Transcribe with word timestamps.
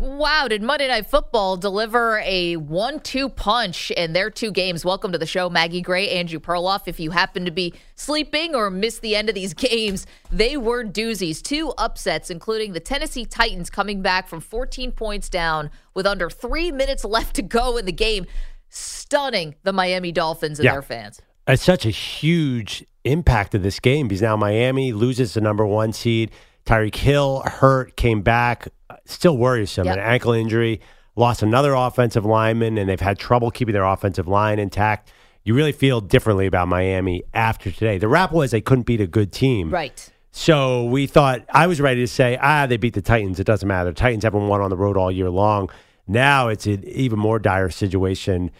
Wow, 0.00 0.48
did 0.48 0.62
Monday 0.62 0.88
Night 0.88 1.10
Football 1.10 1.58
deliver 1.58 2.20
a 2.24 2.56
one 2.56 3.00
two 3.00 3.28
punch 3.28 3.90
in 3.90 4.14
their 4.14 4.30
two 4.30 4.50
games? 4.50 4.82
Welcome 4.82 5.12
to 5.12 5.18
the 5.18 5.26
show, 5.26 5.50
Maggie 5.50 5.82
Gray, 5.82 6.08
Andrew 6.08 6.38
Perloff. 6.40 6.84
If 6.86 6.98
you 6.98 7.10
happen 7.10 7.44
to 7.44 7.50
be 7.50 7.74
sleeping 7.96 8.54
or 8.54 8.70
missed 8.70 9.02
the 9.02 9.14
end 9.14 9.28
of 9.28 9.34
these 9.34 9.52
games, 9.68 10.06
they 10.32 10.56
were 10.56 10.84
doozies. 10.84 11.42
Two 11.42 11.74
upsets, 11.76 12.30
including 12.30 12.72
the 12.72 12.80
Tennessee 12.80 13.26
Titans 13.26 13.68
coming 13.68 14.00
back 14.00 14.26
from 14.26 14.40
14 14.40 14.90
points 14.92 15.28
down 15.28 15.68
with 15.92 16.06
under 16.06 16.30
three 16.30 16.72
minutes 16.72 17.04
left 17.04 17.36
to 17.36 17.42
go 17.42 17.76
in 17.76 17.84
the 17.84 17.92
game, 17.92 18.24
stunning 18.70 19.54
the 19.64 19.72
Miami 19.72 20.12
Dolphins 20.12 20.58
and 20.58 20.64
Yeah. 20.64 20.72
their 20.72 20.82
fans. 20.82 21.20
It's 21.46 21.62
such 21.62 21.84
a 21.84 21.90
huge 21.90 22.86
impact 23.04 23.54
of 23.54 23.62
this 23.62 23.78
game 23.78 24.08
because 24.08 24.22
now 24.22 24.36
Miami 24.36 24.94
loses 24.94 25.34
the 25.34 25.42
number 25.42 25.66
one 25.66 25.92
seed. 25.92 26.30
Tyreek 26.66 26.96
Hill 26.96 27.42
hurt, 27.44 27.96
came 27.96 28.22
back, 28.22 28.68
still 29.04 29.36
worrisome. 29.36 29.86
Yep. 29.86 29.96
An 29.96 30.02
ankle 30.02 30.32
injury, 30.32 30.80
lost 31.16 31.42
another 31.42 31.74
offensive 31.74 32.24
lineman, 32.24 32.78
and 32.78 32.88
they've 32.88 33.00
had 33.00 33.18
trouble 33.18 33.50
keeping 33.50 33.72
their 33.72 33.84
offensive 33.84 34.28
line 34.28 34.58
intact. 34.58 35.12
You 35.42 35.54
really 35.54 35.72
feel 35.72 36.00
differently 36.00 36.46
about 36.46 36.68
Miami 36.68 37.22
after 37.32 37.70
today. 37.70 37.98
The 37.98 38.08
rap 38.08 38.32
was 38.32 38.50
they 38.50 38.60
couldn't 38.60 38.84
beat 38.84 39.00
a 39.00 39.06
good 39.06 39.32
team. 39.32 39.70
Right. 39.70 40.10
So 40.32 40.84
we 40.84 41.06
thought 41.06 41.44
I 41.50 41.66
was 41.66 41.80
ready 41.80 42.02
to 42.02 42.06
say, 42.06 42.38
ah, 42.40 42.66
they 42.66 42.76
beat 42.76 42.94
the 42.94 43.02
Titans. 43.02 43.40
It 43.40 43.44
doesn't 43.44 43.66
matter. 43.66 43.90
The 43.90 43.96
Titans 43.96 44.24
haven't 44.24 44.46
won 44.46 44.60
on 44.60 44.70
the 44.70 44.76
road 44.76 44.96
all 44.96 45.10
year 45.10 45.30
long. 45.30 45.70
Now 46.06 46.48
it's 46.48 46.66
an 46.66 46.84
even 46.84 47.18
more 47.18 47.38
dire 47.38 47.70
situation. 47.70 48.50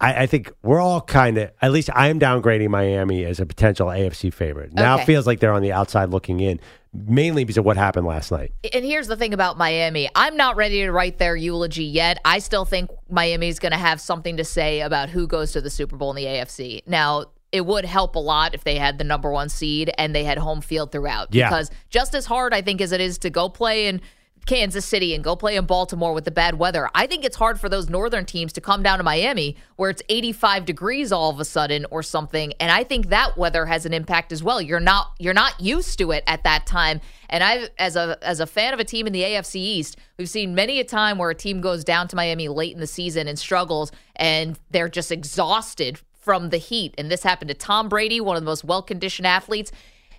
I, 0.00 0.22
I 0.22 0.26
think 0.26 0.52
we're 0.62 0.80
all 0.80 1.00
kind 1.00 1.38
of, 1.38 1.50
at 1.60 1.72
least 1.72 1.90
I 1.94 2.08
am 2.08 2.20
downgrading 2.20 2.68
Miami 2.68 3.24
as 3.24 3.40
a 3.40 3.46
potential 3.46 3.88
AFC 3.88 4.32
favorite. 4.32 4.72
Now 4.72 4.94
Okay. 4.94 5.02
it 5.02 5.06
feels 5.06 5.26
like 5.26 5.40
they're 5.40 5.52
on 5.52 5.62
the 5.62 5.72
outside 5.72 6.10
looking 6.10 6.38
in, 6.40 6.60
mainly 6.92 7.44
because 7.44 7.58
of 7.58 7.64
what 7.64 7.76
happened 7.76 8.06
last 8.06 8.30
night. 8.30 8.52
And 8.72 8.84
here's 8.84 9.08
the 9.08 9.16
thing 9.16 9.34
about 9.34 9.58
Miami. 9.58 10.08
I'm 10.14 10.36
not 10.36 10.56
ready 10.56 10.82
to 10.82 10.92
write 10.92 11.18
their 11.18 11.34
eulogy 11.34 11.84
yet. 11.84 12.18
I 12.24 12.38
still 12.38 12.64
think 12.64 12.90
Miami's 13.10 13.58
going 13.58 13.72
to 13.72 13.78
have 13.78 14.00
something 14.00 14.36
to 14.36 14.44
say 14.44 14.80
about 14.82 15.08
who 15.08 15.26
goes 15.26 15.52
to 15.52 15.60
the 15.60 15.70
Super 15.70 15.96
Bowl 15.96 16.10
in 16.10 16.16
the 16.16 16.24
AFC. 16.26 16.82
Now, 16.86 17.26
it 17.50 17.64
would 17.64 17.86
help 17.86 18.14
a 18.14 18.18
lot 18.18 18.54
if 18.54 18.62
they 18.64 18.76
had 18.76 18.98
the 18.98 19.04
number 19.04 19.30
one 19.32 19.48
seed 19.48 19.90
and 19.98 20.14
they 20.14 20.22
had 20.22 20.36
home 20.38 20.60
field 20.60 20.92
throughout. 20.92 21.34
Yeah. 21.34 21.48
Because 21.48 21.70
just 21.88 22.14
as 22.14 22.26
hard, 22.26 22.52
I 22.54 22.60
think, 22.62 22.80
as 22.82 22.92
it 22.92 23.00
is 23.00 23.16
to 23.18 23.30
go 23.30 23.48
play 23.48 23.86
in 23.88 24.00
Kansas 24.48 24.86
City 24.86 25.14
and 25.14 25.22
go 25.22 25.36
play 25.36 25.56
in 25.56 25.66
Baltimore 25.66 26.14
with 26.14 26.24
the 26.24 26.30
bad 26.30 26.58
weather, 26.58 26.88
I 26.94 27.06
think 27.06 27.22
it's 27.22 27.36
hard 27.36 27.60
for 27.60 27.68
those 27.68 27.90
northern 27.90 28.24
teams 28.24 28.54
to 28.54 28.62
come 28.62 28.82
down 28.82 28.96
to 28.96 29.04
Miami 29.04 29.56
where 29.76 29.90
it's 29.90 30.02
85 30.08 30.64
degrees 30.64 31.12
all 31.12 31.28
of 31.28 31.38
a 31.38 31.44
sudden 31.44 31.84
or 31.90 32.02
something. 32.02 32.54
And 32.58 32.72
I 32.72 32.82
think 32.82 33.10
that 33.10 33.36
weather 33.36 33.66
has 33.66 33.84
an 33.84 33.92
impact 33.92 34.32
as 34.32 34.42
well. 34.42 34.62
You're 34.62 34.80
not 34.80 35.12
you're 35.18 35.34
not 35.34 35.60
used 35.60 35.98
to 35.98 36.12
it 36.12 36.24
at 36.26 36.44
that 36.44 36.64
time. 36.64 37.02
And 37.28 37.44
I 37.44 37.68
as 37.78 37.94
a 37.94 38.16
as 38.22 38.40
a 38.40 38.46
fan 38.46 38.72
of 38.72 38.80
a 38.80 38.84
team 38.84 39.06
in 39.06 39.12
the 39.12 39.22
AFC 39.22 39.56
East, 39.56 39.98
we've 40.16 40.30
seen 40.30 40.54
many 40.54 40.80
a 40.80 40.84
time 40.84 41.18
where 41.18 41.28
a 41.28 41.34
team 41.34 41.60
goes 41.60 41.84
down 41.84 42.08
to 42.08 42.16
Miami 42.16 42.48
late 42.48 42.72
in 42.72 42.80
the 42.80 42.86
season 42.86 43.28
and 43.28 43.38
struggles 43.38 43.92
and 44.16 44.58
they're 44.70 44.88
just 44.88 45.12
exhausted 45.12 46.00
from 46.14 46.48
the 46.48 46.56
heat. 46.56 46.94
And 46.96 47.10
this 47.10 47.22
happened 47.22 47.50
to 47.50 47.54
Tom 47.54 47.90
Brady, 47.90 48.18
one 48.18 48.36
of 48.36 48.42
the 48.42 48.50
most 48.50 48.64
well-conditioned 48.64 49.26
athletes, 49.26 49.72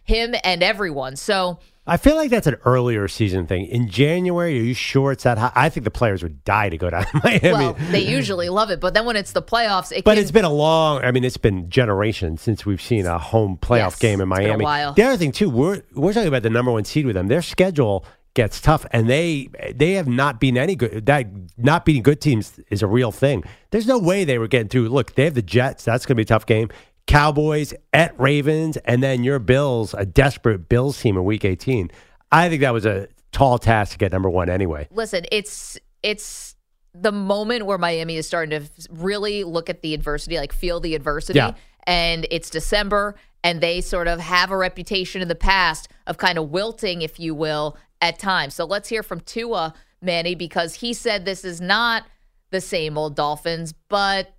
him 0.04 0.36
and 0.44 0.62
everyone. 0.62 1.16
So 1.16 1.60
I 1.90 1.98
feel 1.98 2.16
like 2.16 2.30
that's 2.30 2.48
an 2.48 2.56
earlier 2.66 3.08
season 3.08 3.48
thing. 3.48 3.66
In 3.66 3.90
January, 3.90 4.58
are 4.60 4.62
you 4.64 4.74
sure 4.74 5.12
it's 5.12 5.24
that 5.24 5.38
high? 5.38 5.52
I 5.56 5.70
think 5.70 5.84
the 5.84 5.92
players 5.92 6.24
would 6.24 6.44
die 6.44 6.70
to 6.70 6.78
go 6.78 6.90
down 6.90 7.06
to 7.06 7.22
Miami. 7.24 7.52
well, 7.54 7.74
they 7.92 8.00
usually 8.08 8.48
love 8.50 8.70
it, 8.70 8.80
but 8.80 8.94
then 8.94 9.06
when 9.06 9.16
it's 9.16 9.32
the 9.32 9.42
playoffs, 9.42 9.92
it 9.92 10.04
But 10.04 10.14
can, 10.14 10.22
it's 10.22 10.32
been 10.32 10.46
a 10.46 10.54
long. 10.54 11.04
I 11.04 11.12
mean, 11.12 11.24
it's 11.24 11.38
been 11.38 11.70
generations 11.70 12.42
since 12.42 12.66
we've 12.66 12.82
seen 12.82 13.06
a 13.06 13.18
home 13.18 13.58
playoff 13.58 13.78
Yes, 13.78 14.00
game 14.00 14.22
in 14.22 14.30
it's 14.32 14.38
been 14.40 14.46
a 14.46 14.50
Miami. 14.50 14.64
while. 14.64 14.94
The 14.94 15.04
other 15.04 15.18
thing 15.18 15.32
too, 15.32 15.50
we're 15.50 15.82
we're 15.94 16.14
talking 16.14 16.28
about 16.28 16.44
the 16.44 16.50
number 16.50 16.72
one 16.72 16.86
seed 16.86 17.06
with 17.06 17.16
them. 17.16 17.28
Their 17.28 17.42
schedule 17.42 18.06
gets 18.36 18.62
tough, 18.62 18.86
and 18.92 19.10
they 19.10 19.50
they 19.74 19.94
have 19.94 20.08
not 20.08 20.40
been 20.40 20.58
any 20.58 20.76
good. 20.76 21.08
That 21.08 21.26
not 21.58 21.86
beating 21.86 22.04
good 22.04 22.22
teams 22.22 22.60
is 22.70 22.84
a 22.84 22.88
real 22.88 23.12
thing. 23.12 23.44
There's 23.72 23.88
no 23.88 23.98
way 23.98 24.24
they 24.24 24.38
were 24.38 24.48
getting 24.48 24.68
through. 24.70 24.90
Look, 24.90 25.16
they 25.16 25.24
have 25.26 25.34
the 25.34 25.42
Jets. 25.42 25.84
That's 25.86 26.06
going 26.06 26.14
to 26.14 26.18
be 26.18 26.22
a 26.22 26.26
tough 26.26 26.46
game. 26.46 26.70
Cowboys 27.10 27.74
at 27.92 28.18
Ravens, 28.20 28.78
and 28.86 29.02
then 29.02 29.24
your 29.24 29.40
Bills, 29.40 29.96
a 29.98 30.06
desperate 30.06 30.70
Bills 30.70 31.02
team 31.02 31.18
in 31.18 31.26
Week 31.26 31.44
18. 31.44 31.90
I 32.32 32.50
think 32.50 32.62
that 32.62 32.72
was 32.72 32.86
a 32.86 33.08
tall 33.32 33.58
task 33.58 33.94
to 33.94 33.98
get 33.98 34.12
number 34.12 34.30
one 34.30 34.48
anyway. 34.48 34.88
listen, 34.92 35.26
it's 35.32 35.80
it's 36.04 36.56
the 36.94 37.12
moment 37.12 37.66
where 37.66 37.80
Miami 37.80 38.16
is 38.18 38.28
starting 38.28 38.62
to 38.62 38.70
really 38.92 39.44
look 39.44 39.72
at 39.72 39.82
the 39.82 39.96
adversity, 39.96 40.38
like 40.38 40.54
feel 40.54 40.80
the 40.80 40.94
adversity. 40.94 41.38
Yeah. 41.38 41.54
And 41.88 42.28
it's 42.30 42.52
December, 42.52 43.16
and 43.44 43.60
they 43.60 43.82
sort 43.82 44.08
of 44.08 44.20
have 44.20 44.52
a 44.52 44.58
reputation 44.58 45.24
in 45.24 45.30
the 45.30 45.36
past 45.36 45.90
of 46.06 46.18
kind 46.18 46.38
of 46.38 46.52
wilting, 46.52 47.02
if 47.02 47.20
you 47.20 47.34
will, 47.34 47.76
at 48.02 48.20
times. 48.20 48.54
So 48.54 48.66
let's 48.66 48.88
hear 48.88 49.02
from 49.02 49.22
Tua 49.22 49.74
Manny 50.00 50.36
because 50.36 50.76
he 50.76 50.94
said 50.94 51.26
this 51.26 51.44
is 51.44 51.60
not 51.60 52.04
the 52.52 52.62
same 52.62 53.00
old 53.00 53.16
Dolphins, 53.16 53.74
but 53.90 54.36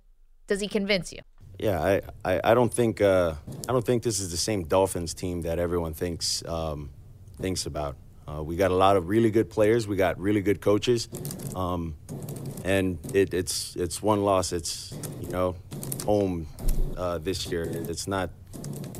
does 0.47 0.61
he 0.61 0.69
convince 0.69 1.11
you? 1.11 1.19
Yeah, 1.61 1.79
I, 1.79 2.01
I, 2.25 2.41
I 2.43 2.53
don't 2.55 2.73
think 2.73 3.01
uh, 3.01 3.35
I 3.69 3.71
don't 3.71 3.85
think 3.85 4.01
this 4.01 4.19
is 4.19 4.31
the 4.31 4.37
same 4.37 4.63
Dolphins 4.63 5.13
team 5.13 5.43
that 5.43 5.59
everyone 5.59 5.93
thinks 5.93 6.43
um, 6.47 6.89
thinks 7.39 7.67
about. 7.67 7.97
Uh, 8.27 8.41
we 8.41 8.55
got 8.55 8.71
a 8.71 8.75
lot 8.75 8.97
of 8.97 9.09
really 9.09 9.29
good 9.29 9.47
players. 9.47 9.87
We 9.87 9.95
got 9.95 10.19
really 10.19 10.41
good 10.41 10.59
coaches, 10.59 11.07
um, 11.55 11.95
and 12.63 12.97
it, 13.13 13.35
it's 13.35 13.75
it's 13.75 14.01
one 14.01 14.23
loss. 14.23 14.53
It's 14.53 14.91
you 15.21 15.29
know 15.29 15.55
home 16.03 16.47
uh, 16.97 17.19
this 17.19 17.45
year. 17.51 17.61
It's 17.61 18.07
not 18.07 18.31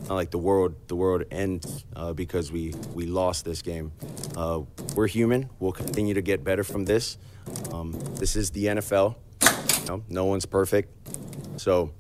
not 0.08 0.14
like 0.14 0.30
the 0.30 0.38
world 0.38 0.76
the 0.88 0.96
world 0.96 1.24
ends 1.32 1.84
uh, 1.96 2.14
because 2.14 2.52
we 2.52 2.76
we 2.94 3.08
lost 3.08 3.44
this 3.44 3.64
game. 3.64 3.92
Uh, 4.38 4.62
we're 4.96 5.08
human. 5.08 5.50
We'll 5.60 5.72
continue 5.72 6.14
to 6.14 6.22
get 6.22 6.44
better 6.44 6.64
from 6.64 6.86
this. 6.86 7.18
Um, 7.74 8.00
this 8.20 8.36
is 8.36 8.52
the 8.52 8.66
NFL. 8.66 9.16
You 9.80 9.88
know, 9.88 10.04
no 10.10 10.26
one's 10.26 10.46
perfect, 10.46 10.94
so 11.58 11.92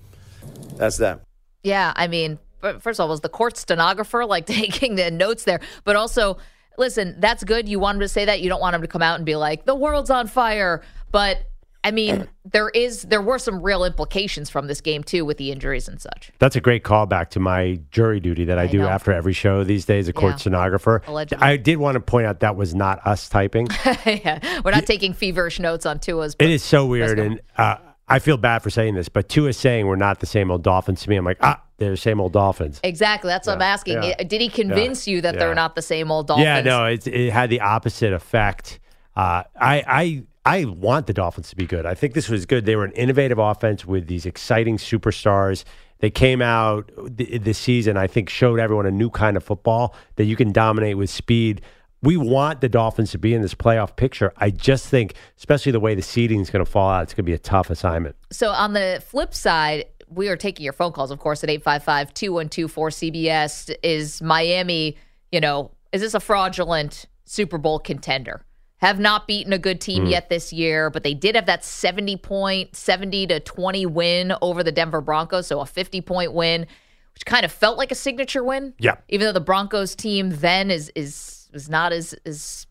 that's 0.75 0.97
that. 0.97 1.21
Yeah, 1.63 1.93
I 1.95 2.07
mean, 2.07 2.39
first 2.79 2.99
of 2.99 3.01
all, 3.01 3.09
was 3.09 3.21
the 3.21 3.29
court 3.29 3.57
stenographer 3.57 4.25
like 4.25 4.45
taking 4.47 4.95
the 4.95 5.11
notes 5.11 5.43
there? 5.43 5.59
But 5.83 5.95
also, 5.95 6.37
listen, 6.77 7.15
that's 7.19 7.43
good. 7.43 7.69
You 7.69 7.79
want 7.79 7.97
him 7.97 8.01
to 8.01 8.07
say 8.07 8.25
that. 8.25 8.41
You 8.41 8.49
don't 8.49 8.61
want 8.61 8.75
him 8.75 8.81
to 8.81 8.87
come 8.87 9.01
out 9.01 9.15
and 9.17 9.25
be 9.25 9.35
like, 9.35 9.65
"The 9.65 9.75
world's 9.75 10.09
on 10.09 10.27
fire." 10.27 10.81
But 11.11 11.43
I 11.83 11.91
mean, 11.91 12.27
there 12.51 12.69
is 12.69 13.03
there 13.03 13.21
were 13.21 13.37
some 13.37 13.61
real 13.61 13.83
implications 13.83 14.49
from 14.49 14.65
this 14.67 14.81
game 14.81 15.03
too, 15.03 15.23
with 15.23 15.37
the 15.37 15.51
injuries 15.51 15.87
and 15.87 16.01
such. 16.01 16.31
That's 16.39 16.55
a 16.55 16.61
great 16.61 16.83
callback 16.83 17.29
to 17.31 17.39
my 17.39 17.79
jury 17.91 18.19
duty 18.19 18.45
that 18.45 18.57
I, 18.57 18.63
I 18.63 18.67
do 18.67 18.79
know. 18.79 18.87
after 18.87 19.11
every 19.11 19.33
show 19.33 19.63
these 19.63 19.85
days, 19.85 20.07
a 20.07 20.13
court 20.13 20.33
Yeah. 20.33 20.37
stenographer. 20.37 21.03
Allegedly. 21.05 21.45
I 21.45 21.57
did 21.57 21.77
want 21.77 21.95
to 21.95 21.99
point 21.99 22.25
out 22.25 22.39
that 22.39 22.55
was 22.55 22.73
not 22.73 23.05
us 23.05 23.29
typing. 23.29 23.67
yeah, 24.05 24.61
we're 24.65 24.71
not 24.71 24.85
taking 24.87 25.13
feverish 25.13 25.59
notes 25.59 25.85
on 25.85 25.99
Tua's. 25.99 26.35
it 26.39 26.49
is 26.49 26.63
so 26.63 26.85
weird, 26.87 27.19
and 27.19 27.41
uh, 27.57 27.75
I 28.11 28.19
feel 28.19 28.37
bad 28.37 28.59
for 28.59 28.69
saying 28.69 28.95
this, 28.95 29.09
but 29.09 29.29
Tua 29.29 29.49
is 29.49 29.57
saying 29.57 29.87
we're 29.87 29.95
not 29.95 30.19
the 30.19 30.25
same 30.25 30.51
old 30.51 30.63
Dolphins 30.63 31.01
to 31.03 31.09
me. 31.09 31.15
I'm 31.15 31.25
like, 31.25 31.37
ah, 31.41 31.61
they're 31.77 31.91
the 31.91 31.97
same 31.97 32.19
old 32.19 32.33
Dolphins. 32.33 32.79
Exactly. 32.83 33.29
That's 33.29 33.47
what 33.47 33.55
I'm 33.55 33.61
asking. 33.61 34.03
yeah. 34.03 34.21
Did 34.23 34.41
he 34.41 34.49
convince 34.49 35.07
you 35.07 35.21
that 35.21 35.33
yeah. 35.33 35.39
they're 35.39 35.55
not 35.55 35.75
the 35.75 35.81
same 35.81 36.11
old 36.11 36.27
Dolphins? 36.27 36.45
Yeah, 36.45 36.61
no, 36.61 36.85
it, 36.85 37.07
it 37.07 37.31
had 37.31 37.49
the 37.49 37.61
opposite 37.61 38.13
effect. 38.13 38.79
Uh, 39.15 39.43
I, 39.59 39.83
I, 39.87 40.23
I 40.45 40.65
want 40.65 41.07
the 41.07 41.13
Dolphins 41.13 41.49
to 41.49 41.55
be 41.55 41.65
good. 41.65 41.85
I 41.85 41.93
think 41.93 42.13
this 42.13 42.29
was 42.29 42.45
good. 42.45 42.65
They 42.65 42.75
were 42.75 42.85
an 42.85 42.91
innovative 42.93 43.39
offense 43.39 43.85
with 43.85 44.07
these 44.07 44.25
exciting 44.25 44.77
superstars. 44.77 45.63
They 45.99 46.09
came 46.09 46.41
out 46.41 46.91
th- 47.17 47.41
this 47.41 47.57
season, 47.57 47.97
I 47.97 48.07
think, 48.07 48.29
showed 48.29 48.59
everyone 48.59 48.85
a 48.85 48.91
new 48.91 49.09
kind 49.09 49.37
of 49.37 49.43
football 49.43 49.95
that 50.15 50.25
you 50.25 50.35
can 50.35 50.51
dominate 50.51 50.97
with 50.97 51.09
speed. 51.09 51.61
We 52.03 52.17
want 52.17 52.61
the 52.61 52.69
Dolphins 52.69 53.11
to 53.11 53.17
be 53.17 53.33
in 53.33 53.41
this 53.41 53.53
playoff 53.53 53.95
picture. 53.95 54.33
I 54.37 54.49
just 54.49 54.87
think, 54.87 55.15
especially 55.37 55.71
the 55.71 55.79
way 55.79 55.95
the 55.95 56.01
seeding 56.01 56.41
is 56.41 56.49
going 56.49 56.65
to 56.65 56.69
fall 56.69 56.89
out, 56.89 57.03
it's 57.03 57.13
going 57.13 57.25
to 57.25 57.29
be 57.29 57.33
a 57.33 57.39
tough 57.39 57.69
assignment. 57.69 58.15
So 58.31 58.49
on 58.49 58.73
the 58.73 59.03
flip 59.05 59.33
side, 59.33 59.85
we 60.07 60.27
are 60.27 60.35
taking 60.35 60.63
your 60.63 60.73
phone 60.73 60.91
calls, 60.91 61.11
of 61.11 61.19
course, 61.19 61.43
at 61.43 61.49
855 61.49 62.13
212 62.13 62.73
4CBS. 62.73 63.75
Is 63.83 64.21
Miami, 64.21 64.97
you 65.31 65.39
know, 65.39 65.71
is 65.91 66.01
this 66.01 66.13
a 66.13 66.19
fraudulent 66.19 67.05
Super 67.25 67.57
Bowl 67.57 67.79
contender? 67.79 68.45
Have 68.77 68.99
not 68.99 69.27
beaten 69.27 69.53
a 69.53 69.59
good 69.59 69.79
team 69.79 70.05
mm. 70.05 70.09
yet 70.09 70.29
this 70.29 70.51
year, 70.51 70.89
but 70.89 71.03
they 71.03 71.13
did 71.13 71.35
have 71.35 71.45
that 71.45 71.63
70 71.63 72.17
point, 72.17 72.75
70 72.75 73.27
to 73.27 73.39
20 73.39 73.85
win 73.85 74.33
over 74.41 74.63
the 74.63 74.71
Denver 74.71 75.01
Broncos. 75.01 75.45
So 75.47 75.59
a 75.59 75.67
50 75.67 76.01
point 76.01 76.33
win, 76.33 76.65
which 77.13 77.25
kind 77.25 77.45
of 77.45 77.51
felt 77.51 77.77
like 77.77 77.91
a 77.91 77.95
signature 77.95 78.43
win. 78.43 78.73
Yeah. 78.79 78.95
Even 79.07 79.27
though 79.27 79.33
the 79.33 79.39
Broncos 79.39 79.95
team 79.95 80.31
then 80.31 80.71
is, 80.71 80.91
is, 80.95 81.40
is 81.53 81.69
not 81.69 81.93
as, 81.93 82.13
as 82.25 82.67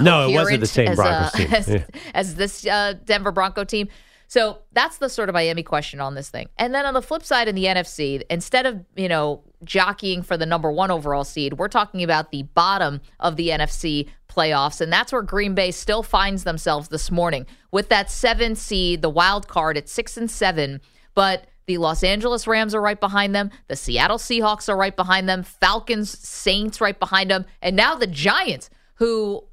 No, 0.00 0.28
it 0.28 0.34
wasn't 0.34 0.60
the 0.60 0.66
same 0.66 0.88
as, 0.88 0.96
Broncos 0.96 1.34
uh, 1.34 1.38
team. 1.38 1.48
as, 1.54 1.68
Yeah. 1.68 1.84
as 2.14 2.34
this 2.34 2.66
uh, 2.66 2.94
Denver 3.04 3.32
Bronco 3.32 3.64
team. 3.64 3.88
So 4.28 4.58
that's 4.72 4.98
the 4.98 5.08
sort 5.08 5.28
of 5.28 5.34
Miami 5.34 5.62
question 5.62 6.00
on 6.00 6.14
this 6.14 6.30
thing. 6.30 6.48
And 6.58 6.74
then 6.74 6.84
on 6.84 6.94
the 6.94 7.02
flip 7.02 7.22
side, 7.22 7.46
in 7.46 7.54
the 7.54 7.66
NFC, 7.66 8.22
instead 8.28 8.66
of 8.66 8.84
you 8.96 9.08
know 9.08 9.42
jockeying 9.64 10.22
for 10.22 10.36
the 10.36 10.46
number 10.46 10.70
one 10.70 10.90
overall 10.90 11.24
seed, 11.24 11.54
we're 11.54 11.68
talking 11.68 12.02
about 12.02 12.32
the 12.32 12.42
bottom 12.42 13.00
of 13.20 13.36
the 13.36 13.50
NFC 13.50 14.08
playoffs, 14.28 14.80
and 14.80 14.92
that's 14.92 15.12
where 15.12 15.22
Green 15.22 15.54
Bay 15.54 15.70
still 15.70 16.02
finds 16.02 16.44
themselves 16.44 16.88
this 16.88 17.10
morning 17.10 17.46
with 17.70 17.88
that 17.88 18.10
seven 18.10 18.56
seed, 18.56 19.00
the 19.00 19.08
wild 19.08 19.46
card 19.48 19.76
at 19.76 19.88
six 19.88 20.16
and 20.16 20.30
seven, 20.30 20.80
but. 21.14 21.46
The 21.66 21.78
Los 21.78 22.04
Angeles 22.04 22.46
Rams 22.46 22.74
are 22.74 22.80
right 22.80 22.98
behind 22.98 23.34
them. 23.34 23.50
The 23.68 23.76
Seattle 23.76 24.18
Seahawks 24.18 24.68
are 24.68 24.76
right 24.76 24.94
behind 24.94 25.28
them. 25.28 25.42
Falcons, 25.42 26.16
Saints 26.16 26.80
right 26.80 26.98
behind 26.98 27.30
them. 27.30 27.44
And 27.60 27.74
now 27.74 27.96
the 27.96 28.06
Giants, 28.06 28.70
who 28.94 29.44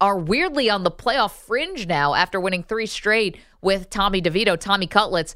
are 0.00 0.16
weirdly 0.18 0.70
on 0.70 0.82
the 0.84 0.90
playoff 0.90 1.32
fringe 1.32 1.86
now 1.86 2.14
after 2.14 2.40
winning 2.40 2.62
three 2.62 2.86
straight 2.86 3.36
with 3.60 3.90
Tommy 3.90 4.22
DeVito, 4.22 4.58
Tommy 4.58 4.86
Cutlets. 4.86 5.34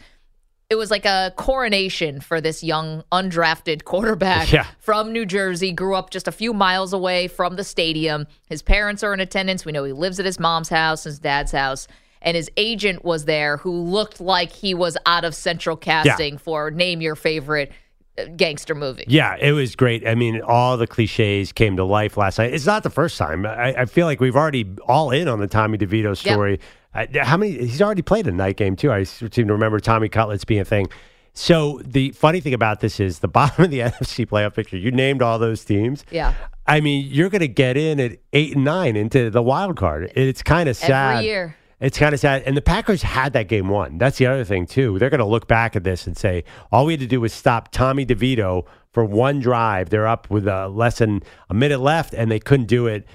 It 0.71 0.77
was 0.77 0.91
like 0.91 1.05
a 1.05 1.35
coronation 1.37 2.21
for 2.23 2.41
this 2.41 2.63
young 2.65 3.03
undrafted 3.13 3.85
quarterback 3.85 4.51
Yeah. 4.51 4.67
from 4.79 5.13
New 5.13 5.27
Jersey, 5.27 5.71
grew 5.73 5.95
up 5.95 6.09
just 6.09 6.27
a 6.29 6.33
few 6.33 6.55
miles 6.55 6.95
away 6.95 7.29
from 7.29 7.57
the 7.57 7.65
stadium. 7.65 8.27
His 8.49 8.63
parents 8.63 9.03
are 9.03 9.13
in 9.13 9.21
attendance. 9.21 9.67
We 9.67 9.73
know 9.73 9.85
he 9.85 9.93
lives 9.93 10.19
at 10.19 10.25
his 10.25 10.41
mom's 10.41 10.71
house, 10.71 11.05
his 11.05 11.19
dad's 11.19 11.53
house, 11.53 11.89
and 12.23 12.37
his 12.37 12.51
agent 12.57 13.05
was 13.05 13.27
there 13.27 13.59
who 13.59 13.71
looked 13.71 14.21
like 14.21 14.53
he 14.53 14.75
was 14.75 14.97
out 15.07 15.25
of 15.25 15.35
central 15.35 15.77
casting 15.77 16.39
for 16.39 16.71
name 16.71 17.01
your 17.01 17.17
favorite 17.17 17.73
uh, 18.19 18.25
gangster 18.37 18.75
movie. 18.75 19.05
Yeah, 19.09 19.37
it 19.41 19.53
was 19.53 19.77
great. 19.77 20.07
I 20.07 20.15
mean, 20.15 20.41
all 20.41 20.77
the 20.77 20.87
cliches 20.87 21.53
came 21.53 21.77
to 21.77 21.85
life 21.85 22.17
last 22.17 22.39
night. 22.39 22.55
It's 22.55 22.67
not 22.67 22.83
the 22.83 22.91
first 22.91 23.19
time. 23.19 23.45
I, 23.45 23.75
I 23.75 23.85
feel 23.87 24.07
like 24.07 24.21
we've 24.21 24.37
already 24.37 24.67
all 24.87 25.11
in 25.11 25.29
on 25.29 25.41
the 25.41 25.47
Tommy 25.47 25.79
DeVito 25.79 26.17
story. 26.17 26.61
Uh, 26.95 27.07
how 27.23 27.37
many? 27.37 27.53
He's 27.53 27.83
already 27.83 28.03
played 28.03 28.27
a 28.27 28.33
night 28.33 28.57
game 28.57 28.77
too. 28.77 28.93
I 28.93 29.03
seem 29.05 29.31
to 29.31 29.45
remember 29.45 29.81
Tommy 29.81 30.09
Cutlets 30.09 30.45
being 30.45 30.61
a 30.61 30.65
thing. 30.65 30.89
So 31.35 31.81
the 31.85 32.11
funny 32.11 32.41
thing 32.41 32.53
about 32.55 32.81
this 32.81 33.01
is 33.01 33.21
the 33.21 33.29
bottom 33.29 33.65
of 33.65 33.71
the 33.71 33.79
NFC 33.81 34.27
playoff 34.27 34.55
picture. 34.55 34.77
You 34.77 34.91
named 34.91 35.23
all 35.23 35.39
those 35.39 35.65
teams. 35.65 36.05
Yeah. 36.11 36.35
I 36.67 36.81
mean, 36.81 37.09
you're 37.11 37.29
going 37.29 37.41
to 37.41 37.49
get 37.49 37.77
in 37.77 37.99
at 37.99 38.19
eight 38.33 38.55
and 38.55 38.65
nine 38.65 38.95
into 38.95 39.31
the 39.31 39.43
wild 39.43 39.77
card. 39.77 40.13
It's 40.15 40.43
kind 40.43 40.69
of 40.69 40.77
sad. 40.77 41.17
Every 41.17 41.27
year. 41.27 41.57
It's 41.83 41.99
kind 41.99 42.15
of 42.15 42.21
sad. 42.21 42.43
And 42.47 42.57
the 42.57 42.63
Packers 42.63 43.03
had 43.03 43.33
that 43.33 43.49
game 43.49 43.69
won. 43.69 43.99
That's 43.99 44.17
the 44.19 44.27
other 44.27 44.45
thing, 44.45 44.67
too. 44.67 44.99
They're 44.99 45.11
going 45.11 45.19
to 45.19 45.27
look 45.27 45.49
back 45.49 45.75
at 45.77 45.83
this 45.85 46.07
and 46.07 46.17
say, 46.17 46.45
all 46.71 46.87
we 46.87 46.93
had 46.93 47.01
to 47.01 47.07
do 47.07 47.21
was 47.21 47.33
stop 47.33 47.73
Tommy 47.73 48.07
DeVito 48.07 48.65
for 48.93 49.05
one 49.05 49.41
drive. 49.41 49.91
They're 49.91 50.07
up 50.07 50.31
with 50.31 50.47
uh, 50.47 50.69
less 50.69 50.99
than 50.99 51.23
a 51.51 51.55
minute 51.55 51.81
left, 51.81 52.15
and 52.15 52.31
they 52.31 52.39
couldn't 52.39 52.67
do 52.67 52.87
it. 52.87 53.07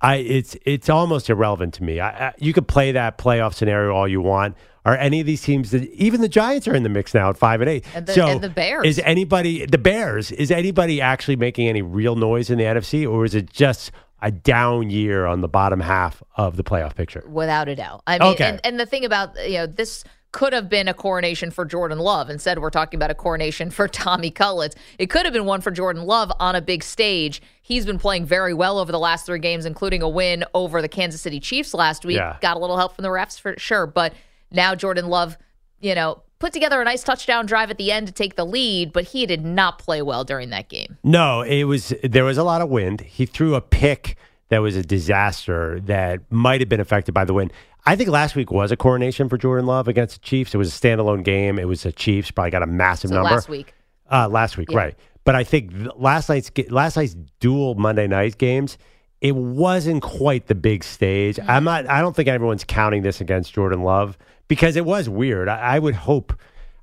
I, 0.00 0.16
it's 0.16 0.54
it's 0.66 0.90
almost 0.90 1.30
irrelevant 1.30 1.74
to 1.74 1.82
me. 1.82 1.98
I, 2.00 2.28
I, 2.28 2.34
you 2.38 2.52
could 2.52 2.68
play 2.68 2.92
that 2.92 3.16
playoff 3.16 3.54
scenario 3.54 3.94
all 3.94 4.06
you 4.08 4.20
want. 4.20 4.56
Are 4.84 4.94
any 4.96 5.20
of 5.20 5.26
these 5.26 5.40
teams? 5.40 5.70
That, 5.70 5.84
even 5.92 6.20
the 6.20 6.28
Giants 6.28 6.68
are 6.68 6.74
in 6.74 6.82
the 6.82 6.90
mix 6.90 7.14
now 7.14 7.30
at 7.30 7.38
five 7.38 7.62
and 7.62 7.70
eight. 7.70 7.86
And 7.94 8.06
the- 8.06 8.12
so 8.12 8.26
and 8.26 8.42
the 8.42 8.50
Bears. 8.50 8.86
Is 8.86 8.98
anybody 9.04 9.64
the 9.64 9.78
Bears? 9.78 10.30
Is 10.30 10.50
anybody 10.50 11.00
actually 11.00 11.36
making 11.36 11.68
any 11.68 11.80
real 11.80 12.16
noise 12.16 12.50
in 12.50 12.58
the 12.58 12.64
NFC, 12.64 13.10
or 13.10 13.24
is 13.24 13.34
it 13.34 13.50
just 13.50 13.92
a 14.24 14.30
down 14.32 14.90
year 14.90 15.26
on 15.26 15.40
the 15.42 15.48
bottom 15.48 15.78
half 15.80 16.22
of 16.36 16.56
the 16.56 16.64
playoff 16.64 16.96
picture? 16.96 17.22
without 17.28 17.68
a 17.68 17.76
doubt. 17.76 18.02
I 18.06 18.18
mean, 18.18 18.32
Okay. 18.32 18.48
and, 18.48 18.60
and 18.64 18.80
the 18.80 18.86
thing 18.86 19.04
about 19.04 19.36
you 19.48 19.58
know 19.58 19.66
this 19.66 20.02
could 20.32 20.52
have 20.52 20.68
been 20.68 20.88
a 20.88 20.94
coronation 20.94 21.52
for 21.52 21.64
Jordan 21.64 22.00
Love. 22.00 22.28
Instead, 22.28 22.58
we're 22.58 22.68
talking 22.70 22.98
about 22.98 23.08
a 23.12 23.14
coronation 23.14 23.70
for 23.70 23.86
Tommy 24.02 24.32
Cutlets. 24.32 24.74
It 24.98 25.06
could 25.08 25.24
have 25.26 25.32
been 25.32 25.44
one 25.44 25.60
for 25.60 25.70
Jordan 25.70 26.02
Love 26.06 26.32
on 26.40 26.56
a 26.56 26.60
big 26.60 26.82
stage. 26.82 27.40
He's 27.62 27.86
been 27.86 28.00
playing 28.00 28.26
very 28.26 28.52
well 28.52 28.80
over 28.80 28.90
the 28.90 28.98
last 28.98 29.26
three 29.26 29.38
games, 29.38 29.64
including 29.64 30.02
a 30.02 30.08
win 30.08 30.44
over 30.52 30.82
the 30.82 30.88
Kansas 30.88 31.20
City 31.20 31.38
Chiefs 31.38 31.72
last 31.72 32.04
week. 32.04 32.16
Yeah. 32.16 32.36
Got 32.40 32.56
a 32.56 32.58
little 32.58 32.76
help 32.76 32.96
from 32.96 33.04
the 33.04 33.10
refs 33.10 33.38
for 33.38 33.54
sure, 33.58 33.86
but 33.86 34.12
now 34.50 34.74
Jordan 34.74 35.06
Love, 35.06 35.38
you 35.80 35.94
know. 35.94 36.23
Put 36.44 36.52
together 36.52 36.82
a 36.82 36.84
nice 36.84 37.02
touchdown 37.02 37.46
drive 37.46 37.70
at 37.70 37.78
the 37.78 37.90
end 37.90 38.06
to 38.06 38.12
take 38.12 38.36
the 38.36 38.44
lead, 38.44 38.92
but 38.92 39.04
he 39.04 39.24
did 39.24 39.46
not 39.46 39.78
play 39.78 40.02
well 40.02 40.24
during 40.24 40.50
that 40.50 40.68
game. 40.68 40.98
No, 41.02 41.40
it 41.40 41.64
was 41.64 41.94
there 42.02 42.24
was 42.24 42.36
a 42.36 42.44
lot 42.44 42.60
of 42.60 42.68
wind. 42.68 43.00
He 43.00 43.24
threw 43.24 43.54
a 43.54 43.62
pick 43.62 44.18
that 44.50 44.58
was 44.58 44.76
a 44.76 44.82
disaster 44.82 45.80
that 45.86 46.20
might 46.30 46.60
have 46.60 46.68
been 46.68 46.80
affected 46.80 47.12
by 47.12 47.24
the 47.24 47.32
wind. 47.32 47.50
I 47.86 47.96
think 47.96 48.10
last 48.10 48.36
week 48.36 48.50
was 48.50 48.70
a 48.70 48.76
coronation 48.76 49.30
for 49.30 49.38
Jordan 49.38 49.64
Love 49.64 49.88
against 49.88 50.20
the 50.20 50.20
Chiefs. 50.20 50.52
It 50.54 50.58
was 50.58 50.68
a 50.68 50.78
standalone 50.78 51.24
game. 51.24 51.58
It 51.58 51.66
was 51.66 51.84
the 51.84 51.92
Chiefs 51.92 52.30
probably 52.30 52.50
got 52.50 52.62
a 52.62 52.66
massive 52.66 53.08
So 53.08 53.14
number 53.14 53.30
last 53.30 53.48
week, 53.48 53.72
Uh, 54.12 54.28
last 54.28 54.58
week, 54.58 54.70
Yeah. 54.70 54.76
right? 54.76 54.94
But 55.24 55.36
I 55.36 55.44
think 55.44 55.72
last 55.96 56.28
night's 56.28 56.50
last 56.68 56.98
night's 56.98 57.16
dual 57.40 57.74
Monday 57.76 58.06
night 58.06 58.36
games, 58.36 58.76
it 59.22 59.34
wasn't 59.34 60.02
quite 60.02 60.48
the 60.48 60.54
big 60.54 60.84
stage. 60.84 61.36
Mm-hmm. 61.36 61.50
I'm 61.50 61.64
not. 61.64 61.88
I 61.88 62.02
don't 62.02 62.14
think 62.14 62.28
everyone's 62.28 62.64
counting 62.64 63.00
this 63.00 63.22
against 63.22 63.54
Jordan 63.54 63.82
Love 63.82 64.18
because 64.48 64.76
it 64.76 64.84
was 64.84 65.08
weird. 65.08 65.48
I, 65.48 65.58
I 65.58 65.78
would 65.78 65.94
hope. 65.94 66.38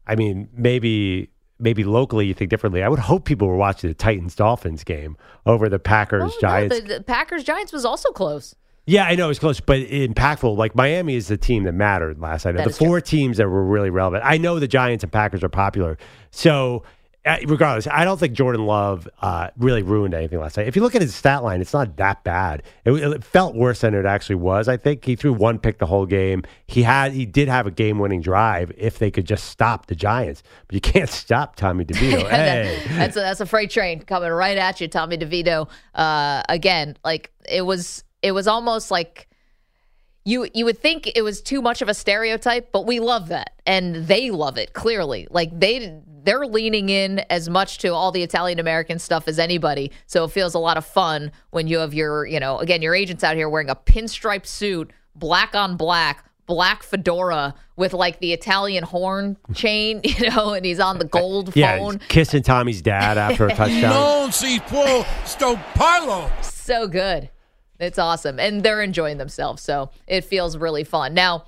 I 0.08 0.16
mean, 0.16 0.50
maybe 0.54 1.30
maybe 1.60 1.84
locally 1.84 2.25
you 2.25 2.34
think 2.34 2.50
differently. 2.50 2.81
I 2.84 2.90
would 2.90 3.00
hope 3.00 3.25
people 3.25 3.48
were 3.48 3.56
watching 3.56 3.90
the 3.90 3.94
Titans 3.94 4.36
Dolphins 4.36 4.84
game 4.84 5.16
over 5.46 5.69
the 5.69 5.78
Packers 5.80 6.24
Oh, 6.24 6.25
no, 6.28 6.40
Giants. 6.42 6.80
the, 6.80 6.86
the 6.96 7.02
Packers 7.04 7.44
Giants 7.44 7.72
was 7.72 7.86
also 7.86 8.10
close. 8.10 8.56
Yeah, 8.88 9.06
I 9.06 9.13
know 9.13 9.25
it 9.25 9.28
was 9.28 9.40
close, 9.40 9.60
but 9.60 9.78
impactful. 9.80 10.58
Like 10.58 10.74
Miami 10.74 11.16
is 11.16 11.28
the 11.28 11.38
team 11.38 11.63
that 11.66 11.74
mattered 11.74 12.19
last 12.19 12.46
night. 12.46 12.54
That 12.56 12.63
the 12.63 12.72
is 12.72 12.78
true. 12.80 12.88
four 12.88 13.00
teams 13.02 13.38
that 13.38 13.48
were 13.48 13.63
really 13.63 13.92
relevant. 13.92 14.24
I 14.25 14.38
know 14.38 14.60
the 14.60 14.68
Giants 14.68 15.04
and 15.04 15.13
Packers 15.13 15.44
are 15.44 15.50
popular, 15.50 16.00
so 16.31 16.81
regardless, 17.25 17.88
I 17.88 18.03
don't 18.03 18.19
think 18.19 18.33
Jordan 18.33 18.65
Love 18.65 19.07
uh, 19.21 19.50
really 19.57 19.83
ruined 19.83 20.13
anything 20.13 20.39
last 20.39 20.57
night. 20.57 20.68
If 20.68 20.75
you 20.75 20.81
look 20.81 20.95
at 20.95 21.01
his 21.01 21.13
stat 21.13 21.44
line, 21.44 21.62
it's 21.62 21.73
not 21.73 21.97
that 21.97 22.23
bad. 22.23 22.63
It, 22.83 22.91
it 22.91 23.23
felt 23.23 23.56
worse 23.56 23.81
than 23.81 23.94
it 23.94 24.06
actually 24.06 24.35
was. 24.35 24.68
I 24.68 24.77
think 24.77 25.06
he 25.06 25.15
threw 25.15 25.33
one 25.33 25.59
pick 25.59 25.77
the 25.77 25.85
whole 25.85 26.06
game. 26.06 26.44
He 26.68 26.83
had 26.83 27.12
he 27.12 27.25
did 27.25 27.47
have 27.47 27.68
a 27.68 27.71
game 27.71 28.00
winning 28.00 28.22
drive 28.22 28.72
if 28.77 28.98
they 28.98 29.12
could 29.12 29.25
just 29.25 29.46
stop 29.46 29.86
the 29.86 29.96
Giants, 29.96 30.41
but 30.67 30.74
you 30.74 30.81
can't 30.93 31.10
stop 31.10 31.55
Tommy 31.55 31.86
DeVito. 31.91 32.27
hey. 32.29 32.81
that's 32.89 33.15
a, 33.15 33.19
that's 33.19 33.41
a 33.41 33.46
freight 33.46 33.69
train 33.69 34.00
coming 34.01 34.31
right 34.31 34.57
at 34.57 34.81
you, 34.81 34.88
Tommy 34.88 35.17
DeVito. 35.17 35.69
Uh, 35.93 36.41
again, 36.50 36.98
like 37.03 37.31
it 37.48 37.62
was, 37.62 38.03
it 38.24 38.31
was 38.31 38.48
almost 38.48 38.89
like 38.91 39.27
you 40.24 40.48
you 40.53 40.65
would 40.65 40.77
think 40.77 41.12
it 41.15 41.24
was 41.24 41.41
too 41.41 41.62
much 41.62 41.81
of 41.81 41.89
a 41.89 41.93
stereotype, 41.93 42.72
but 42.72 42.86
we 42.86 43.00
love 43.00 43.29
that, 43.29 43.50
and 43.65 43.96
they 44.08 44.32
love 44.32 44.58
it 44.58 44.74
clearly. 44.74 45.27
Like 45.30 45.58
they 45.58 46.00
they're 46.24 46.46
leaning 46.46 46.89
in 46.89 47.20
as 47.32 47.50
much 47.50 47.80
to 47.80 47.89
all 47.94 48.12
the 48.12 48.22
Italian 48.22 48.60
American 48.60 49.00
stuff 49.00 49.27
as 49.27 49.39
anybody. 49.39 49.91
So 50.06 50.24
it 50.25 50.32
feels 50.32 50.53
a 50.53 50.60
lot 50.60 50.77
of 50.77 50.86
fun 50.86 51.32
when 51.50 51.68
you 51.68 51.80
have 51.80 51.94
your 51.94 52.25
you 52.25 52.39
know 52.39 52.58
again 52.60 52.82
your 52.82 52.94
agents 52.96 53.24
out 53.24 53.36
here 53.36 53.50
wearing 53.50 53.70
a 53.70 53.75
pinstripe 53.75 54.46
suit, 54.46 54.91
black 55.15 55.56
on 55.56 55.77
black. 55.77 56.25
Black 56.48 56.84
fedora 56.84 57.53
with 57.77 57.94
like 57.94 58.20
the 58.20 58.34
Italian 58.34 58.84
horn 58.84 59.38
chain, 59.53 60.01
you 60.03 60.30
know, 60.32 60.51
and 60.51 60.65
he's 60.65 60.82
on 60.82 60.98
the 61.00 61.06
uh, 61.06 61.08
gold 61.08 61.56
Yeah, 61.56 61.77
phone. 61.77 62.00
kissing 62.10 62.44
Tommy's 62.44 62.82
dad 62.82 63.18
after 63.18 63.48
a 63.48 63.50
touchdown. 63.56 63.91
Non 63.94 64.32
si 64.34 64.60
può 64.60 65.06
sto 65.25 65.56
parlo. 65.75 66.30
so 66.44 66.88
good. 66.89 67.30
It's 67.80 67.98
awesome. 67.98 68.38
And 68.38 68.63
they're 68.63 68.82
enjoying 68.82 69.18
themselves. 69.18 69.62
So 69.62 69.91
it 70.08 70.25
feels 70.25 70.58
really 70.58 70.84
fun. 70.84 71.13
Now, 71.13 71.46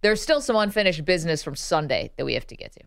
there's 0.00 0.20
still 0.20 0.40
some 0.40 0.56
unfinished 0.56 1.04
business 1.04 1.42
from 1.42 1.56
Sunday 1.56 2.12
that 2.16 2.24
we 2.24 2.34
have 2.34 2.46
to 2.46 2.56
get 2.56 2.72
to. 2.72 2.80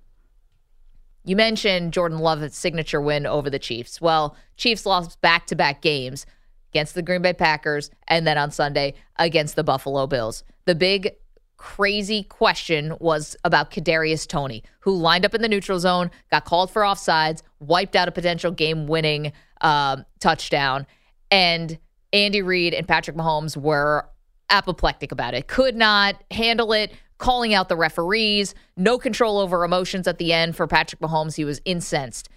You 1.23 1.35
mentioned 1.35 1.93
Jordan 1.93 2.19
Love's 2.19 2.55
signature 2.55 3.01
win 3.01 3.25
over 3.25 3.49
the 3.49 3.59
Chiefs. 3.59 4.01
Well, 4.01 4.35
Chiefs 4.57 4.85
lost 4.85 5.21
back 5.21 5.45
to 5.47 5.55
back 5.55 5.81
games 5.81 6.25
against 6.71 6.95
the 6.95 7.01
Green 7.01 7.21
Bay 7.21 7.33
Packers 7.33 7.91
and 8.07 8.25
then 8.25 8.37
on 8.37 8.49
Sunday 8.49 8.95
against 9.17 9.55
the 9.55 9.63
Buffalo 9.63 10.07
Bills. 10.07 10.43
The 10.65 10.73
big 10.73 11.11
crazy 11.57 12.23
question 12.23 12.95
was 12.99 13.35
about 13.43 13.69
Kadarius 13.69 14.27
Toney, 14.27 14.63
who 14.79 14.95
lined 14.95 15.25
up 15.25 15.35
in 15.35 15.43
the 15.43 15.47
neutral 15.47 15.79
zone, 15.79 16.09
got 16.31 16.45
called 16.45 16.71
for 16.71 16.81
offsides, 16.81 17.43
wiped 17.59 17.95
out 17.95 18.07
a 18.07 18.11
potential 18.11 18.51
game-winning 18.51 19.31
um, 19.61 20.05
touchdown, 20.19 20.87
and 21.29 21.77
Andy 22.13 22.41
Reid 22.41 22.73
and 22.73 22.87
Patrick 22.87 23.15
Mahomes 23.15 23.55
were 23.55 24.09
apoplectic 24.51 25.11
about 25.11 25.33
it. 25.33 25.47
Could 25.47 25.75
not 25.75 26.21
handle 26.31 26.73
it. 26.73 26.91
Calling 27.17 27.53
out 27.53 27.69
the 27.69 27.75
referees, 27.75 28.55
no 28.75 28.97
control 28.97 29.37
over 29.37 29.63
emotions 29.63 30.07
at 30.07 30.17
the 30.17 30.33
end 30.33 30.55
for 30.55 30.65
Patrick 30.65 30.99
Mahomes. 31.01 31.35
He 31.35 31.45
was 31.45 31.61
incensed. 31.65 32.29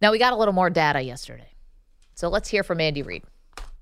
Now 0.00 0.10
we 0.10 0.18
got 0.18 0.32
a 0.32 0.36
little 0.36 0.54
more 0.54 0.70
data 0.70 1.02
yesterday, 1.02 1.50
so 2.14 2.30
let's 2.30 2.48
hear 2.48 2.62
from 2.62 2.80
Andy 2.80 3.02
Reid 3.02 3.24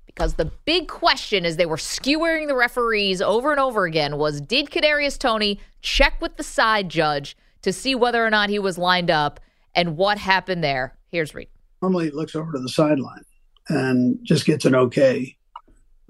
because 0.05 0.33
the 0.33 0.51
big 0.65 0.89
question 0.89 1.45
as 1.45 1.55
they 1.55 1.65
were 1.65 1.77
skewering 1.77 2.47
the 2.49 2.55
referees 2.55 3.21
over 3.21 3.51
and 3.51 3.59
over 3.61 3.85
again 3.85 4.17
was 4.17 4.41
did 4.41 4.69
Kadarius 4.69 5.17
Toney 5.17 5.61
check 5.81 6.19
with 6.19 6.35
the 6.35 6.43
side 6.43 6.89
judge 6.89 7.37
to 7.61 7.71
see 7.71 7.95
whether 7.95 8.25
or 8.25 8.29
not 8.29 8.49
he 8.49 8.59
was 8.59 8.77
lined 8.77 9.09
up 9.09 9.39
and 9.73 9.95
what 9.95 10.17
happened 10.17 10.61
there? 10.61 10.97
Here's 11.07 11.33
Reid. 11.33 11.47
Normally, 11.81 12.05
he 12.05 12.11
looks 12.11 12.35
over 12.35 12.51
to 12.51 12.59
the 12.59 12.67
sideline 12.67 13.23
and 13.69 14.19
just 14.23 14.45
gets 14.45 14.65
an 14.65 14.75
okay. 14.75 15.37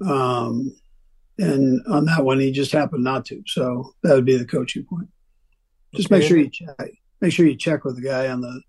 Um, 0.04 0.74
and 1.40 1.80
on 1.86 2.04
that 2.04 2.24
one, 2.24 2.38
he 2.38 2.52
just 2.52 2.72
happened 2.72 3.02
not 3.02 3.24
to. 3.26 3.42
So 3.46 3.94
that 4.02 4.14
would 4.14 4.26
be 4.26 4.36
the 4.36 4.44
coaching 4.44 4.84
point. 4.84 5.08
Just 5.94 6.10
make 6.10 6.22
sure 6.22 6.36
you 6.36 6.50
check. 6.50 6.76
Make 7.20 7.32
sure 7.32 7.46
you 7.46 7.56
check 7.56 7.84
with 7.84 7.96
the 7.96 8.02
guy 8.02 8.28
on 8.28 8.42
the 8.42 8.60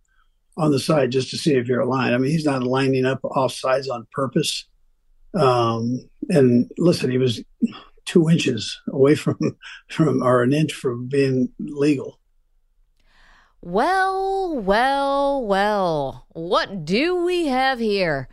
on 0.58 0.72
the 0.72 0.80
side 0.80 1.12
just 1.12 1.30
to 1.32 1.38
see 1.38 1.56
if 1.56 1.68
you're 1.68 1.82
aligned. 1.82 2.16
I 2.16 2.18
mean, 2.18 2.32
he's 2.32 2.46
not 2.46 2.64
lining 2.64 3.06
up 3.06 3.20
off 3.24 3.54
sides 3.54 3.90
on 3.90 4.08
purpose. 4.12 4.68
Um, 5.34 6.10
and 6.30 6.70
listen, 6.78 7.12
he 7.12 7.18
was 7.18 7.44
two 8.06 8.30
inches 8.30 8.80
away 8.88 9.16
from 9.16 9.38
from 9.90 10.24
or 10.24 10.42
an 10.42 10.54
inch 10.54 10.74
from 10.74 11.08
being 11.08 11.50
legal. 11.60 12.20
Well, 13.62 14.58
well, 14.60 15.46
well. 15.46 16.26
What 16.30 16.86
do 16.86 17.24
we 17.24 17.48
have 17.48 17.80
here? 17.80 18.28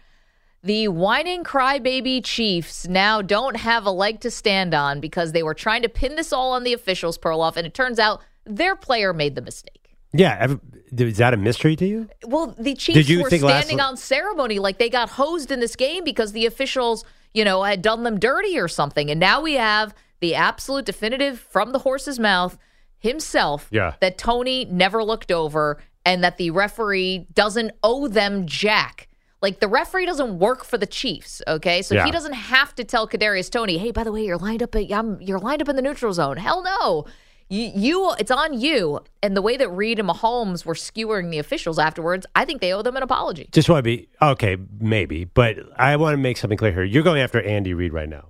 The 0.63 0.89
whining 0.89 1.45
crybaby 1.45 2.25
Chiefs 2.25 2.89
now 2.89 3.23
don't 3.23 3.57
have 3.57 3.87
a 3.87 3.91
leg 3.91 4.21
to 4.21 4.31
stand 4.31 4.75
on 4.75 5.01
because 5.01 5.33
they 5.33 5.43
were 5.43 5.55
trying 5.55 5.83
to 5.83 5.89
pin 5.89 6.17
this 6.17 6.33
all 6.33 6.53
on 6.53 6.65
the 6.65 6.73
officials, 6.73 7.17
Perloff, 7.17 7.57
and 7.57 7.67
it 7.67 7.75
turns 7.75 7.99
out 7.99 8.21
their 8.45 8.75
player 8.75 9.13
made 9.13 9.35
the 9.37 9.43
mistake. 9.43 9.97
Yeah, 10.13 10.57
is 10.91 11.19
that 11.19 11.35
a 11.35 11.37
mystery 11.37 11.77
to 11.77 11.87
you? 11.87 12.09
Well, 12.27 12.55
the 12.59 12.75
Chiefs 12.75 13.09
were 13.11 13.29
standing 13.31 13.81
on 13.81 13.97
ceremony 13.97 14.59
like 14.59 14.79
they 14.79 14.89
got 14.89 15.11
hosed 15.11 15.51
in 15.53 15.61
this 15.61 15.77
game 15.77 16.03
because 16.03 16.33
the 16.33 16.47
officials, 16.47 17.05
you 17.35 17.45
know, 17.45 17.63
had 17.63 17.83
done 17.83 18.03
them 18.05 18.19
dirty 18.19 18.59
or 18.59 18.69
something. 18.69 19.11
And 19.11 19.21
now 19.21 19.41
we 19.41 19.55
have 19.55 19.95
the 20.21 20.35
absolute 20.35 20.87
definitive 20.87 21.39
from 21.39 21.73
the 21.73 21.81
horse's 21.81 22.19
mouth 22.19 22.59
himself 22.99 23.69
Yeah. 23.71 23.95
that 24.01 24.19
Toney 24.19 24.65
never 24.65 25.05
looked 25.05 25.31
over 25.31 25.79
and 26.05 26.25
that 26.25 26.39
the 26.39 26.51
referee 26.51 27.27
doesn't 27.33 27.73
owe 27.83 28.09
them 28.09 28.47
jack. 28.47 29.08
Like 29.41 29.61
the 29.61 29.69
referee 29.69 30.07
doesn't 30.07 30.39
work 30.39 30.65
for 30.65 30.79
the 30.79 30.87
Chiefs, 30.87 31.43
okay? 31.47 31.81
So 31.83 31.95
Yeah. 31.95 32.05
he 32.05 32.11
doesn't 32.11 32.33
have 32.33 32.75
to 32.75 32.85
tell 32.85 33.07
Kadarius 33.07 33.51
Toney, 33.51 33.79
"Hey, 33.79 33.93
by 33.93 34.03
the 34.05 34.11
way, 34.13 34.25
you're 34.25 34.37
lined 34.39 34.63
up 34.63 34.75
at 34.75 34.91
um, 34.91 35.19
you're 35.21 35.39
lined 35.39 35.63
up 35.63 35.69
in 35.69 35.77
the 35.77 35.83
neutral 35.83 36.13
zone." 36.13 36.37
Hell 36.39 36.63
no. 36.63 37.07
You, 37.51 37.71
you 37.75 38.13
it's 38.19 38.31
on 38.31 38.61
you. 38.61 39.01
And 39.23 39.37
the 39.37 39.41
way 39.41 39.57
that 39.57 39.71
Reid 39.71 39.99
and 39.99 40.09
Mahomes 40.09 40.67
were 40.67 40.75
skewering 40.75 41.31
the 41.31 41.39
officials 41.39 41.79
afterwards, 41.79 42.27
I 42.35 42.45
think 42.45 42.61
they 42.61 42.73
owe 42.75 42.83
them 42.83 42.97
an 42.97 43.03
apology. 43.03 43.49
Just 43.53 43.69
want 43.71 43.79
to 43.79 43.83
be 43.85 44.09
okay, 44.21 44.57
maybe, 44.81 45.25
but 45.25 45.57
I 45.77 45.97
want 45.97 46.13
to 46.15 46.19
make 46.19 46.37
something 46.37 46.59
clear 46.59 46.73
here. 46.73 46.85
You're 46.85 47.03
going 47.05 47.23
after 47.23 47.41
Andy 47.41 47.73
Reid 47.75 47.93
right 47.93 48.09
now. 48.09 48.27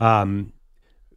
Um, 0.00 0.52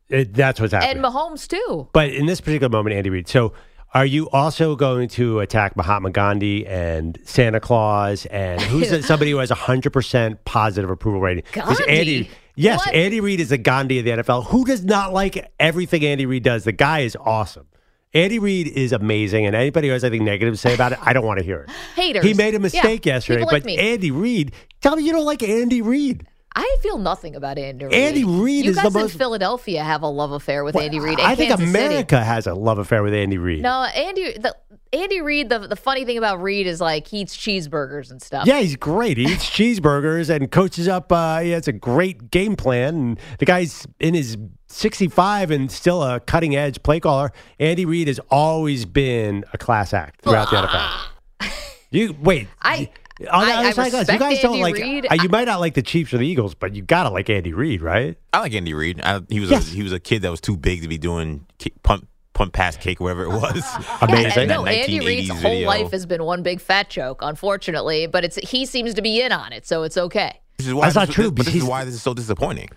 it, 0.10 0.34
that's 0.34 0.60
what's 0.60 0.74
happening. 0.74 0.98
And 0.98 1.06
Mahomes 1.06 1.48
too. 1.48 1.88
But 1.94 2.10
in 2.10 2.26
this 2.26 2.42
particular 2.42 2.70
moment, 2.70 2.96
Andy 2.96 3.10
Reid. 3.10 3.30
So, 3.30 3.54
are 3.94 4.06
you 4.06 4.30
also 4.30 4.76
going 4.76 5.10
to 5.10 5.40
attack 5.40 5.76
Mahatma 5.76 6.12
Gandhi 6.12 6.66
and 6.66 7.20
Santa 7.26 7.60
Claus 7.60 8.26
and 8.28 8.62
who's 8.62 9.06
somebody 9.06 9.32
who 9.32 9.38
has 9.38 9.52
a 9.52 9.56
hundred 9.56 9.92
percent 9.92 10.44
positive 10.46 10.90
approval 10.90 11.20
rating? 11.22 11.44
Gandhi? 11.52 11.84
Andy, 11.90 12.30
yes, 12.56 12.86
What? 12.86 12.96
Andy 12.96 13.20
Reid 13.20 13.40
is 13.40 13.50
the 13.50 13.58
Gandhi 13.58 14.00
of 14.00 14.06
the 14.06 14.12
NFL. 14.12 14.46
Who 14.48 14.64
does 14.66 14.84
not 14.86 15.12
like 15.14 15.52
everything 15.60 16.06
Andy 16.06 16.26
Reid 16.26 16.44
does? 16.44 16.64
The 16.64 16.72
guy 16.72 17.00
is 17.00 17.18
awesome. 17.20 17.68
Andy 18.14 18.40
Reid 18.40 18.68
is 18.68 18.92
amazing, 18.92 19.46
and 19.46 19.56
anybody 19.56 19.88
who 19.88 19.94
has 19.94 20.04
anything 20.04 20.26
negative 20.26 20.54
to 20.54 20.58
say 20.58 20.74
about 20.74 20.92
it, 20.92 21.00
I 21.02 21.14
don't 21.14 21.26
want 21.26 21.40
to 21.40 21.46
hear 21.46 21.62
it. 21.62 21.70
Haters. 21.96 22.24
He 22.26 22.34
made 22.34 22.50
a 22.50 22.58
Yeah, 22.58 22.60
mistake 22.60 23.06
yesterday, 23.06 23.42
like 23.44 23.50
but 23.52 23.66
me. 23.66 23.78
Andy 23.78 24.12
Reid, 24.12 24.52
tell 24.82 24.98
me 24.98 25.04
you 25.04 25.14
don't 25.14 25.26
like 25.26 25.42
Andy 25.44 25.82
Reid. 25.82 26.28
I 26.54 26.78
feel 26.82 26.98
nothing 26.98 27.36
about 27.36 27.58
Andy 27.58 27.86
Reid. 27.86 27.94
Andy 27.94 28.24
Reid 28.26 28.66
you 28.66 28.72
is 28.72 28.76
the 28.76 28.90
guys 28.90 28.96
in 29.14 29.18
Philadelphia 29.18 29.84
have 29.84 30.02
a 30.02 30.08
love 30.08 30.32
affair 30.32 30.64
with 30.66 30.76
Andy 30.76 31.00
Reid. 31.00 31.20
I 31.20 31.34
think 31.36 31.50
Kansas 31.50 31.72
City. 31.72 31.86
America 31.86 32.22
has 32.22 32.46
a 32.46 32.54
love 32.54 32.78
affair 32.78 33.04
with 33.04 33.14
Andy 33.14 33.38
Reid. 33.38 33.62
No, 33.62 33.84
Andy. 33.84 34.38
The, 34.38 34.56
Andy 34.92 35.22
Reid. 35.22 35.48
The 35.48 35.60
the 35.60 35.78
funny 35.78 36.04
thing 36.04 36.18
about 36.18 36.42
Reid 36.42 36.68
is 36.68 36.82
like 36.82 37.08
he 37.08 37.20
eats 37.22 37.38
cheeseburgers 37.38 38.12
and 38.12 38.22
stuff. 38.22 38.46
Yeah, 38.46 38.60
he's 38.60 38.76
great. 38.76 39.18
He 39.18 39.24
eats 39.24 39.50
cheeseburgers 39.50 40.30
and 40.30 40.52
coaches 40.52 40.90
up. 40.90 41.10
Uh, 41.12 41.40
he 41.40 41.52
has 41.52 41.70
a 41.70 41.74
great 41.74 42.32
game 42.32 42.58
plan. 42.58 42.96
And 42.96 43.20
the 43.40 43.46
guy's 43.46 43.88
in 44.02 44.14
his 44.14 44.38
65 44.68 45.52
and 45.52 45.72
still 45.72 46.04
a 46.04 46.20
cutting 46.20 46.56
edge 46.56 46.84
play 46.84 47.00
caller. 47.00 47.32
Andy 47.60 47.86
Reid 47.86 48.08
has 48.08 48.20
always 48.30 48.84
been 48.86 49.46
a 49.54 49.58
class 49.58 49.94
act 49.94 50.22
throughout 50.22 50.50
the 50.50 50.58
NFL. 50.58 51.08
You 51.94 52.16
wait. 52.22 52.48
I- 52.62 52.90
on 53.30 53.46
the 53.46 53.52
I- 53.54 53.58
other 53.58 53.68
I 53.68 53.72
side, 53.72 53.76
guys, 53.76 53.92
you 53.94 53.98
respect 54.00 54.20
guys 54.20 54.40
don't 54.42 54.52
Andy 54.52 54.62
like. 54.64 54.76
Reid. 54.76 55.08
uh, 55.12 55.16
you 55.22 55.30
might 55.30 55.46
not 55.46 55.60
like 55.60 55.74
the 55.74 55.82
Chiefs 55.82 56.14
or 56.14 56.18
the 56.18 56.28
Eagles, 56.28 56.56
but 56.56 56.76
you 56.76 56.82
gotta 56.82 57.10
like 57.10 57.30
Andy 57.30 57.54
Reid, 57.54 57.82
right? 57.82 58.18
I 58.34 58.40
like 58.40 58.54
Andy 58.54 58.74
Reid. 58.74 59.02
I, 59.02 59.22
he 59.30 59.40
was 59.40 59.50
Yes. 59.52 59.72
a, 59.72 59.76
he 59.76 59.84
was 59.84 59.92
a 59.94 60.00
kid 60.00 60.22
that 60.24 60.32
was 60.32 60.42
too 60.42 60.58
big 60.58 60.82
to 60.82 60.88
be 60.88 60.98
doing 60.98 61.46
kick, 61.58 61.82
punt 61.84 62.08
punt 62.34 62.54
pass 62.54 62.78
cake, 62.78 63.00
whatever 63.00 63.24
it 63.24 63.30
was. 63.42 63.64
Amazing. 64.02 64.44
And 64.44 64.50
no, 64.50 64.64
That 64.66 64.74
Andy 64.74 65.00
1980s 65.00 65.06
Reid's 65.08 65.30
whole 65.30 65.40
video. 65.42 65.68
life 65.68 65.92
has 65.92 66.06
been 66.06 66.24
one 66.24 66.44
big 66.44 66.62
fat 66.62 66.90
joke, 66.90 67.20
unfortunately. 67.22 68.08
But 68.08 68.24
it's 68.24 68.38
he 68.38 68.66
seems 68.66 68.94
to 68.94 69.02
be 69.02 69.22
in 69.22 69.32
on 69.32 69.52
it, 69.54 69.66
so 69.68 69.84
it's 69.84 69.98
okay. 69.98 70.40
This 70.58 70.68
is 70.68 70.74
why 70.74 70.86
That's 70.90 70.96
this, 70.96 71.08
not 71.08 71.14
true, 71.14 71.32
But 71.32 71.46
this 71.46 71.54
because 71.54 71.64
is 71.64 71.70
why 71.70 71.84
this 71.86 71.94
is 71.96 72.02
so 72.02 72.14
disappointing. 72.14 72.70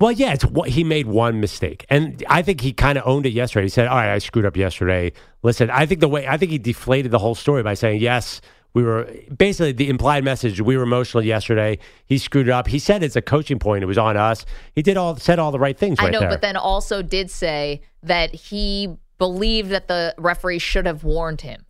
Well, 0.00 0.10
yeah, 0.10 0.32
it's 0.32 0.44
what 0.44 0.68
he 0.68 0.82
made 0.82 1.06
one 1.06 1.38
mistake, 1.40 1.86
and 1.88 2.24
I 2.28 2.42
think 2.42 2.60
he 2.60 2.72
kind 2.72 2.98
of 2.98 3.06
owned 3.06 3.24
it 3.24 3.32
yesterday. 3.32 3.66
He 3.66 3.68
said, 3.68 3.86
"All 3.86 3.94
right, 3.96 4.12
I 4.12 4.18
screwed 4.18 4.44
up 4.44 4.56
yesterday." 4.56 5.12
Listen, 5.44 5.70
I 5.70 5.86
think 5.86 6.00
the 6.00 6.08
way 6.08 6.26
I 6.26 6.36
think 6.38 6.50
he 6.50 6.58
deflated 6.58 7.12
the 7.12 7.20
whole 7.20 7.36
story 7.36 7.62
by 7.62 7.74
saying, 7.74 8.00
"Yes, 8.00 8.40
we 8.74 8.82
were 8.82 9.10
basically 9.36 9.72
the 9.72 9.88
implied 9.88 10.24
message. 10.24 10.60
We 10.60 10.76
were 10.76 10.82
emotional 10.82 11.22
yesterday. 11.22 11.78
He 12.06 12.18
screwed 12.18 12.48
it 12.48 12.52
up. 12.52 12.68
He 12.68 12.78
said 12.78 13.02
it's 13.02 13.16
a 13.16 13.22
coaching 13.22 13.58
point. 13.58 13.82
It 13.82 13.86
was 13.86 13.98
on 13.98 14.16
us. 14.16 14.46
He 14.74 14.82
did 14.82 14.96
all 14.96 15.16
said 15.16 15.38
all 15.38 15.50
the 15.50 15.58
right 15.58 15.76
things. 15.76 15.98
I 15.98 16.04
right 16.04 16.12
know, 16.12 16.20
there. 16.20 16.30
but 16.30 16.40
then 16.40 16.56
also 16.56 17.02
did 17.02 17.30
say 17.30 17.82
that 18.02 18.34
he 18.34 18.96
believed 19.18 19.70
that 19.70 19.88
the 19.88 20.14
referee 20.18 20.58
should 20.58 20.86
have 20.86 21.04
warned 21.04 21.42
him. 21.42 21.64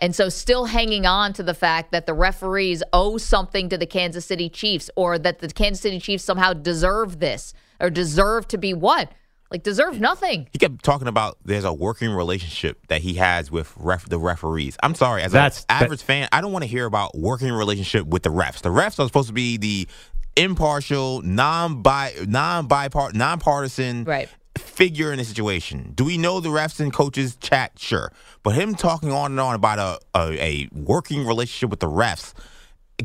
And 0.00 0.16
so 0.16 0.28
still 0.30 0.64
hanging 0.64 1.06
on 1.06 1.34
to 1.34 1.42
the 1.42 1.54
fact 1.54 1.92
that 1.92 2.06
the 2.06 2.14
referees 2.14 2.82
owe 2.92 3.18
something 3.18 3.68
to 3.68 3.76
the 3.76 3.86
Kansas 3.86 4.24
City 4.24 4.48
Chiefs 4.48 4.90
or 4.96 5.18
that 5.18 5.40
the 5.40 5.48
Kansas 5.48 5.82
City 5.82 6.00
Chiefs 6.00 6.24
somehow 6.24 6.54
deserve 6.54 7.20
this 7.20 7.52
or 7.80 7.90
deserve 7.90 8.48
to 8.48 8.58
be 8.58 8.72
what? 8.72 9.12
Like 9.50 9.64
deserve 9.64 9.98
nothing. 9.98 10.46
He 10.52 10.58
kept 10.58 10.84
talking 10.84 11.08
about 11.08 11.36
there's 11.44 11.64
a 11.64 11.72
working 11.72 12.10
relationship 12.10 12.86
that 12.86 13.00
he 13.00 13.14
has 13.14 13.50
with 13.50 13.72
ref, 13.76 14.08
the 14.08 14.18
referees. 14.18 14.76
I'm 14.82 14.94
sorry, 14.94 15.22
as 15.22 15.32
That's- 15.32 15.60
an 15.68 15.82
average 15.82 16.02
fan, 16.02 16.28
I 16.30 16.40
don't 16.40 16.52
want 16.52 16.62
to 16.62 16.68
hear 16.68 16.86
about 16.86 17.16
working 17.18 17.50
relationship 17.52 18.06
with 18.06 18.22
the 18.22 18.30
refs. 18.30 18.60
The 18.62 18.68
refs 18.68 19.00
are 19.00 19.06
supposed 19.06 19.26
to 19.28 19.34
be 19.34 19.56
the 19.56 19.88
impartial, 20.36 21.22
non 21.22 21.82
bi 21.82 22.12
non 22.26 22.68
bipart 22.68 23.14
nonpartisan 23.14 24.04
Right. 24.04 24.28
figure 24.56 25.10
in 25.10 25.18
the 25.18 25.24
situation. 25.24 25.92
Do 25.96 26.04
we 26.04 26.16
know 26.16 26.38
the 26.40 26.48
refs 26.50 26.78
and 26.78 26.92
coaches 26.92 27.36
chat? 27.36 27.72
Sure, 27.76 28.12
but 28.44 28.50
him 28.50 28.76
talking 28.76 29.10
on 29.12 29.32
and 29.32 29.40
on 29.40 29.56
about 29.56 29.78
a 29.80 29.98
a, 30.18 30.40
a 30.40 30.68
working 30.72 31.26
relationship 31.26 31.70
with 31.70 31.80
the 31.80 31.88
refs, 31.90 32.34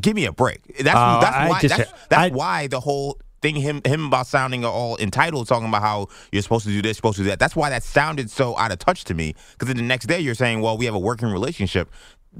give 0.00 0.14
me 0.14 0.24
a 0.26 0.32
break. 0.32 0.62
That's 0.78 0.96
Uh, 0.96 1.20
that's 1.20 1.50
why 1.50 1.60
just- 1.60 1.76
that's, 1.76 1.92
that's 2.08 2.22
I- 2.32 2.34
why 2.34 2.66
the 2.68 2.78
whole 2.80 3.18
thing 3.46 3.60
him 3.60 3.80
him 3.84 4.06
about 4.06 4.26
sounding 4.26 4.64
all 4.64 4.96
entitled, 4.98 5.46
talking 5.48 5.68
about 5.68 5.82
how 5.82 6.08
you're 6.32 6.42
supposed 6.42 6.66
to 6.66 6.72
do 6.72 6.82
this, 6.82 6.96
supposed 6.96 7.16
to 7.18 7.22
do 7.22 7.28
that. 7.30 7.38
That's 7.38 7.54
why 7.54 7.70
that 7.70 7.82
sounded 7.82 8.30
so 8.30 8.56
out 8.58 8.72
of 8.72 8.78
touch 8.78 9.04
to 9.04 9.14
me. 9.14 9.34
Because 9.52 9.68
then 9.68 9.76
the 9.76 9.82
next 9.82 10.06
day 10.06 10.20
you're 10.20 10.34
saying, 10.34 10.60
well, 10.60 10.76
we 10.76 10.84
have 10.86 10.94
a 10.94 10.98
working 10.98 11.28
relationship. 11.28 11.90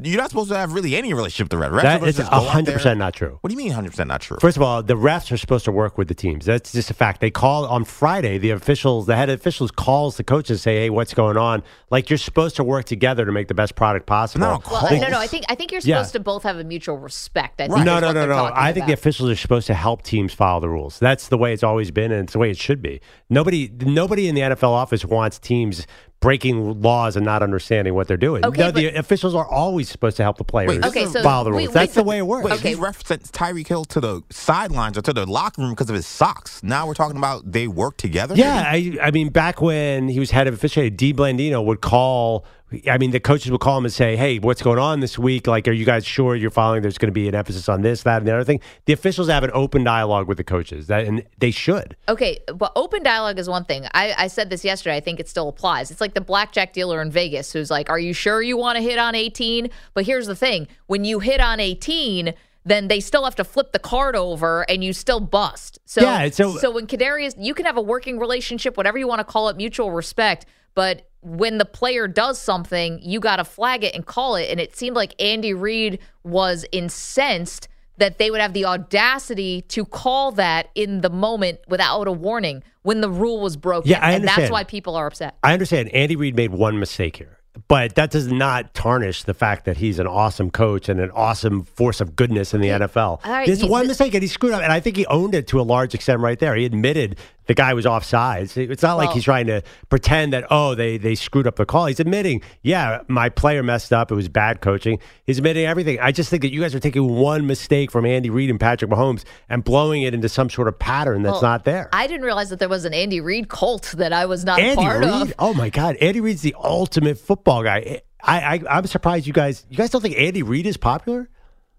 You're 0.02 0.18
not 0.20 0.28
supposed 0.30 0.50
to 0.50 0.56
have 0.56 0.72
really 0.74 0.94
any 0.94 1.14
relationship 1.14 1.52
with 1.52 1.58
the 1.60 1.66
refs. 1.66 1.70
Refs 1.70 1.78
are 1.78 1.82
that 1.82 1.92
supposed 1.94 2.08
is 2.10 2.14
to 2.16 2.22
just 2.22 2.30
go 2.30 2.36
out 2.36 2.46
hundred 2.46 2.66
there- 2.66 2.74
percent 2.76 2.98
not 2.98 3.14
true. 3.14 3.38
What 3.40 3.48
do 3.48 3.54
you 3.54 3.58
mean 3.58 3.68
100 3.68 3.90
percent 3.90 4.08
not 4.08 4.20
true? 4.20 4.36
First 4.40 4.56
of 4.56 4.62
all, 4.62 4.82
the 4.82 4.94
refs 4.94 5.32
are 5.32 5.36
supposed 5.36 5.64
to 5.64 5.72
work 5.72 5.96
with 5.96 6.08
the 6.08 6.14
teams. 6.14 6.44
That's 6.44 6.72
just 6.72 6.90
a 6.90 6.94
fact. 6.94 7.20
They 7.20 7.30
call 7.30 7.64
on 7.66 7.84
Friday. 7.84 8.36
The 8.38 8.50
officials, 8.50 9.06
the 9.06 9.16
head 9.16 9.30
officials, 9.30 9.70
calls 9.70 10.16
the 10.18 10.24
coaches, 10.24 10.60
say, 10.62 10.76
"Hey, 10.76 10.90
what's 10.90 11.14
going 11.14 11.36
on?" 11.36 11.62
Like 11.90 12.10
you're 12.10 12.18
supposed 12.18 12.56
to 12.56 12.64
work 12.64 12.84
together 12.84 13.24
to 13.24 13.32
make 13.32 13.48
the 13.48 13.54
best 13.54 13.74
product 13.74 14.06
possible. 14.06 14.46
No, 14.46 14.62
Well, 14.70 14.86
no, 15.00 15.08
no. 15.08 15.18
I 15.18 15.26
think 15.26 15.44
I 15.48 15.54
think 15.54 15.72
you're 15.72 15.80
Yeah. 15.82 15.96
supposed 15.98 16.12
to 16.12 16.20
both 16.20 16.42
have 16.42 16.58
a 16.58 16.64
mutual 16.64 16.98
respect. 16.98 17.60
I 17.60 17.68
think 17.68 17.84
No, 17.84 17.98
no, 18.00 18.12
no, 18.12 18.26
no. 18.26 18.50
I 18.54 18.72
think 18.72 18.86
the 18.86 18.92
officials 18.92 19.30
are 19.30 19.36
supposed 19.36 19.66
to 19.68 19.74
help 19.74 20.02
teams 20.02 20.34
follow 20.34 20.60
the 20.60 20.68
rules. 20.68 20.98
That's 20.98 21.28
the 21.28 21.38
way 21.38 21.52
it's 21.52 21.62
always 21.64 21.90
been, 21.90 22.12
and 22.12 22.24
it's 22.24 22.32
the 22.34 22.38
way 22.38 22.50
it 22.50 22.58
should 22.58 22.82
be. 22.82 23.00
Nobody, 23.30 23.70
nobody 23.80 24.28
in 24.28 24.34
the 24.34 24.42
NFL 24.42 24.72
office 24.72 25.04
wants 25.04 25.38
teams 25.38 25.86
breaking 26.20 26.80
laws 26.80 27.14
and 27.16 27.24
not 27.24 27.42
understanding 27.42 27.94
what 27.94 28.08
they're 28.08 28.16
doing. 28.16 28.44
Okay, 28.44 28.60
no, 28.60 28.70
the 28.70 28.88
officials 28.98 29.34
are 29.34 29.46
always 29.46 29.88
supposed 29.88 30.16
to 30.16 30.22
help 30.22 30.38
the 30.38 30.44
players 30.44 30.70
Wait, 30.70 30.84
Okay, 30.84 31.06
so 31.06 31.22
follow 31.22 31.44
the 31.44 31.52
rules. 31.52 31.68
we- 31.68 31.74
That's 31.74 31.94
the 31.94 32.02
way 32.02 32.18
it 32.18 32.26
works. 32.26 32.44
Wait, 32.44 32.54
Okay. 32.54 32.70
he 32.70 32.74
ref 32.74 33.06
sent 33.06 33.22
Tyreek 33.32 33.68
Hill 33.68 33.84
to 33.86 34.00
the 34.00 34.22
sidelines 34.30 34.96
or 34.98 35.02
to 35.02 35.12
the 35.12 35.26
locker 35.26 35.60
room 35.62 35.70
because 35.72 35.88
of 35.90 35.94
his 35.94 36.06
socks. 36.06 36.62
Now 36.62 36.86
we're 36.86 36.94
talking 36.94 37.18
about 37.18 37.52
they 37.52 37.68
work 37.68 37.96
together. 37.98 38.34
Yeah, 38.34 38.64
I, 38.66 38.96
I 39.02 39.10
mean, 39.10 39.28
back 39.28 39.60
when 39.60 40.08
he 40.08 40.18
was 40.18 40.30
head 40.30 40.46
of 40.46 40.54
officiating, 40.54 40.96
D. 40.96 41.12
Blandino 41.12 41.64
would 41.64 41.80
call. 41.80 42.44
I 42.88 42.98
mean, 42.98 43.12
the 43.12 43.20
coaches 43.20 43.52
would 43.52 43.60
call 43.60 43.78
him 43.78 43.84
and 43.84 43.94
say, 43.94 44.16
"Hey, 44.16 44.40
what's 44.40 44.60
going 44.60 44.80
on 44.80 44.98
this 44.98 45.16
week? 45.16 45.46
Like, 45.46 45.68
are 45.68 45.72
you 45.72 45.84
guys 45.84 46.04
sure 46.04 46.34
you're 46.34 46.50
following? 46.50 46.82
There's 46.82 46.98
going 46.98 47.08
to 47.08 47.12
be 47.12 47.28
an 47.28 47.34
emphasis 47.34 47.68
on 47.68 47.82
this, 47.82 48.02
that, 48.02 48.18
and 48.18 48.26
the 48.26 48.34
other 48.34 48.42
thing." 48.42 48.60
The 48.86 48.92
officials 48.92 49.28
have 49.28 49.44
an 49.44 49.52
open 49.54 49.84
dialogue 49.84 50.26
with 50.26 50.36
the 50.36 50.42
coaches, 50.44 50.88
that, 50.88 51.04
and 51.06 51.22
they 51.38 51.52
should. 51.52 51.96
Okay, 52.08 52.40
but 52.52 52.72
open 52.74 53.04
dialogue 53.04 53.38
is 53.38 53.48
one 53.48 53.64
thing. 53.64 53.86
I, 53.94 54.14
I 54.18 54.26
said 54.26 54.50
this 54.50 54.64
yesterday. 54.64 54.96
I 54.96 55.00
think 55.00 55.20
it 55.20 55.28
still 55.28 55.48
applies. 55.48 55.92
It's 55.92 56.00
like 56.00 56.14
the 56.14 56.20
blackjack 56.20 56.72
dealer 56.72 57.00
in 57.00 57.10
Vegas 57.12 57.52
who's 57.52 57.70
like, 57.70 57.88
Are 57.88 58.00
you 58.00 58.12
sure 58.12 58.42
you 58.42 58.56
want 58.56 58.76
to 58.76 58.82
hit 58.82 58.98
on 58.98 59.14
18? 59.14 59.70
But 59.94 60.04
here's 60.04 60.26
the 60.26 60.36
thing 60.36 60.66
when 60.86 61.04
you 61.04 61.20
hit 61.20 61.40
on 61.40 61.60
18, 61.60 62.34
then 62.64 62.88
they 62.88 62.98
still 62.98 63.22
have 63.22 63.36
to 63.36 63.44
flip 63.44 63.70
the 63.70 63.78
card 63.78 64.16
over 64.16 64.62
and 64.68 64.82
you 64.82 64.92
still 64.92 65.20
bust. 65.20 65.78
So, 65.84 66.00
Yeah, 66.00 66.28
so- 66.30 66.56
so 66.56 66.72
when 66.72 66.88
Kadarius, 66.88 67.34
you 67.38 67.54
can 67.54 67.64
have 67.64 67.76
a 67.76 67.80
working 67.82 68.18
relationship, 68.18 68.76
whatever 68.76 68.98
you 68.98 69.06
want 69.06 69.20
to 69.20 69.24
call 69.24 69.48
it, 69.50 69.56
mutual 69.56 69.92
respect, 69.92 70.46
but 70.74 71.08
when 71.26 71.58
the 71.58 71.64
player 71.64 72.06
does 72.06 72.38
something, 72.38 73.00
you 73.02 73.18
got 73.18 73.36
to 73.36 73.44
flag 73.44 73.82
it 73.82 73.94
and 73.96 74.06
call 74.06 74.36
it. 74.36 74.48
And 74.48 74.60
it 74.60 74.76
seemed 74.76 74.94
like 74.94 75.20
Andy 75.20 75.52
Reid 75.54 75.98
was 76.22 76.64
incensed 76.70 77.66
that 77.98 78.18
they 78.18 78.30
would 78.30 78.40
have 78.40 78.52
the 78.52 78.64
audacity 78.64 79.62
to 79.62 79.84
call 79.84 80.30
that 80.32 80.68
in 80.74 81.00
the 81.00 81.10
moment 81.10 81.58
without 81.66 82.06
a 82.06 82.12
warning 82.12 82.62
when 82.82 83.00
the 83.00 83.10
rule 83.10 83.40
was 83.40 83.56
broken. 83.56 83.90
Yeah, 83.90 83.98
I 84.00 84.12
and 84.12 84.28
that's 84.28 84.50
why 84.50 84.62
people 84.64 84.94
are 84.94 85.06
upset. 85.08 85.36
I 85.42 85.52
understand 85.52 85.88
Andy 85.90 86.14
Reid 86.14 86.36
made 86.36 86.52
one 86.52 86.78
mistake 86.78 87.16
here, 87.16 87.38
but 87.68 87.94
that 87.96 88.10
does 88.10 88.30
not 88.30 88.74
tarnish 88.74 89.24
the 89.24 89.34
fact 89.34 89.64
that 89.64 89.78
he's 89.78 89.98
an 89.98 90.06
awesome 90.06 90.50
coach 90.50 90.88
and 90.88 91.00
an 91.00 91.10
awesome 91.12 91.64
force 91.64 92.00
of 92.00 92.14
goodness 92.14 92.52
in 92.54 92.60
the 92.60 92.68
NFL. 92.68 93.20
All 93.24 93.32
right, 93.32 93.48
you- 93.48 93.66
one 93.66 93.86
mistake 93.88 94.14
and 94.14 94.22
he 94.22 94.28
screwed 94.28 94.52
up, 94.52 94.62
and 94.62 94.72
I 94.72 94.78
think 94.78 94.96
he 94.96 95.06
owned 95.06 95.34
it 95.34 95.46
to 95.48 95.60
a 95.60 95.62
large 95.62 95.94
extent 95.94 96.20
right 96.20 96.38
there. 96.38 96.54
He 96.54 96.66
admitted 96.66 97.16
the 97.46 97.54
guy 97.54 97.74
was 97.74 97.86
offside. 97.86 98.50
It's 98.56 98.82
not 98.82 98.96
like 98.96 99.10
he's 99.10 99.24
trying 99.24 99.46
to 99.46 99.62
pretend 99.88 100.32
that 100.32 100.46
oh 100.50 100.74
they 100.74 100.98
they 100.98 101.14
screwed 101.14 101.46
up 101.46 101.56
the 101.56 101.66
call. 101.66 101.86
He's 101.86 102.00
admitting, 102.00 102.42
yeah, 102.62 103.02
my 103.08 103.28
player 103.28 103.62
messed 103.62 103.92
up. 103.92 104.10
It 104.10 104.14
was 104.14 104.28
bad 104.28 104.60
coaching. 104.60 104.98
He's 105.24 105.38
admitting 105.38 105.64
everything. 105.66 105.98
I 106.00 106.12
just 106.12 106.30
think 106.30 106.42
that 106.42 106.52
you 106.52 106.60
guys 106.60 106.74
are 106.74 106.80
taking 106.80 107.08
one 107.08 107.46
mistake 107.46 107.90
from 107.90 108.04
Andy 108.06 108.30
Reid 108.30 108.50
and 108.50 108.58
Patrick 108.60 108.90
Mahomes 108.90 109.24
and 109.48 109.62
blowing 109.64 110.02
it 110.02 110.14
into 110.14 110.28
some 110.28 110.50
sort 110.50 110.68
of 110.68 110.78
pattern 110.78 111.22
that's 111.22 111.34
Well, 111.34 111.42
not 111.42 111.64
there. 111.64 111.88
I 111.92 112.06
didn't 112.06 112.24
realize 112.24 112.50
that 112.50 112.58
there 112.58 112.68
was 112.68 112.84
an 112.84 112.94
Andy 112.94 113.20
Reid 113.20 113.48
cult 113.48 113.94
that 113.96 114.12
I 114.12 114.26
was 114.26 114.44
not 114.44 114.58
Andy 114.60 114.82
part 114.82 115.00
Reid. 115.00 115.08
of. 115.10 115.34
Oh 115.38 115.54
my 115.54 115.70
God, 115.70 115.96
Andy 115.96 116.20
Reid's 116.20 116.42
the 116.42 116.54
ultimate 116.58 117.18
football 117.18 117.62
guy. 117.62 118.02
I, 118.22 118.40
I 118.56 118.62
I'm 118.78 118.86
surprised 118.86 119.26
you 119.26 119.32
guys. 119.32 119.64
You 119.70 119.76
guys 119.76 119.90
don't 119.90 120.00
think 120.02 120.16
Andy 120.18 120.42
Reid 120.42 120.66
is 120.66 120.76
popular? 120.76 121.28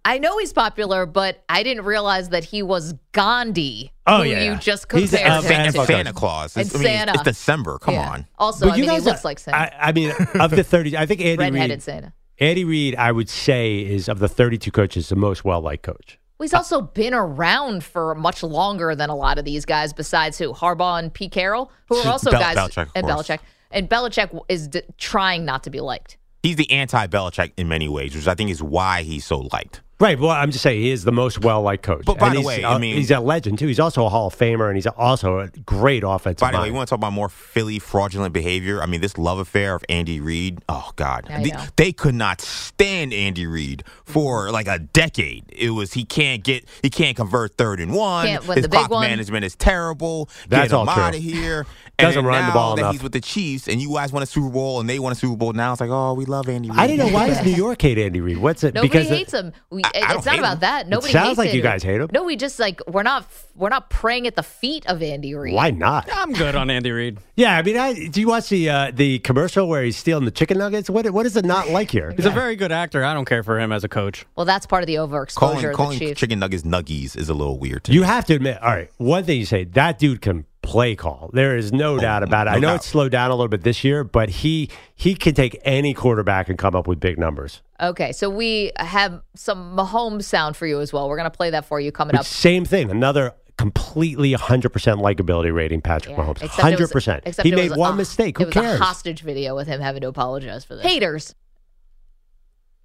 I 0.09 0.19
know 0.19 0.37
he's 0.37 0.53
popular, 0.53 1.05
but 1.05 1.43
I 1.49 1.63
didn't 1.63 1.83
realize 1.83 2.29
that 2.29 2.43
he 2.45 2.63
was 2.63 2.93
Gandhi, 3.11 3.91
Oh, 4.05 4.23
who 4.23 4.29
yeah. 4.29 4.53
you 4.53 4.55
just 4.59 4.89
He's 4.91 5.13
a- 5.13 5.17
compared 5.17 5.31
uh, 5.33 5.41
to. 5.41 5.47
fan- 5.47 5.65
And 5.65 5.75
Santa 5.75 6.03
coach. 6.11 6.15
Claus. 6.15 6.55
And 6.57 6.69
I 6.69 6.77
mean, 6.77 6.83
Santa. 6.83 7.11
it's 7.15 7.23
December. 7.23 7.77
Come 7.79 7.95
Yeah. 7.95 8.09
on. 8.11 8.27
Also, 8.39 8.67
I 8.69 8.71
mean, 8.71 8.81
he 8.83 8.87
guys 8.87 9.05
looks 9.05 9.23
are- 9.25 9.27
like 9.27 9.39
Santa. 9.39 9.57
I, 9.57 9.89
I 9.89 9.91
mean, 9.91 10.11
of 10.39 10.51
the 10.51 10.63
thirty, 10.63 10.95
I 10.97 11.05
think 11.05 11.19
Andy 11.21 11.37
Red-headed 11.37 11.69
Reid. 11.77 11.83
Santa. 11.83 12.13
Andy 12.39 12.63
Reid, 12.63 12.95
I 12.95 13.11
would 13.11 13.27
say, 13.29 13.79
is 13.79 14.07
of 14.07 14.19
the 14.19 14.29
thirty-two 14.29 14.71
coaches 14.71 15.09
the 15.09 15.15
most 15.15 15.43
well-liked 15.43 15.83
coach. 15.83 16.17
Well, 16.39 16.45
he's 16.45 16.53
also 16.53 16.81
been 16.81 17.13
around 17.15 17.83
for 17.83 18.13
much 18.15 18.43
longer 18.43 18.95
than 18.95 19.09
a 19.09 19.15
lot 19.15 19.39
of 19.39 19.43
these 19.45 19.65
guys, 19.65 19.91
besides 19.91 20.37
who? 20.37 20.53
Harbaugh 20.53 20.99
and 20.99 21.11
Pete 21.13 21.31
Carroll, 21.31 21.71
who 21.89 21.97
are 21.97 22.07
also 22.11 22.31
Bel- 22.31 22.39
guys. 22.39 22.55
Belichick, 22.55 22.83
of 22.83 22.91
and 22.95 23.07
course. 23.07 23.27
Belichick. 23.27 23.39
And 23.71 23.89
Belichick 23.89 24.39
is 24.47 24.67
d- 24.69 24.83
trying 24.97 25.43
not 25.43 25.63
to 25.63 25.69
be 25.69 25.81
liked. 25.81 26.17
He's 26.43 26.55
the 26.55 26.69
anti-Belichick 26.71 27.51
in 27.57 27.67
many 27.67 27.89
ways, 27.89 28.15
which 28.15 28.27
I 28.27 28.35
think 28.35 28.51
is 28.51 28.61
why 28.63 29.01
he's 29.03 29.25
so 29.25 29.39
liked. 29.51 29.81
Right. 29.99 30.19
Well, 30.19 30.29
I'm 30.29 30.51
just 30.51 30.61
saying 30.61 30.79
he 30.79 30.91
is 30.91 31.03
the 31.05 31.11
most 31.11 31.41
well-liked 31.43 31.81
coach. 31.81 32.05
But 32.05 32.19
by 32.19 32.27
And 32.27 32.35
the 32.35 32.39
he's, 32.41 32.47
way, 32.47 32.63
I 32.65 32.77
mean- 32.77 32.95
he's 32.95 33.09
a 33.09 33.19
legend 33.19 33.57
too. 33.57 33.65
He's 33.67 33.79
also 33.79 34.05
a 34.05 34.09
Hall 34.09 34.27
of 34.27 34.35
Famer, 34.37 34.67
and 34.67 34.75
he's 34.77 34.85
also 34.85 35.39
a 35.39 35.47
great 35.47 36.03
offensive 36.05 36.39
By 36.39 36.51
the 36.51 36.59
way, 36.59 36.67
you 36.67 36.73
want 36.73 36.87
to 36.87 36.91
talk 36.91 36.99
about 36.99 37.13
more 37.13 37.29
Philly 37.29 37.79
fraudulent 37.79 38.31
behavior? 38.33 38.79
I 38.81 38.85
mean, 38.85 39.01
this 39.01 39.17
love 39.17 39.39
affair 39.39 39.73
of 39.73 39.83
Andy 39.89 40.19
Reid. 40.19 40.59
Oh 40.69 40.91
God, 40.97 41.25
I 41.29 41.41
The- 41.43 41.71
they 41.77 41.91
could 41.91 42.13
not 42.15 42.41
stand 42.41 43.11
Andy 43.11 43.47
Reid 43.47 43.83
for 44.05 44.51
like 44.51 44.67
a 44.67 44.77
decade. 44.77 45.45
It 45.49 45.71
was 45.71 45.93
he 45.93 46.05
can't 46.05 46.43
get 46.43 46.65
he 46.83 46.91
can't 46.91 47.17
convert 47.17 47.57
third 47.57 47.79
and 47.79 47.91
one. 47.93 48.27
His 48.27 48.45
the 48.45 48.53
big 48.61 48.71
clock 48.71 48.91
one. 48.91 49.07
management 49.09 49.45
is 49.45 49.55
terrible. 49.55 50.29
That's 50.47 50.71
get 50.71 50.79
him 50.79 50.87
all 50.89 50.93
true. 50.93 51.03
out 51.03 51.15
of 51.15 51.21
here. 51.21 51.65
Doesn't 51.97 52.19
and 52.19 52.27
run 52.27 52.45
the 52.45 52.51
ball 52.51 52.75
that 52.75 52.81
enough. 52.81 52.91
He's 52.93 53.01
with 53.01 53.11
the 53.13 53.19
Chiefs, 53.21 53.67
and 53.67 53.81
you 53.81 53.91
guys 53.91 54.11
won 54.13 54.21
a 54.21 54.27
Super 54.27 54.49
Bowl, 54.51 54.79
and 54.79 54.87
they 54.87 54.99
won 54.99 55.13
a 55.13 55.15
Super 55.15 55.35
Bowl. 55.35 55.51
Now 55.53 55.71
it's 55.71 55.81
like, 55.81 55.89
oh, 55.89 56.13
we 56.13 56.25
love 56.25 56.47
Andy 56.47 56.69
Reid. 56.69 56.77
I 56.77 56.85
didn't 56.85 57.07
know 57.07 57.11
why 57.11 57.25
does 57.29 57.43
New 57.43 57.53
York 57.55 57.81
hate 57.81 57.97
Andy 57.97 58.21
Reid. 58.21 58.37
What's 58.37 58.63
it? 58.63 58.75
Nobody 58.75 58.87
because 58.89 59.09
hates 59.09 59.33
him. 59.33 59.51
We, 59.71 59.83
I- 59.83 59.86
I 59.86 59.86
it's 59.95 60.07
don't 60.07 60.25
not 60.25 60.39
about 60.39 60.53
him. 60.53 60.59
that. 60.61 60.87
Nobody 60.87 61.11
sounds 61.13 61.27
hates 61.29 61.37
like 61.37 61.53
you 61.53 61.61
guys 61.61 61.83
hate 61.83 62.01
him. 62.01 62.09
No, 62.13 62.23
we 62.23 62.35
just 62.35 62.59
like 62.59 62.81
we're 62.87 63.03
not 63.03 63.25
we're 63.55 63.69
not 63.69 63.89
praying 63.89 64.27
at 64.27 64.35
the 64.35 64.43
feet 64.43 64.85
of 64.87 65.01
Andy 65.01 65.33
Reid. 65.35 65.53
Why 65.55 65.71
not? 65.71 66.07
I'm 66.11 66.33
good 66.33 66.55
on 66.55 66.69
Andy 66.69 66.91
Reid. 66.91 67.17
Yeah, 67.35 67.55
I 67.57 67.61
mean, 67.61 67.77
I, 67.77 68.07
do 68.07 68.19
you 68.21 68.27
watch 68.27 68.49
the 68.49 68.69
uh, 68.69 68.91
the 68.93 69.19
commercial 69.19 69.67
where 69.67 69.83
he's 69.83 69.97
stealing 69.97 70.25
the 70.25 70.31
chicken 70.31 70.57
nuggets? 70.57 70.89
What 70.89 71.09
what 71.11 71.25
is 71.25 71.35
it 71.37 71.45
not 71.45 71.69
like 71.69 71.91
here? 71.91 72.11
He's 72.15 72.25
a 72.25 72.29
very 72.31 72.55
good 72.55 72.71
actor. 72.71 73.03
I 73.03 73.13
don't 73.13 73.25
care 73.25 73.43
for 73.43 73.59
him 73.59 73.71
as 73.71 73.83
a 73.83 73.89
coach. 73.89 74.25
Well, 74.35 74.45
that's 74.45 74.65
part 74.65 74.83
of 74.83 74.87
the 74.87 74.95
overexposure 74.95 75.35
calling 75.35 75.57
of 75.57 75.71
the 75.71 75.73
calling 75.73 76.15
chicken 76.15 76.39
nuggets 76.39 76.63
nuggies 76.63 77.15
is 77.17 77.29
a 77.29 77.33
little 77.33 77.57
weird. 77.59 77.83
To 77.85 77.93
You 77.93 78.01
me. 78.01 78.07
have 78.07 78.25
to 78.25 78.35
admit, 78.35 78.61
all 78.61 78.69
right, 78.71 78.89
one 78.97 79.23
thing 79.23 79.39
you 79.39 79.45
say, 79.45 79.63
that 79.65 79.99
dude 79.99 80.21
can 80.21 80.45
play 80.67 80.95
call. 80.95 81.29
There 81.33 81.55
is 81.55 81.71
no 81.71 81.97
doubt 81.97 82.23
about 82.23 82.47
it. 82.47 82.51
I 82.51 82.55
know 82.59 82.67
doubt. 82.67 82.75
it's 82.77 82.85
slowed 82.87 83.11
down 83.11 83.31
a 83.31 83.35
little 83.35 83.47
bit 83.47 83.61
this 83.63 83.83
year, 83.83 84.03
but 84.03 84.29
he 84.29 84.69
he 84.95 85.15
can 85.15 85.33
take 85.33 85.57
any 85.63 85.93
quarterback 85.93 86.49
and 86.49 86.57
come 86.57 86.75
up 86.75 86.87
with 86.87 86.99
big 86.99 87.17
numbers. 87.17 87.61
Okay, 87.79 88.11
so 88.11 88.29
we 88.29 88.71
have 88.77 89.21
some 89.35 89.75
Mahomes 89.77 90.23
sound 90.23 90.57
for 90.57 90.67
you 90.67 90.81
as 90.81 90.91
well. 90.91 91.07
We're 91.07 91.15
going 91.17 91.29
to 91.31 91.37
play 91.37 91.51
that 91.51 91.65
for 91.65 91.79
you 91.79 91.91
coming 91.91 92.13
Which, 92.13 92.21
up. 92.21 92.25
same 92.25 92.65
thing, 92.65 92.89
another 92.91 93.33
completely 93.57 94.33
100% 94.33 94.69
likability 95.01 95.53
rating 95.53 95.81
Patrick 95.81 96.15
Yeah, 96.17 96.23
Mahomes. 96.23 96.43
except 96.43 96.67
it 96.73 96.79
was- 96.79 96.91
100%. 96.91 97.21
except 97.25 97.45
he 97.45 97.53
it 97.53 97.55
made 97.55 97.69
was 97.71 97.77
one 97.79 97.93
a- 97.93 97.97
mistake. 97.97 98.37
Who 98.37 98.43
it 98.43 98.47
was 98.47 98.53
cares? 98.53 98.79
a 98.79 98.83
hostage 98.83 99.21
video 99.21 99.55
with 99.55 99.67
him 99.67 99.79
having 99.81 100.01
to 100.01 100.07
apologize 100.07 100.63
for 100.65 100.75
this. 100.75 100.85
Haters 100.85 101.33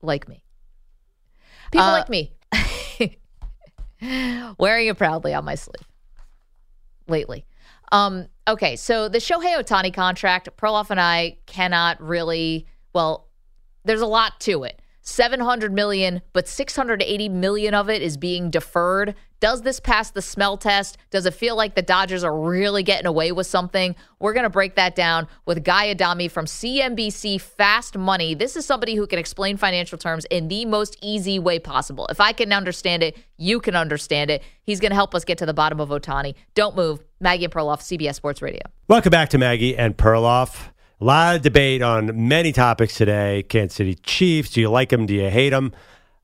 like 0.02 0.28
me. 0.28 0.44
People 1.72 1.86
Uh, 1.86 1.92
like 1.92 2.08
me. 2.08 2.32
Wearing 4.58 4.88
it 4.88 4.98
proudly 4.98 5.32
on 5.34 5.44
my 5.44 5.54
sleeve 5.54 5.86
lately. 7.08 7.44
Um, 7.92 8.26
okay, 8.48 8.74
so 8.74 9.08
the 9.08 9.18
Shohei 9.18 9.56
Ohtani 9.56 9.94
contract, 9.94 10.48
Perloff 10.56 10.90
and 10.90 11.00
I 11.00 11.36
cannot 11.46 12.02
really, 12.02 12.66
well, 12.94 13.28
there's 13.84 14.00
a 14.00 14.06
lot 14.06 14.40
to 14.40 14.64
it. 14.64 14.80
700 15.02 15.72
million, 15.72 16.22
but 16.32 16.48
680 16.48 17.28
million 17.28 17.74
of 17.74 17.90
it 17.90 18.02
is 18.02 18.16
being 18.16 18.50
deferred. 18.50 19.14
Does 19.40 19.62
this 19.62 19.80
pass 19.80 20.12
the 20.12 20.22
smell 20.22 20.56
test? 20.56 20.96
Does 21.10 21.26
it 21.26 21.34
feel 21.34 21.56
like 21.56 21.74
the 21.74 21.82
Dodgers 21.82 22.22
are 22.22 22.38
really 22.38 22.84
getting 22.84 23.06
away 23.06 23.32
with 23.32 23.48
something? 23.48 23.96
We're 24.20 24.32
going 24.32 24.44
to 24.44 24.50
break 24.50 24.76
that 24.76 24.94
down 24.94 25.26
with 25.44 25.64
Guy 25.64 25.90
Adami 25.90 26.28
from 26.28 26.46
CNBC 26.46 27.40
Fast 27.40 27.98
Money. 27.98 28.34
This 28.34 28.54
is 28.54 28.64
somebody 28.64 28.94
who 28.94 29.08
can 29.08 29.18
explain 29.18 29.56
financial 29.56 29.98
terms 29.98 30.24
in 30.26 30.46
the 30.46 30.64
most 30.64 30.96
easy 31.02 31.40
way 31.40 31.58
possible. 31.58 32.06
If 32.06 32.20
I 32.20 32.32
can 32.32 32.52
understand 32.52 33.02
it, 33.02 33.18
you 33.36 33.58
can 33.58 33.74
understand 33.74 34.30
it. 34.30 34.44
He's 34.62 34.78
going 34.78 34.90
to 34.90 34.96
help 34.96 35.12
us 35.12 35.24
get 35.24 35.38
to 35.38 35.46
the 35.46 35.54
bottom 35.54 35.80
of 35.80 35.88
Ohtani. 35.88 36.36
Don't 36.54 36.76
move. 36.76 37.02
Maggie 37.22 37.44
and 37.44 37.52
Perloff, 37.52 37.80
CBS 37.80 38.16
Sports 38.16 38.42
Radio. 38.42 38.62
Welcome 38.88 39.10
back 39.10 39.28
to 39.30 39.38
Maggie 39.38 39.76
and 39.76 39.96
Perloff. 39.96 40.70
A 41.00 41.04
lot 41.04 41.36
of 41.36 41.42
debate 41.42 41.80
on 41.80 42.28
many 42.28 42.52
topics 42.52 42.96
today. 42.96 43.44
Kansas 43.44 43.76
City 43.76 43.94
Chiefs. 43.94 44.50
Do 44.50 44.60
you 44.60 44.70
like 44.70 44.88
them? 44.90 45.06
Do 45.06 45.14
you 45.14 45.30
hate 45.30 45.50
them? 45.50 45.72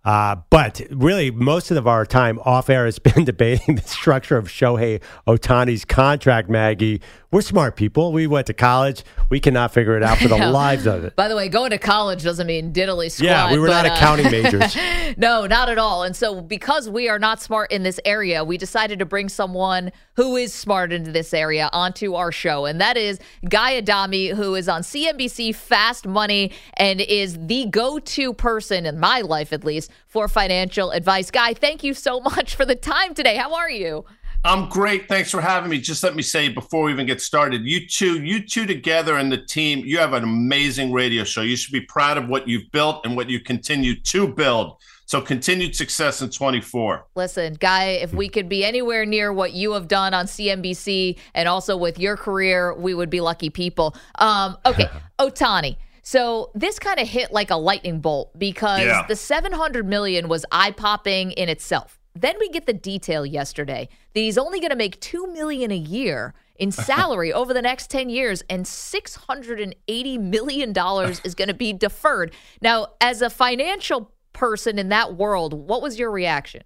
Uh, 0.04 0.36
but 0.50 0.80
really, 0.90 1.30
most 1.30 1.70
of 1.70 1.86
our 1.86 2.04
time 2.04 2.38
off 2.40 2.68
air 2.68 2.84
has 2.84 2.98
been 2.98 3.24
debating 3.24 3.76
the 3.76 3.82
structure 3.82 4.36
of 4.36 4.48
Shohei 4.48 5.00
Ohtani's 5.26 5.84
contract, 5.84 6.48
Maggie. 6.48 7.00
We're 7.30 7.42
smart 7.42 7.76
people. 7.76 8.12
We 8.12 8.26
went 8.26 8.46
to 8.46 8.54
college. 8.54 9.04
We 9.28 9.38
cannot 9.38 9.74
figure 9.74 9.98
it 9.98 10.02
out 10.02 10.16
for 10.16 10.28
the 10.28 10.36
lives 10.50 10.86
of 10.86 11.04
it. 11.04 11.14
By 11.14 11.28
the 11.28 11.36
way, 11.36 11.50
going 11.50 11.72
to 11.72 11.78
college 11.78 12.22
doesn't 12.22 12.46
mean 12.46 12.72
diddly 12.72 13.10
squat. 13.10 13.26
Yeah, 13.26 13.52
we 13.52 13.58
were 13.58 13.66
but, 13.66 13.82
not 13.82 13.90
uh, 13.90 13.94
accounting 13.94 14.30
majors. 14.30 14.74
no, 15.18 15.46
not 15.46 15.68
at 15.68 15.76
all. 15.76 16.04
And 16.04 16.16
so, 16.16 16.40
because 16.40 16.88
we 16.88 17.06
are 17.10 17.18
not 17.18 17.42
smart 17.42 17.70
in 17.70 17.82
this 17.82 18.00
area, 18.06 18.44
we 18.44 18.56
decided 18.56 18.98
to 19.00 19.04
bring 19.04 19.28
someone 19.28 19.92
who 20.14 20.36
is 20.36 20.54
smart 20.54 20.90
into 20.90 21.12
this 21.12 21.34
area 21.34 21.68
onto 21.74 22.14
our 22.14 22.32
show. 22.32 22.64
And 22.64 22.80
that 22.80 22.96
is 22.96 23.20
Guy 23.46 23.76
Adami, 23.76 24.28
who 24.28 24.54
is 24.54 24.66
on 24.66 24.80
CNBC 24.80 25.54
Fast 25.54 26.06
Money 26.06 26.52
and 26.78 26.98
is 26.98 27.36
the 27.38 27.66
go 27.66 27.98
to 27.98 28.32
person, 28.32 28.86
in 28.86 28.98
my 28.98 29.20
life 29.20 29.52
at 29.52 29.64
least, 29.64 29.90
for 30.06 30.28
financial 30.28 30.92
advice. 30.92 31.30
Guy, 31.30 31.52
thank 31.52 31.84
you 31.84 31.92
so 31.92 32.20
much 32.22 32.54
for 32.54 32.64
the 32.64 32.74
time 32.74 33.12
today. 33.12 33.36
How 33.36 33.54
are 33.54 33.70
you? 33.70 34.06
I'm 34.44 34.68
great. 34.68 35.08
Thanks 35.08 35.30
for 35.30 35.40
having 35.40 35.68
me. 35.70 35.78
Just 35.78 36.02
let 36.02 36.14
me 36.14 36.22
say 36.22 36.48
before 36.48 36.84
we 36.84 36.92
even 36.92 37.06
get 37.06 37.20
started, 37.20 37.66
you 37.66 37.86
two, 37.86 38.22
you 38.22 38.46
two 38.46 38.66
together 38.66 39.16
and 39.16 39.30
the 39.30 39.36
team, 39.36 39.80
you 39.84 39.98
have 39.98 40.12
an 40.12 40.22
amazing 40.22 40.92
radio 40.92 41.24
show. 41.24 41.42
You 41.42 41.56
should 41.56 41.72
be 41.72 41.80
proud 41.80 42.16
of 42.16 42.28
what 42.28 42.46
you've 42.48 42.70
built 42.70 43.04
and 43.04 43.16
what 43.16 43.28
you 43.28 43.40
continue 43.40 43.98
to 44.00 44.28
build. 44.28 44.76
So 45.06 45.20
continued 45.20 45.74
success 45.74 46.20
in 46.22 46.30
24. 46.30 47.06
Listen, 47.14 47.54
Guy, 47.54 47.84
if 48.02 48.12
we 48.12 48.28
could 48.28 48.48
be 48.48 48.64
anywhere 48.64 49.04
near 49.06 49.32
what 49.32 49.54
you 49.54 49.72
have 49.72 49.88
done 49.88 50.12
on 50.14 50.26
CNBC 50.26 51.18
and 51.34 51.48
also 51.48 51.76
with 51.76 51.98
your 51.98 52.16
career, 52.16 52.74
we 52.74 52.94
would 52.94 53.10
be 53.10 53.20
lucky 53.20 53.50
people. 53.50 53.96
Um, 54.18 54.56
okay, 54.66 54.88
Ohtani. 55.18 55.76
So 56.02 56.50
this 56.54 56.78
kind 56.78 57.00
of 57.00 57.08
hit 57.08 57.32
like 57.32 57.50
a 57.50 57.56
lightning 57.56 58.00
bolt 58.00 58.38
because 58.38 58.80
Yeah. 58.80 59.04
the 59.08 59.16
700 59.16 59.86
million 59.86 60.28
was 60.28 60.44
eye 60.52 60.70
popping 60.70 61.32
in 61.32 61.48
itself. 61.48 61.97
Then 62.20 62.34
we 62.40 62.48
get 62.48 62.66
the 62.66 62.72
detail 62.72 63.24
yesterday 63.24 63.88
that 64.14 64.20
he's 64.20 64.38
only 64.38 64.60
going 64.60 64.70
to 64.70 64.76
make 64.76 65.00
2 65.00 65.28
million 65.28 65.70
a 65.70 65.76
year 65.76 66.34
in 66.56 66.72
salary 66.72 67.32
over 67.32 67.54
the 67.54 67.62
next 67.62 67.90
10 67.90 68.10
years 68.10 68.42
and 68.50 68.66
680 68.66 70.18
million 70.18 70.72
dollars 70.72 71.20
is 71.24 71.34
going 71.34 71.48
to 71.48 71.54
be 71.54 71.72
deferred. 71.72 72.32
Now, 72.60 72.88
as 73.00 73.22
a 73.22 73.30
financial 73.30 74.12
person 74.32 74.78
in 74.78 74.88
that 74.88 75.14
world, 75.14 75.54
what 75.54 75.82
was 75.82 75.98
your 75.98 76.10
reaction? 76.10 76.62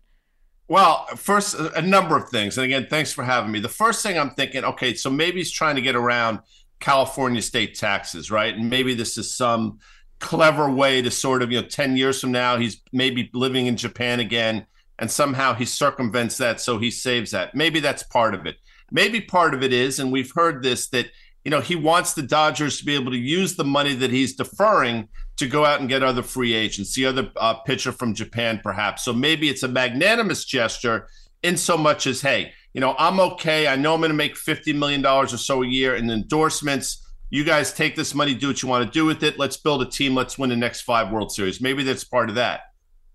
Well, 0.68 1.06
first, 1.16 1.54
a 1.54 1.78
a 1.78 1.82
number 1.82 2.16
of 2.16 2.30
things. 2.30 2.56
And 2.56 2.64
again, 2.64 2.86
thanks 2.88 3.12
for 3.12 3.24
having 3.24 3.52
me. 3.52 3.60
The 3.60 3.68
first 3.68 4.02
thing 4.02 4.18
I'm 4.18 4.30
thinking, 4.30 4.64
okay, 4.64 4.94
so 4.94 5.10
maybe 5.10 5.38
he's 5.38 5.50
trying 5.50 5.76
to 5.76 5.82
get 5.82 5.94
around 5.94 6.40
California 6.80 7.42
state 7.42 7.74
taxes, 7.74 8.30
right? 8.30 8.54
And 8.54 8.70
maybe 8.70 8.94
this 8.94 9.18
is 9.18 9.34
some 9.34 9.80
clever 10.18 10.70
way 10.70 11.02
to 11.02 11.10
sort 11.10 11.42
of, 11.42 11.52
you 11.52 11.60
know, 11.60 11.66
10 11.66 11.96
years 11.96 12.20
from 12.20 12.32
now, 12.32 12.56
he's 12.56 12.80
maybe 12.92 13.28
living 13.34 13.66
in 13.66 13.76
Japan 13.76 14.20
again 14.20 14.66
and 15.02 15.10
somehow 15.10 15.52
he 15.52 15.64
circumvents 15.64 16.36
that 16.36 16.60
so 16.60 16.78
he 16.78 16.88
saves 16.88 17.32
that. 17.32 17.56
Maybe 17.56 17.80
that's 17.80 18.04
part 18.04 18.34
of 18.34 18.46
it. 18.46 18.54
Maybe 18.92 19.20
part 19.20 19.52
of 19.52 19.60
it 19.64 19.72
is, 19.72 19.98
and 19.98 20.12
we've 20.12 20.30
heard 20.32 20.62
this, 20.62 20.88
that 20.90 21.06
you 21.44 21.50
know 21.50 21.60
he 21.60 21.74
wants 21.74 22.14
the 22.14 22.22
Dodgers 22.22 22.78
to 22.78 22.84
be 22.84 22.94
able 22.94 23.10
to 23.10 23.18
use 23.18 23.56
the 23.56 23.64
money 23.64 23.94
that 23.94 24.12
he's 24.12 24.36
deferring 24.36 25.08
to 25.38 25.48
go 25.48 25.64
out 25.64 25.80
and 25.80 25.88
get 25.88 26.04
other 26.04 26.22
free 26.22 26.54
agents, 26.54 26.94
the 26.94 27.06
other 27.06 27.32
uh, 27.36 27.54
pitcher 27.54 27.90
from 27.90 28.14
Japan, 28.14 28.60
perhaps. 28.62 29.04
So 29.04 29.12
maybe 29.12 29.48
it's 29.48 29.64
a 29.64 29.68
magnanimous 29.68 30.44
gesture 30.44 31.08
in 31.42 31.56
so 31.56 31.76
much 31.76 32.06
as, 32.06 32.20
hey, 32.20 32.52
you 32.72 32.80
know, 32.80 32.94
I'm 32.96 33.18
okay. 33.18 33.66
I 33.66 33.74
know 33.74 33.94
I'm 33.94 34.00
going 34.00 34.10
to 34.10 34.16
make 34.16 34.36
$50 34.36 34.72
million 34.78 35.04
or 35.04 35.26
so 35.26 35.64
a 35.64 35.66
year 35.66 35.96
in 35.96 36.08
endorsements. 36.10 37.12
You 37.28 37.42
guys 37.42 37.72
take 37.72 37.96
this 37.96 38.14
money, 38.14 38.34
do 38.34 38.46
what 38.46 38.62
you 38.62 38.68
want 38.68 38.86
to 38.86 38.90
do 38.92 39.04
with 39.04 39.24
it. 39.24 39.36
Let's 39.36 39.56
build 39.56 39.82
a 39.82 39.86
team. 39.86 40.14
Let's 40.14 40.38
win 40.38 40.50
the 40.50 40.56
next 40.56 40.82
five 40.82 41.10
World 41.10 41.32
Series. 41.32 41.60
Maybe 41.60 41.82
that's 41.82 42.04
part 42.04 42.28
of 42.28 42.36
that. 42.36 42.71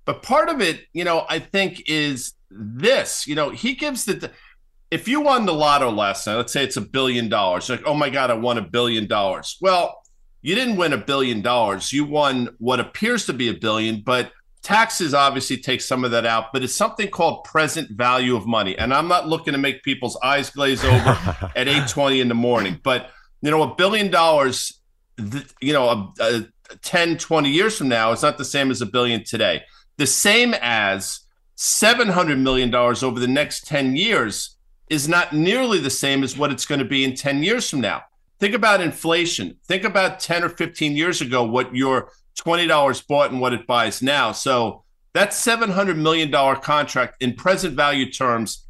But 0.08 0.24
part 0.24 0.48
of 0.48 0.62
it, 0.62 0.86
you 0.94 1.04
know, 1.04 1.26
I 1.30 1.38
think 1.38 1.84
is 1.86 2.34
this. 2.50 3.28
You 3.28 3.36
know, 3.36 3.50
he 3.50 3.76
gives 3.76 4.06
the. 4.06 4.32
If 4.90 5.10
you 5.10 5.20
won 5.20 5.46
the 5.46 5.54
lotto 5.54 5.92
last 5.92 6.26
night, 6.26 6.38
let's 6.38 6.54
say 6.54 6.64
it's 6.64 6.78
a 6.78 6.82
billion 6.82 7.28
dollars, 7.28 7.70
like, 7.70 7.84
oh 7.86 7.94
my 7.94 8.10
God, 8.10 8.32
I 8.32 8.36
won 8.36 8.58
a 8.58 8.62
billion 8.62 9.06
dollars. 9.06 9.58
Well, 9.60 10.02
you 10.42 10.56
didn't 10.56 10.78
win 10.78 10.94
a 10.94 10.98
billion 10.98 11.42
dollars. 11.42 11.92
You 11.92 12.06
won 12.06 12.56
what 12.58 12.80
appears 12.80 13.26
to 13.26 13.34
be 13.34 13.50
a 13.50 13.54
billion, 13.54 14.02
but 14.02 14.32
taxes 14.64 15.14
obviously 15.14 15.58
take 15.58 15.82
some 15.82 16.06
of 16.06 16.12
that 16.12 16.26
out. 16.26 16.54
But 16.54 16.64
it's 16.64 16.74
something 16.74 17.10
called 17.10 17.44
present 17.44 17.92
value 17.92 18.38
of 18.38 18.48
money. 18.48 18.78
And 18.78 18.94
I'm 18.94 19.10
not 19.10 19.28
looking 19.28 19.52
to 19.52 19.60
make 19.60 19.84
people's 19.84 20.18
eyes 20.24 20.50
glaze 20.50 20.86
over 20.86 21.10
at 21.54 21.68
8:20 21.68 22.22
in 22.22 22.30
the 22.30 22.34
morning, 22.34 22.80
but 22.82 23.10
you 23.42 23.52
know, 23.52 23.62
a 23.62 23.76
billion 23.76 24.10
dollars, 24.10 24.80
you 25.60 25.74
know, 25.74 25.90
a, 25.90 26.14
a 26.22 26.76
10, 26.82 27.18
20 27.18 27.50
years 27.50 27.78
from 27.78 27.90
now 27.90 28.14
is 28.14 28.24
not 28.24 28.38
the 28.38 28.46
same 28.46 28.72
as 28.72 28.82
a 28.82 28.86
billion 28.86 29.26
today. 29.26 29.64
The 29.98 30.08
same 30.08 30.54
as 30.62 31.22
$700 31.58 32.40
million 32.40 32.74
over 32.74 33.20
the 33.20 33.28
next 33.28 33.66
10 33.68 33.96
years 33.96 34.58
is 34.90 35.08
not 35.08 35.34
nearly 35.34 35.80
the 35.80 35.90
same 35.90 36.24
as 36.24 36.38
what 36.38 36.52
it's 36.52 36.66
going 36.66 36.80
to 36.80 36.86
be 36.86 37.04
in 37.04 37.16
10 37.16 37.44
years 37.44 37.70
from 37.70 37.82
now. 37.82 38.04
Think 38.40 38.54
about 38.54 38.82
inflation. 38.82 39.58
Think 39.66 39.84
about 39.84 40.20
10 40.20 40.44
or 40.44 40.50
15 40.50 40.96
years 40.96 41.22
ago 41.22 41.44
what 41.44 41.76
your 41.76 42.12
$20 42.40 43.08
bought 43.08 43.32
and 43.32 43.42
what 43.42 43.54
it 43.54 43.66
buys 43.66 44.02
now. 44.02 44.32
So 44.32 44.84
that 45.14 45.32
$700 45.32 45.98
million 45.98 46.32
contract 46.62 47.22
in 47.22 47.34
present 47.34 47.76
value 47.76 48.12
terms 48.12 48.68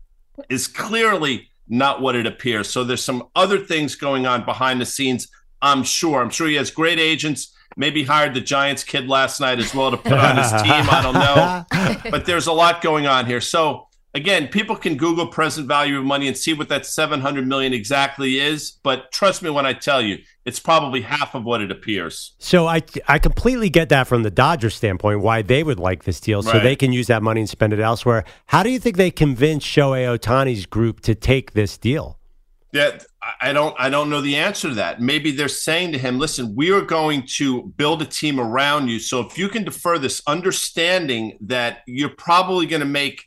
is 0.49 0.67
clearly 0.67 1.49
not 1.67 2.01
what 2.01 2.15
it 2.15 2.25
appears. 2.25 2.69
So 2.69 2.85
there's 2.85 3.03
some 3.03 3.27
other 3.35 3.59
things 3.59 3.95
going 3.95 4.25
on 4.25 4.45
behind 4.45 4.79
the 4.79 4.85
scenes, 4.85 5.27
I'm 5.61 5.83
sure. 5.83 6.21
I'm 6.21 6.29
sure 6.29 6.47
he 6.47 6.55
has 6.55 6.71
great 6.71 6.99
agents. 6.99 7.53
Maybe 7.77 8.03
hired 8.03 8.33
the 8.33 8.41
Giants 8.41 8.83
kid 8.83 9.07
last 9.07 9.39
night 9.39 9.59
as 9.59 9.73
well 9.73 9.91
to 9.91 9.97
put 9.97 10.11
on 10.13 10.35
his 10.37 10.51
team. 10.51 10.71
I 10.89 11.01
don't 11.01 11.13
know. 11.13 12.09
But 12.11 12.25
there's 12.25 12.47
a 12.47 12.53
lot 12.53 12.81
going 12.81 13.05
on 13.07 13.25
here. 13.27 13.39
So 13.39 13.87
again, 14.13 14.47
people 14.47 14.75
can 14.75 14.97
Google 14.97 15.27
present 15.27 15.67
value 15.67 15.97
of 15.99 16.03
money 16.05 16.27
and 16.27 16.35
see 16.35 16.53
what 16.53 16.69
that 16.69 16.85
700 16.87 17.45
million 17.47 17.73
exactly 17.73 18.39
is. 18.39 18.71
But 18.83 19.11
trust 19.11 19.43
me 19.43 19.49
when 19.51 19.65
I 19.65 19.73
tell 19.73 20.01
you, 20.01 20.17
it's 20.45 20.59
probably 20.59 21.01
half 21.01 21.35
of 21.35 21.43
what 21.43 21.61
it 21.61 21.69
appears. 21.71 22.33
So 22.39 22.65
I, 22.67 22.81
I 23.07 23.19
completely 23.19 23.69
get 23.69 23.89
that 23.89 24.07
from 24.07 24.23
the 24.23 24.31
Dodgers 24.31 24.73
standpoint, 24.75 25.19
why 25.21 25.41
they 25.43 25.61
would 25.63 25.79
like 25.79 26.05
this 26.05 26.19
deal 26.19 26.41
so 26.41 26.53
Right. 26.53 26.63
they 26.63 26.75
can 26.75 26.91
use 26.93 27.07
that 27.07 27.21
money 27.21 27.41
and 27.41 27.49
spend 27.49 27.73
it 27.73 27.79
elsewhere. 27.79 28.23
How 28.47 28.63
do 28.63 28.69
you 28.71 28.79
think 28.79 28.97
they 28.97 29.11
convince 29.11 29.63
Shohei 29.63 30.17
Ohtani's 30.17 30.65
group 30.65 31.01
to 31.01 31.13
take 31.13 31.51
this 31.53 31.77
deal? 31.77 32.17
Yeah, 32.73 32.97
I- 33.41 33.53
don't 33.53 33.75
I 33.79 33.89
don't 33.89 34.09
know 34.09 34.21
the 34.21 34.35
answer 34.35 34.69
to 34.69 34.75
that. 34.75 35.01
Maybe 35.01 35.31
they're 35.31 35.47
saying 35.47 35.91
to 35.93 35.97
him, 35.97 36.19
listen, 36.19 36.55
we 36.55 36.71
are 36.71 36.81
going 36.81 37.25
to 37.35 37.63
build 37.77 38.01
a 38.01 38.05
team 38.05 38.39
around 38.39 38.87
you. 38.87 38.99
So 38.99 39.21
if 39.21 39.37
you 39.37 39.49
can 39.49 39.63
defer 39.63 39.97
this, 39.97 40.21
understanding 40.27 41.37
that 41.41 41.79
you're 41.87 42.09
probably 42.09 42.65
going 42.65 42.81
to 42.81 42.85
make 42.87 43.23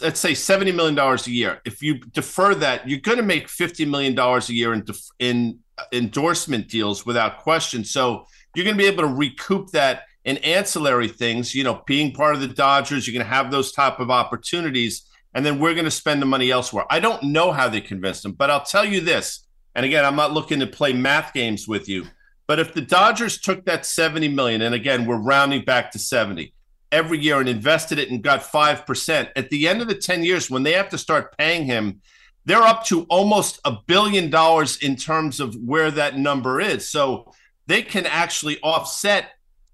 let's 0.00 0.20
say 0.20 0.30
$70 0.30 0.74
million 0.74 0.96
a 0.96 1.16
year. 1.28 1.60
If 1.64 1.82
you 1.82 1.98
defer 1.98 2.54
that, 2.56 2.88
you're 2.88 3.00
going 3.00 3.18
to 3.18 3.24
make 3.24 3.48
$50 3.48 3.88
million 3.88 4.16
a 4.16 4.40
year 4.52 4.74
in, 4.74 4.84
def- 4.84 5.10
in 5.18 5.58
endorsement 5.92 6.68
deals 6.68 7.04
without 7.04 7.38
question. 7.38 7.84
So 7.84 8.26
you're 8.54 8.64
going 8.64 8.76
to 8.76 8.82
be 8.82 8.88
able 8.88 9.02
to 9.02 9.14
recoup 9.14 9.70
that 9.70 10.02
in 10.24 10.36
ancillary 10.38 11.08
things, 11.08 11.52
you 11.54 11.64
know, 11.64 11.82
being 11.86 12.12
part 12.12 12.34
of 12.34 12.40
the 12.40 12.46
Dodgers, 12.48 13.06
you're 13.06 13.12
going 13.12 13.26
to 13.28 13.34
have 13.34 13.50
those 13.50 13.72
type 13.72 13.98
of 13.98 14.10
opportunities. 14.10 15.02
And 15.34 15.46
then 15.46 15.58
we're 15.58 15.74
going 15.74 15.86
to 15.86 15.90
spend 15.90 16.20
the 16.20 16.26
money 16.26 16.50
elsewhere. 16.50 16.84
I 16.90 17.00
don't 17.00 17.22
know 17.22 17.52
how 17.52 17.68
they 17.68 17.80
convinced 17.80 18.22
them, 18.22 18.32
but 18.32 18.50
I'll 18.50 18.64
tell 18.64 18.84
you 18.84 19.00
this. 19.00 19.46
And 19.74 19.86
again, 19.86 20.04
I'm 20.04 20.16
not 20.16 20.32
looking 20.32 20.60
to 20.60 20.66
play 20.66 20.92
math 20.92 21.32
games 21.32 21.66
with 21.66 21.88
you, 21.88 22.06
but 22.46 22.58
if 22.58 22.74
the 22.74 22.82
Dodgers 22.82 23.38
took 23.38 23.64
that 23.64 23.86
70 23.86 24.28
million, 24.28 24.62
and 24.62 24.74
again, 24.74 25.06
we're 25.06 25.16
rounding 25.16 25.64
back 25.64 25.90
to 25.92 25.98
70 25.98 26.52
every 26.90 27.18
year 27.18 27.40
and 27.40 27.48
invested 27.48 27.98
it 27.98 28.10
and 28.10 28.22
got 28.22 28.42
5%, 28.42 29.28
at 29.34 29.48
the 29.48 29.66
end 29.66 29.80
of 29.80 29.88
the 29.88 29.94
10 29.94 30.24
years, 30.24 30.50
when 30.50 30.62
they 30.62 30.72
have 30.72 30.90
to 30.90 30.98
start 30.98 31.36
paying 31.38 31.64
him, 31.64 32.02
they're 32.44 32.62
up 32.62 32.84
to 32.86 33.04
almost 33.04 33.60
a 33.64 33.76
billion 33.86 34.28
dollars 34.28 34.76
in 34.76 34.96
terms 34.96 35.40
of 35.40 35.54
where 35.54 35.90
that 35.90 36.18
number 36.18 36.60
is. 36.60 36.88
So 36.90 37.32
they 37.66 37.82
can 37.82 38.04
actually 38.04 38.60
offset, 38.60 39.30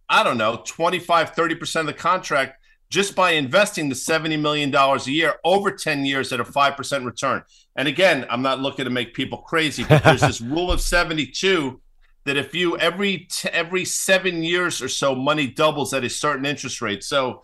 I 0.09 0.23
don't 0.23 0.39
know, 0.39 0.63
25, 0.65 1.35
30% 1.35 1.81
of 1.81 1.87
the 1.87 1.93
contract 1.93 2.63
just 2.91 3.15
by 3.15 3.33
investing 3.33 3.89
the 3.89 3.95
$70 3.95 4.41
million 4.41 4.75
a 4.75 4.99
year 5.05 5.35
over 5.45 5.71
10 5.71 6.05
years 6.05 6.33
at 6.33 6.41
a 6.41 6.45
5% 6.45 7.05
return. 7.05 7.43
And 7.77 7.87
again, 7.87 8.27
I'm 8.31 8.43
not 8.43 8.61
looking 8.61 8.85
to 8.85 8.91
make 8.91 9.15
people 9.15 9.39
crazy, 9.39 9.85
but 9.85 10.03
there's 10.03 10.23
this 10.23 10.41
rule 10.41 10.71
of 10.71 10.81
72 10.81 11.81
that 12.25 12.37
if 12.37 12.55
you 12.55 12.77
every 12.79 13.29
t- 13.31 13.49
every 13.51 13.85
7 13.85 14.43
years 14.43 14.83
or 14.83 14.89
so 14.89 15.15
money 15.15 15.47
doubles 15.47 15.95
at 15.95 16.05
a 16.05 16.11
certain 16.11 16.47
interest 16.47 16.83
rate. 16.83 17.05
So 17.05 17.43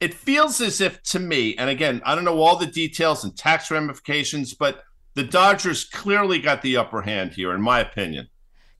it 0.00 0.14
feels 0.14 0.60
as 0.60 0.80
if 0.80 1.02
to 1.04 1.18
me, 1.18 1.56
and 1.56 1.68
again, 1.68 2.00
I 2.04 2.14
don't 2.14 2.24
know 2.24 2.40
all 2.40 2.56
the 2.56 2.66
details 2.66 3.24
and 3.24 3.36
tax 3.36 3.70
ramifications, 3.70 4.54
but 4.54 4.82
the 5.14 5.24
Dodgers 5.24 5.84
clearly 5.84 6.38
got 6.38 6.62
the 6.62 6.76
upper 6.76 7.02
hand 7.02 7.32
here, 7.32 7.52
in 7.54 7.60
my 7.60 7.80
opinion. 7.80 8.28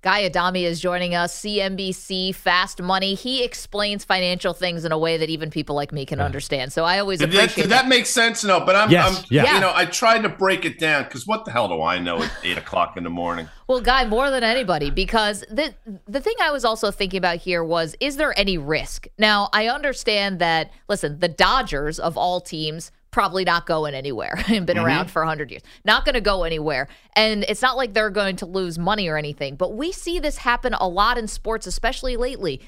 Guy 0.03 0.25
Adami 0.25 0.65
is 0.65 0.81
joining 0.81 1.15
us, 1.15 1.39
CNBC 1.43 2.35
Fast 2.35 2.81
Money. 2.81 3.15
He 3.15 3.45
explains 3.45 4.03
financial 4.03 4.55
things 4.55 4.87
in 4.87 4.93
a 4.93 4.99
way 4.99 5.19
that 5.19 5.29
even 5.29 5.51
people 5.51 5.77
like 5.77 5.93
me 5.93 6.07
can 6.07 6.21
understand. 6.23 6.73
So 6.73 6.85
I 6.85 6.99
always 7.01 7.19
Did 7.19 7.33
that, 7.33 7.37
appreciate 7.37 7.65
did 7.65 7.71
that 7.73 7.87
make 7.87 8.07
sense? 8.07 8.43
No, 8.43 8.61
but 8.61 8.75
I'm, 8.77 8.91
Yes, 8.91 9.19
I'm 9.19 9.25
yeah. 9.29 9.55
you 9.55 9.61
know, 9.61 9.73
I 9.75 9.85
tried 9.85 10.23
to 10.23 10.31
break 10.31 10.65
it 10.65 10.79
down 10.79 11.05
because 11.05 11.27
what 11.27 11.45
the 11.45 11.51
hell 11.51 11.69
do 11.69 11.83
I 11.83 11.99
know 11.99 12.23
at 12.23 12.33
eight 12.43 12.57
o'clock 12.57 12.97
in 12.97 13.05
the 13.05 13.11
morning? 13.11 13.47
Well, 13.69 13.83
Guy, 13.83 14.07
more 14.07 14.31
than 14.31 14.43
anybody, 14.43 14.91
because 14.91 15.45
the 15.51 15.75
the 16.09 16.21
thing 16.21 16.35
I 16.43 16.51
was 16.51 16.65
also 16.65 16.91
thinking 16.91 17.19
about 17.19 17.37
here 17.37 17.63
was, 17.63 17.95
is 18.01 18.17
there 18.17 18.37
any 18.39 18.57
risk? 18.57 19.07
Now, 19.19 19.51
I 19.53 19.69
understand 19.69 20.39
that. 20.39 20.71
Listen, 20.89 21.19
the 21.19 21.29
Dodgers 21.29 22.01
of 22.01 22.17
all 22.17 22.41
teams 22.41 22.91
probably 23.11 23.45
not 23.45 23.67
going 23.67 23.95
anywhere 23.95 24.35
and 24.49 24.67
been 24.67 24.77
mm-hmm. 24.77 24.87
around 24.87 25.11
for 25.11 25.23
100 25.23 25.51
years. 25.51 25.63
Not 25.85 26.05
going 26.05 26.15
to 26.15 26.21
go 26.21 26.45
anywhere. 26.45 26.89
And 27.17 27.45
it's 27.49 27.63
not 27.63 27.77
like 27.77 27.93
they're 27.95 28.11
going 28.11 28.37
to 28.37 28.47
lose 28.47 28.79
money 28.79 29.09
or 29.09 29.17
anything 29.17 29.57
but 29.57 29.77
we 29.77 29.93
see 29.93 30.19
this 30.19 30.39
happen 30.39 30.75
a 30.75 30.89
lot 30.89 31.19
in 31.19 31.29
sports 31.29 31.67
especially 31.67 32.17
lately 32.17 32.61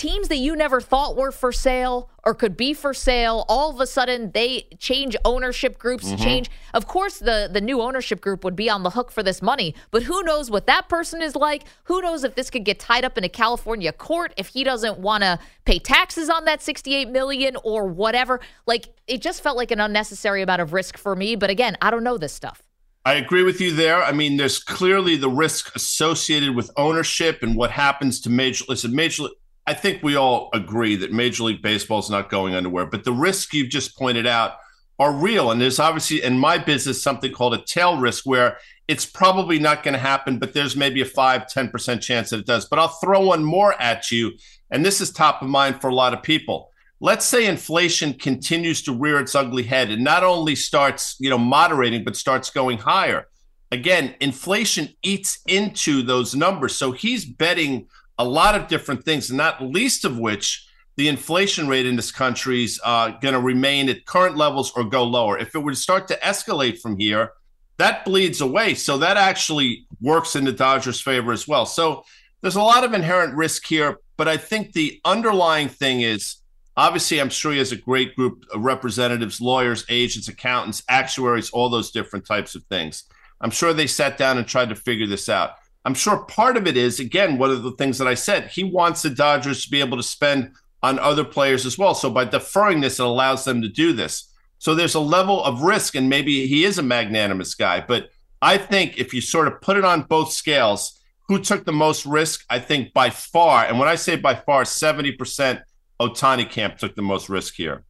teams 0.00 0.28
that 0.28 0.38
you 0.38 0.56
never 0.56 0.80
thought 0.80 1.14
were 1.14 1.30
for 1.30 1.52
sale 1.52 2.08
or 2.24 2.34
could 2.34 2.56
be 2.56 2.72
for 2.72 2.94
sale 2.94 3.44
all 3.50 3.68
of 3.68 3.78
a 3.80 3.86
sudden 3.86 4.30
they 4.32 4.66
change 4.78 5.14
ownership 5.26 5.78
groups 5.78 6.06
mm-hmm. 6.06 6.16
change 6.16 6.50
of 6.72 6.86
course 6.86 7.18
the 7.18 7.50
the 7.52 7.60
new 7.60 7.82
ownership 7.82 8.22
group 8.22 8.42
would 8.42 8.56
be 8.56 8.70
on 8.70 8.82
the 8.82 8.88
hook 8.88 9.10
for 9.12 9.22
this 9.22 9.42
money 9.42 9.74
but 9.90 10.02
who 10.02 10.22
knows 10.22 10.50
what 10.50 10.66
that 10.66 10.88
person 10.88 11.20
is 11.20 11.36
like 11.36 11.64
who 11.84 12.00
knows 12.00 12.24
if 12.24 12.34
this 12.34 12.48
could 12.48 12.64
get 12.64 12.78
tied 12.78 13.04
up 13.04 13.18
in 13.18 13.24
a 13.24 13.28
california 13.28 13.92
court 13.92 14.32
if 14.38 14.46
he 14.48 14.64
doesn't 14.64 14.98
want 14.98 15.22
to 15.22 15.38
pay 15.66 15.78
taxes 15.78 16.30
on 16.30 16.46
that 16.46 16.62
68 16.62 17.10
million 17.10 17.54
or 17.62 17.86
whatever 17.86 18.40
like 18.66 18.88
it 19.06 19.20
just 19.20 19.42
felt 19.42 19.58
like 19.58 19.70
an 19.70 19.80
unnecessary 19.80 20.40
amount 20.40 20.62
of 20.62 20.72
risk 20.72 20.96
for 20.96 21.14
me 21.14 21.36
but 21.36 21.50
again 21.50 21.76
i 21.82 21.90
don't 21.90 22.04
know 22.04 22.16
this 22.16 22.32
stuff 22.32 22.62
I 23.04 23.14
agree 23.14 23.42
with 23.42 23.62
you 23.62 23.74
there. 23.74 24.02
I 24.02 24.12
mean, 24.12 24.36
there's 24.36 24.58
clearly 24.58 25.16
the 25.16 25.30
risk 25.30 25.74
associated 25.74 26.54
with 26.54 26.70
ownership 26.76 27.42
and 27.42 27.56
what 27.56 27.70
happens 27.70 28.20
to 28.20 28.30
major. 28.30 28.66
Listen, 28.68 28.94
major. 28.94 29.24
I 29.70 29.74
think 29.74 30.02
we 30.02 30.16
all 30.16 30.50
agree 30.52 30.96
that 30.96 31.12
Major 31.12 31.44
League 31.44 31.62
Baseball 31.62 32.00
is 32.00 32.10
not 32.10 32.28
going 32.28 32.54
anywhere, 32.54 32.86
but 32.86 33.04
the 33.04 33.12
risks 33.12 33.54
you've 33.54 33.68
just 33.68 33.96
pointed 33.96 34.26
out 34.26 34.54
are 34.98 35.12
real. 35.12 35.52
And 35.52 35.60
there's 35.60 35.78
obviously 35.78 36.24
in 36.24 36.36
my 36.36 36.58
business 36.58 37.00
something 37.00 37.30
called 37.30 37.54
a 37.54 37.62
tail 37.62 37.96
risk 37.96 38.26
where 38.26 38.58
it's 38.88 39.06
probably 39.06 39.60
not 39.60 39.84
going 39.84 39.94
to 39.94 40.00
happen, 40.00 40.40
but 40.40 40.54
there's 40.54 40.74
maybe 40.74 41.02
a 41.02 41.04
5, 41.04 41.42
10% 41.42 42.00
chance 42.00 42.30
that 42.30 42.40
it 42.40 42.46
does. 42.46 42.64
But 42.64 42.80
I'll 42.80 42.88
throw 42.88 43.20
one 43.20 43.44
more 43.44 43.80
at 43.80 44.10
you. 44.10 44.32
And 44.72 44.84
this 44.84 45.00
is 45.00 45.12
top 45.12 45.40
of 45.40 45.48
mind 45.48 45.80
for 45.80 45.86
a 45.86 45.94
lot 45.94 46.14
of 46.14 46.24
people. 46.24 46.72
Let's 46.98 47.24
say 47.24 47.46
inflation 47.46 48.14
continues 48.14 48.82
to 48.82 48.92
rear 48.92 49.20
its 49.20 49.36
ugly 49.36 49.62
head 49.62 49.92
and 49.92 50.02
not 50.02 50.24
only 50.24 50.56
starts, 50.56 51.14
you 51.20 51.30
know, 51.30 51.38
moderating, 51.38 52.02
but 52.02 52.16
starts 52.16 52.50
going 52.50 52.78
higher. 52.78 53.28
Again, 53.70 54.16
inflation 54.20 54.88
eats 55.04 55.38
into 55.46 56.02
those 56.02 56.34
numbers. 56.34 56.74
So 56.74 56.90
he's 56.90 57.24
betting 57.24 57.86
a 58.20 58.24
lot 58.24 58.54
of 58.54 58.68
different 58.68 59.04
things, 59.04 59.30
not 59.30 59.62
least 59.62 60.04
of 60.04 60.18
which 60.18 60.66
the 60.96 61.08
inflation 61.08 61.66
rate 61.68 61.86
in 61.86 61.96
this 61.96 62.12
country 62.12 62.64
is 62.64 62.78
uh, 62.84 63.10
going 63.22 63.32
to 63.32 63.40
remain 63.40 63.88
at 63.88 64.04
current 64.04 64.36
levels 64.36 64.72
or 64.76 64.84
go 64.84 65.02
lower. 65.04 65.38
If 65.38 65.54
it 65.54 65.60
were 65.60 65.70
to 65.70 65.76
start 65.76 66.06
to 66.08 66.16
escalate 66.16 66.80
from 66.80 66.98
here, 66.98 67.32
that 67.78 68.04
bleeds 68.04 68.42
away. 68.42 68.74
So 68.74 68.98
that 68.98 69.16
actually 69.16 69.86
works 70.02 70.36
in 70.36 70.44
the 70.44 70.52
Dodgers' 70.52 71.00
favor 71.00 71.32
as 71.32 71.48
well. 71.48 71.64
So 71.64 72.04
there's 72.42 72.56
a 72.56 72.62
lot 72.62 72.84
of 72.84 72.92
inherent 72.92 73.34
risk 73.34 73.66
here, 73.66 73.98
but 74.18 74.28
I 74.28 74.36
think 74.36 74.72
the 74.72 75.00
underlying 75.04 75.68
thing 75.68 76.02
is 76.02 76.36
Obviously, 76.76 77.20
I'm 77.20 77.28
sure 77.28 77.52
he 77.52 77.58
has 77.58 77.72
a 77.72 77.76
great 77.76 78.16
group 78.16 78.46
of 78.54 78.62
representatives, 78.62 79.38
lawyers, 79.38 79.84
agents, 79.90 80.28
accountants, 80.28 80.82
actuaries, 80.88 81.50
all 81.50 81.68
those 81.68 81.90
different 81.90 82.24
types 82.24 82.54
of 82.54 82.62
things. 82.70 83.04
I'm 83.40 83.50
sure 83.50 83.74
they 83.74 83.86
sat 83.86 84.16
down 84.16 84.38
and 84.38 84.46
tried 84.46 84.70
to 84.70 84.74
figure 84.74 85.06
this 85.06 85.28
out. 85.28 85.56
I'm 85.84 85.94
sure 85.94 86.18
part 86.24 86.56
of 86.56 86.66
it 86.66 86.76
is, 86.76 87.00
again, 87.00 87.38
one 87.38 87.50
of 87.50 87.62
the 87.62 87.72
things 87.72 87.98
that 87.98 88.08
I 88.08 88.14
said, 88.14 88.48
he 88.48 88.64
wants 88.64 89.02
the 89.02 89.10
Dodgers 89.10 89.64
to 89.64 89.70
be 89.70 89.80
able 89.80 89.96
to 89.96 90.02
spend 90.02 90.52
on 90.82 90.98
other 90.98 91.24
players 91.24 91.64
as 91.64 91.78
well. 91.78 91.94
So 91.94 92.10
by 92.10 92.24
deferring 92.24 92.80
this, 92.80 92.98
it 92.98 93.04
allows 93.04 93.44
them 93.44 93.62
to 93.62 93.68
do 93.68 93.92
this. 93.92 94.30
So 94.58 94.74
there's 94.74 94.94
a 94.94 95.00
level 95.00 95.42
of 95.42 95.62
risk, 95.62 95.94
and 95.94 96.08
maybe 96.08 96.46
he 96.46 96.64
is 96.64 96.78
a 96.78 96.82
magnanimous 96.82 97.54
guy. 97.54 97.80
But 97.80 98.10
I 98.42 98.58
think 98.58 98.98
if 98.98 99.14
you 99.14 99.20
sort 99.20 99.46
of 99.48 99.60
put 99.60 99.76
it 99.76 99.84
on 99.84 100.02
both 100.02 100.32
scales, 100.32 101.00
who 101.28 101.38
took 101.38 101.64
the 101.64 101.72
most 101.72 102.04
risk? 102.04 102.44
I 102.50 102.58
think 102.58 102.92
by 102.92 103.10
far, 103.10 103.64
and 103.64 103.78
when 103.78 103.88
I 103.88 103.94
say 103.94 104.16
by 104.16 104.34
far, 104.34 104.64
70% 104.64 105.62
Ohtani 106.00 106.50
camp 106.50 106.78
took 106.78 106.96
the 106.96 107.02
most 107.02 107.28
risk 107.28 107.54
here. 107.54 107.84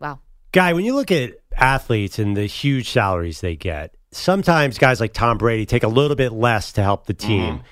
Wow. 0.00 0.20
Guy, 0.52 0.72
when 0.72 0.84
you 0.84 0.94
look 0.94 1.10
at 1.10 1.34
athletes 1.56 2.18
and 2.18 2.36
the 2.36 2.46
huge 2.46 2.90
salaries 2.90 3.40
they 3.40 3.54
get, 3.56 3.95
sometimes 4.12 4.78
guys 4.78 5.00
like 5.00 5.12
Tom 5.12 5.38
Brady 5.38 5.66
take 5.66 5.82
a 5.82 5.88
little 5.88 6.16
bit 6.16 6.32
less 6.32 6.72
to 6.72 6.82
help 6.82 7.06
the 7.06 7.14
mm-hmm. 7.14 7.28
team. 7.28 7.62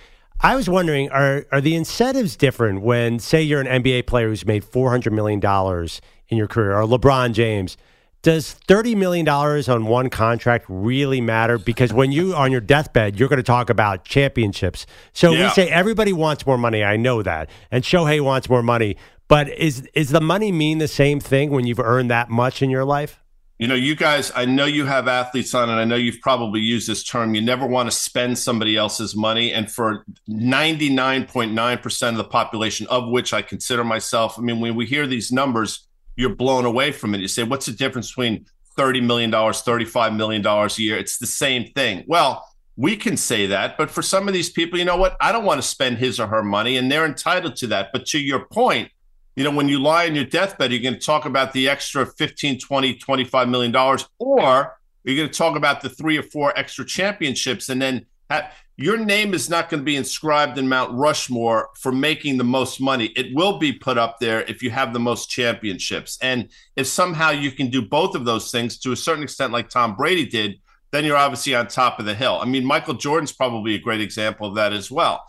I 0.40 0.56
was 0.56 0.68
wondering, 0.68 1.10
are 1.10 1.46
are 1.52 1.60
the 1.60 1.74
incentives 1.74 2.36
different 2.36 2.82
when, 2.82 3.18
say, 3.18 3.42
you're 3.42 3.60
an 3.60 3.82
NBA 3.82 4.06
player 4.06 4.28
who's 4.28 4.44
made 4.44 4.64
four 4.64 4.90
hundred 4.90 5.12
million 5.12 5.40
dollars 5.40 6.00
in 6.28 6.36
your 6.36 6.48
career, 6.48 6.76
or 6.76 6.86
LeBron 6.86 7.32
James? 7.32 7.76
Does 8.22 8.52
thirty 8.52 8.94
million 8.94 9.24
dollars 9.24 9.68
on 9.68 9.86
one 9.86 10.10
contract 10.10 10.66
really 10.68 11.20
matter? 11.20 11.58
Because 11.58 11.92
when 11.92 12.12
you 12.12 12.34
are 12.34 12.44
on 12.44 12.52
your 12.52 12.60
deathbed, 12.60 13.18
you're 13.18 13.28
going 13.28 13.38
to 13.38 13.42
talk 13.42 13.70
about 13.70 14.04
championships. 14.04 14.86
So 15.12 15.32
we 15.32 15.48
say 15.50 15.70
everybody 15.70 16.12
wants 16.12 16.46
more 16.46 16.58
money. 16.58 16.82
I 16.82 16.96
know 16.96 17.22
that, 17.22 17.48
and 17.70 17.84
Shohei 17.84 18.20
wants 18.20 18.48
more 18.48 18.62
money. 18.62 18.96
But 19.28 19.48
is 19.48 19.88
is 19.94 20.10
the 20.10 20.20
money 20.20 20.52
mean 20.52 20.78
the 20.78 20.88
same 20.88 21.20
thing 21.20 21.50
when 21.50 21.66
you've 21.66 21.80
earned 21.80 22.10
that 22.10 22.28
much 22.28 22.60
in 22.60 22.70
your 22.70 22.84
life? 22.84 23.23
You 23.58 23.68
know, 23.68 23.76
you 23.76 23.94
guys, 23.94 24.32
I 24.34 24.46
know 24.46 24.64
you 24.64 24.84
have 24.84 25.06
athletes 25.06 25.54
on, 25.54 25.70
and 25.70 25.78
I 25.78 25.84
know 25.84 25.94
you've 25.94 26.20
probably 26.20 26.60
used 26.60 26.88
this 26.88 27.04
term. 27.04 27.36
You 27.36 27.40
never 27.40 27.66
want 27.66 27.88
to 27.88 27.96
spend 27.96 28.36
somebody 28.36 28.76
else's 28.76 29.14
money. 29.14 29.52
And 29.52 29.70
for 29.70 30.04
99.9% 30.28 32.08
of 32.08 32.16
the 32.16 32.24
population, 32.24 32.88
of 32.88 33.08
which 33.08 33.32
I 33.32 33.42
consider 33.42 33.84
myself, 33.84 34.36
I 34.38 34.42
mean, 34.42 34.58
when 34.58 34.74
we 34.74 34.86
hear 34.86 35.06
these 35.06 35.30
numbers, 35.30 35.86
you're 36.16 36.34
blown 36.34 36.64
away 36.64 36.90
from 36.90 37.14
it. 37.14 37.20
You 37.20 37.28
say, 37.28 37.44
what's 37.44 37.66
the 37.66 37.72
difference 37.72 38.10
between 38.10 38.46
$30 38.76 39.04
million, 39.04 39.30
$35 39.30 40.16
million 40.16 40.44
a 40.44 40.68
year? 40.76 40.98
It's 40.98 41.18
the 41.18 41.26
same 41.26 41.70
thing. 41.74 42.04
Well, 42.08 42.44
we 42.76 42.96
can 42.96 43.16
say 43.16 43.46
that, 43.46 43.78
but 43.78 43.88
for 43.88 44.02
some 44.02 44.26
of 44.26 44.34
these 44.34 44.50
people, 44.50 44.80
you 44.80 44.84
know 44.84 44.96
what? 44.96 45.16
I 45.20 45.30
don't 45.30 45.44
want 45.44 45.62
to 45.62 45.66
spend 45.66 45.98
his 45.98 46.18
or 46.18 46.26
her 46.26 46.42
money, 46.42 46.76
and 46.76 46.90
they're 46.90 47.06
entitled 47.06 47.54
to 47.56 47.68
that. 47.68 47.90
But 47.92 48.06
to 48.06 48.18
your 48.18 48.46
point, 48.46 48.90
you 49.36 49.44
know, 49.44 49.50
when 49.50 49.68
you 49.68 49.80
lie 49.80 50.06
on 50.06 50.14
your 50.14 50.24
deathbed, 50.24 50.70
you're 50.70 50.82
going 50.82 50.94
to 50.94 51.00
talk 51.00 51.24
about 51.24 51.52
the 51.52 51.68
extra 51.68 52.06
15, 52.06 52.60
20, 52.60 52.94
25 52.94 53.48
million 53.48 53.72
dollars, 53.72 54.08
or 54.18 54.76
you're 55.02 55.16
going 55.16 55.28
to 55.28 55.36
talk 55.36 55.56
about 55.56 55.80
the 55.80 55.88
three 55.88 56.16
or 56.16 56.22
four 56.22 56.56
extra 56.56 56.84
championships. 56.84 57.68
And 57.68 57.82
then 57.82 58.06
ha- 58.30 58.50
your 58.76 58.96
name 58.96 59.34
is 59.34 59.50
not 59.50 59.70
going 59.70 59.80
to 59.80 59.84
be 59.84 59.96
inscribed 59.96 60.58
in 60.58 60.68
Mount 60.68 60.92
Rushmore 60.92 61.70
for 61.78 61.92
making 61.92 62.38
the 62.38 62.44
most 62.44 62.80
money. 62.80 63.06
It 63.16 63.34
will 63.34 63.58
be 63.58 63.72
put 63.72 63.98
up 63.98 64.18
there 64.18 64.42
if 64.42 64.62
you 64.62 64.70
have 64.70 64.92
the 64.92 65.00
most 65.00 65.30
championships. 65.30 66.18
And 66.22 66.48
if 66.74 66.86
somehow 66.86 67.30
you 67.30 67.52
can 67.52 67.70
do 67.70 67.82
both 67.82 68.14
of 68.14 68.24
those 68.24 68.50
things 68.50 68.78
to 68.80 68.92
a 68.92 68.96
certain 68.96 69.22
extent, 69.22 69.52
like 69.52 69.68
Tom 69.68 69.94
Brady 69.94 70.26
did, 70.26 70.60
then 70.90 71.04
you're 71.04 71.16
obviously 71.16 71.54
on 71.54 71.66
top 71.66 71.98
of 71.98 72.04
the 72.04 72.14
hill. 72.14 72.38
I 72.40 72.46
mean, 72.46 72.64
Michael 72.64 72.94
Jordan's 72.94 73.32
probably 73.32 73.74
a 73.74 73.80
great 73.80 74.00
example 74.00 74.48
of 74.48 74.54
that 74.54 74.72
as 74.72 74.90
well. 74.90 75.24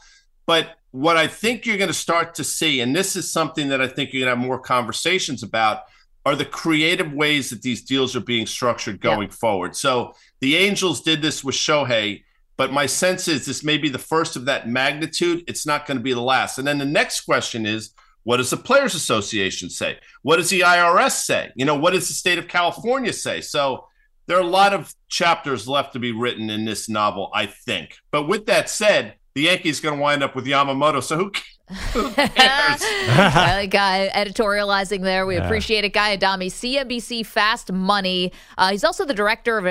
But 0.46 0.76
what 0.92 1.18
I 1.18 1.28
think 1.28 1.66
you're 1.66 1.78
going 1.78 1.90
to 1.90 1.94
start 1.94 2.36
to 2.36 2.44
see, 2.44 2.82
and 2.82 2.96
this 2.96 3.16
is 3.16 3.32
something 3.32 3.70
that 3.70 3.82
I 3.82 3.88
think 3.88 4.14
you're 4.14 4.26
going 4.26 4.34
to 4.34 4.40
have 4.40 4.48
more 4.48 4.60
conversations 4.60 5.44
about, 5.44 5.84
are 6.26 6.36
the 6.36 6.46
creative 6.46 7.14
ways 7.14 7.50
that 7.52 7.62
these 7.62 7.84
deals 7.84 8.16
are 8.16 8.22
being 8.22 8.48
structured 8.48 9.00
going 9.00 9.30
forward. 9.30 9.76
So 9.76 10.16
the 10.40 10.56
Angels 10.56 11.02
did 11.02 11.22
this 11.22 11.44
with 11.44 11.56
Shohei, 11.56 12.24
but 12.58 12.74
my 12.74 12.86
sense 12.86 13.28
is 13.28 13.46
this 13.46 13.64
may 13.64 13.78
be 13.78 13.90
the 13.90 14.00
first 14.00 14.36
of 14.36 14.46
that 14.46 14.68
magnitude. 14.68 15.44
It's 15.48 15.68
not 15.68 15.86
going 15.86 15.98
to 15.98 16.04
be 16.04 16.14
the 16.14 16.22
last. 16.22 16.58
And 16.58 16.68
then 16.68 16.80
the 16.80 16.86
next 16.86 17.22
question 17.22 17.66
is, 17.66 17.92
what 18.24 18.38
does 18.38 18.50
the 18.50 18.58
Players 18.58 18.96
Association 18.96 19.70
say? 19.70 20.00
What 20.24 20.38
does 20.38 20.50
the 20.50 20.62
IRS 20.62 21.12
say? 21.12 21.52
You 21.56 21.66
know, 21.66 21.76
what 21.76 21.94
does 21.94 22.08
the 22.08 22.16
state 22.16 22.40
of 22.40 22.48
California 22.48 23.14
say? 23.14 23.42
So 23.42 23.88
there 24.26 24.38
are 24.38 24.42
a 24.42 24.48
lot 24.48 24.74
of 24.74 24.96
chapters 25.10 25.68
left 25.68 25.94
to 25.94 26.00
be 26.00 26.12
written 26.12 26.50
in 26.50 26.66
this 26.66 26.90
novel, 26.90 27.30
I 27.36 27.46
think. 27.46 27.98
But 28.10 28.28
with 28.28 28.48
that 28.48 28.68
said, 28.68 29.16
the 29.36 29.42
Yankees 29.42 29.82
going 29.82 29.98
to 29.98 30.02
wind 30.02 30.24
up 30.24 30.34
with 30.34 30.46
Yamamoto. 30.46 31.04
So 31.04 31.18
who, 31.18 31.32
who 31.92 32.10
cares? 32.12 32.30
I 32.38 33.58
like 33.60 33.70
Guy 33.70 34.10
editorializing 34.16 35.02
there. 35.02 35.26
We 35.26 35.36
Yeah. 35.36 35.46
appreciate 35.46 35.84
it, 35.84 35.90
Guy 35.92 36.14
Adami, 36.14 36.50
CNBC 36.50 37.26
Fast 37.26 37.70
Money. 37.70 38.32
Uh, 38.58 38.72
he's 38.72 38.86
also 38.86 39.04
the 39.04 39.14
director 39.14 39.58
of, 39.58 39.66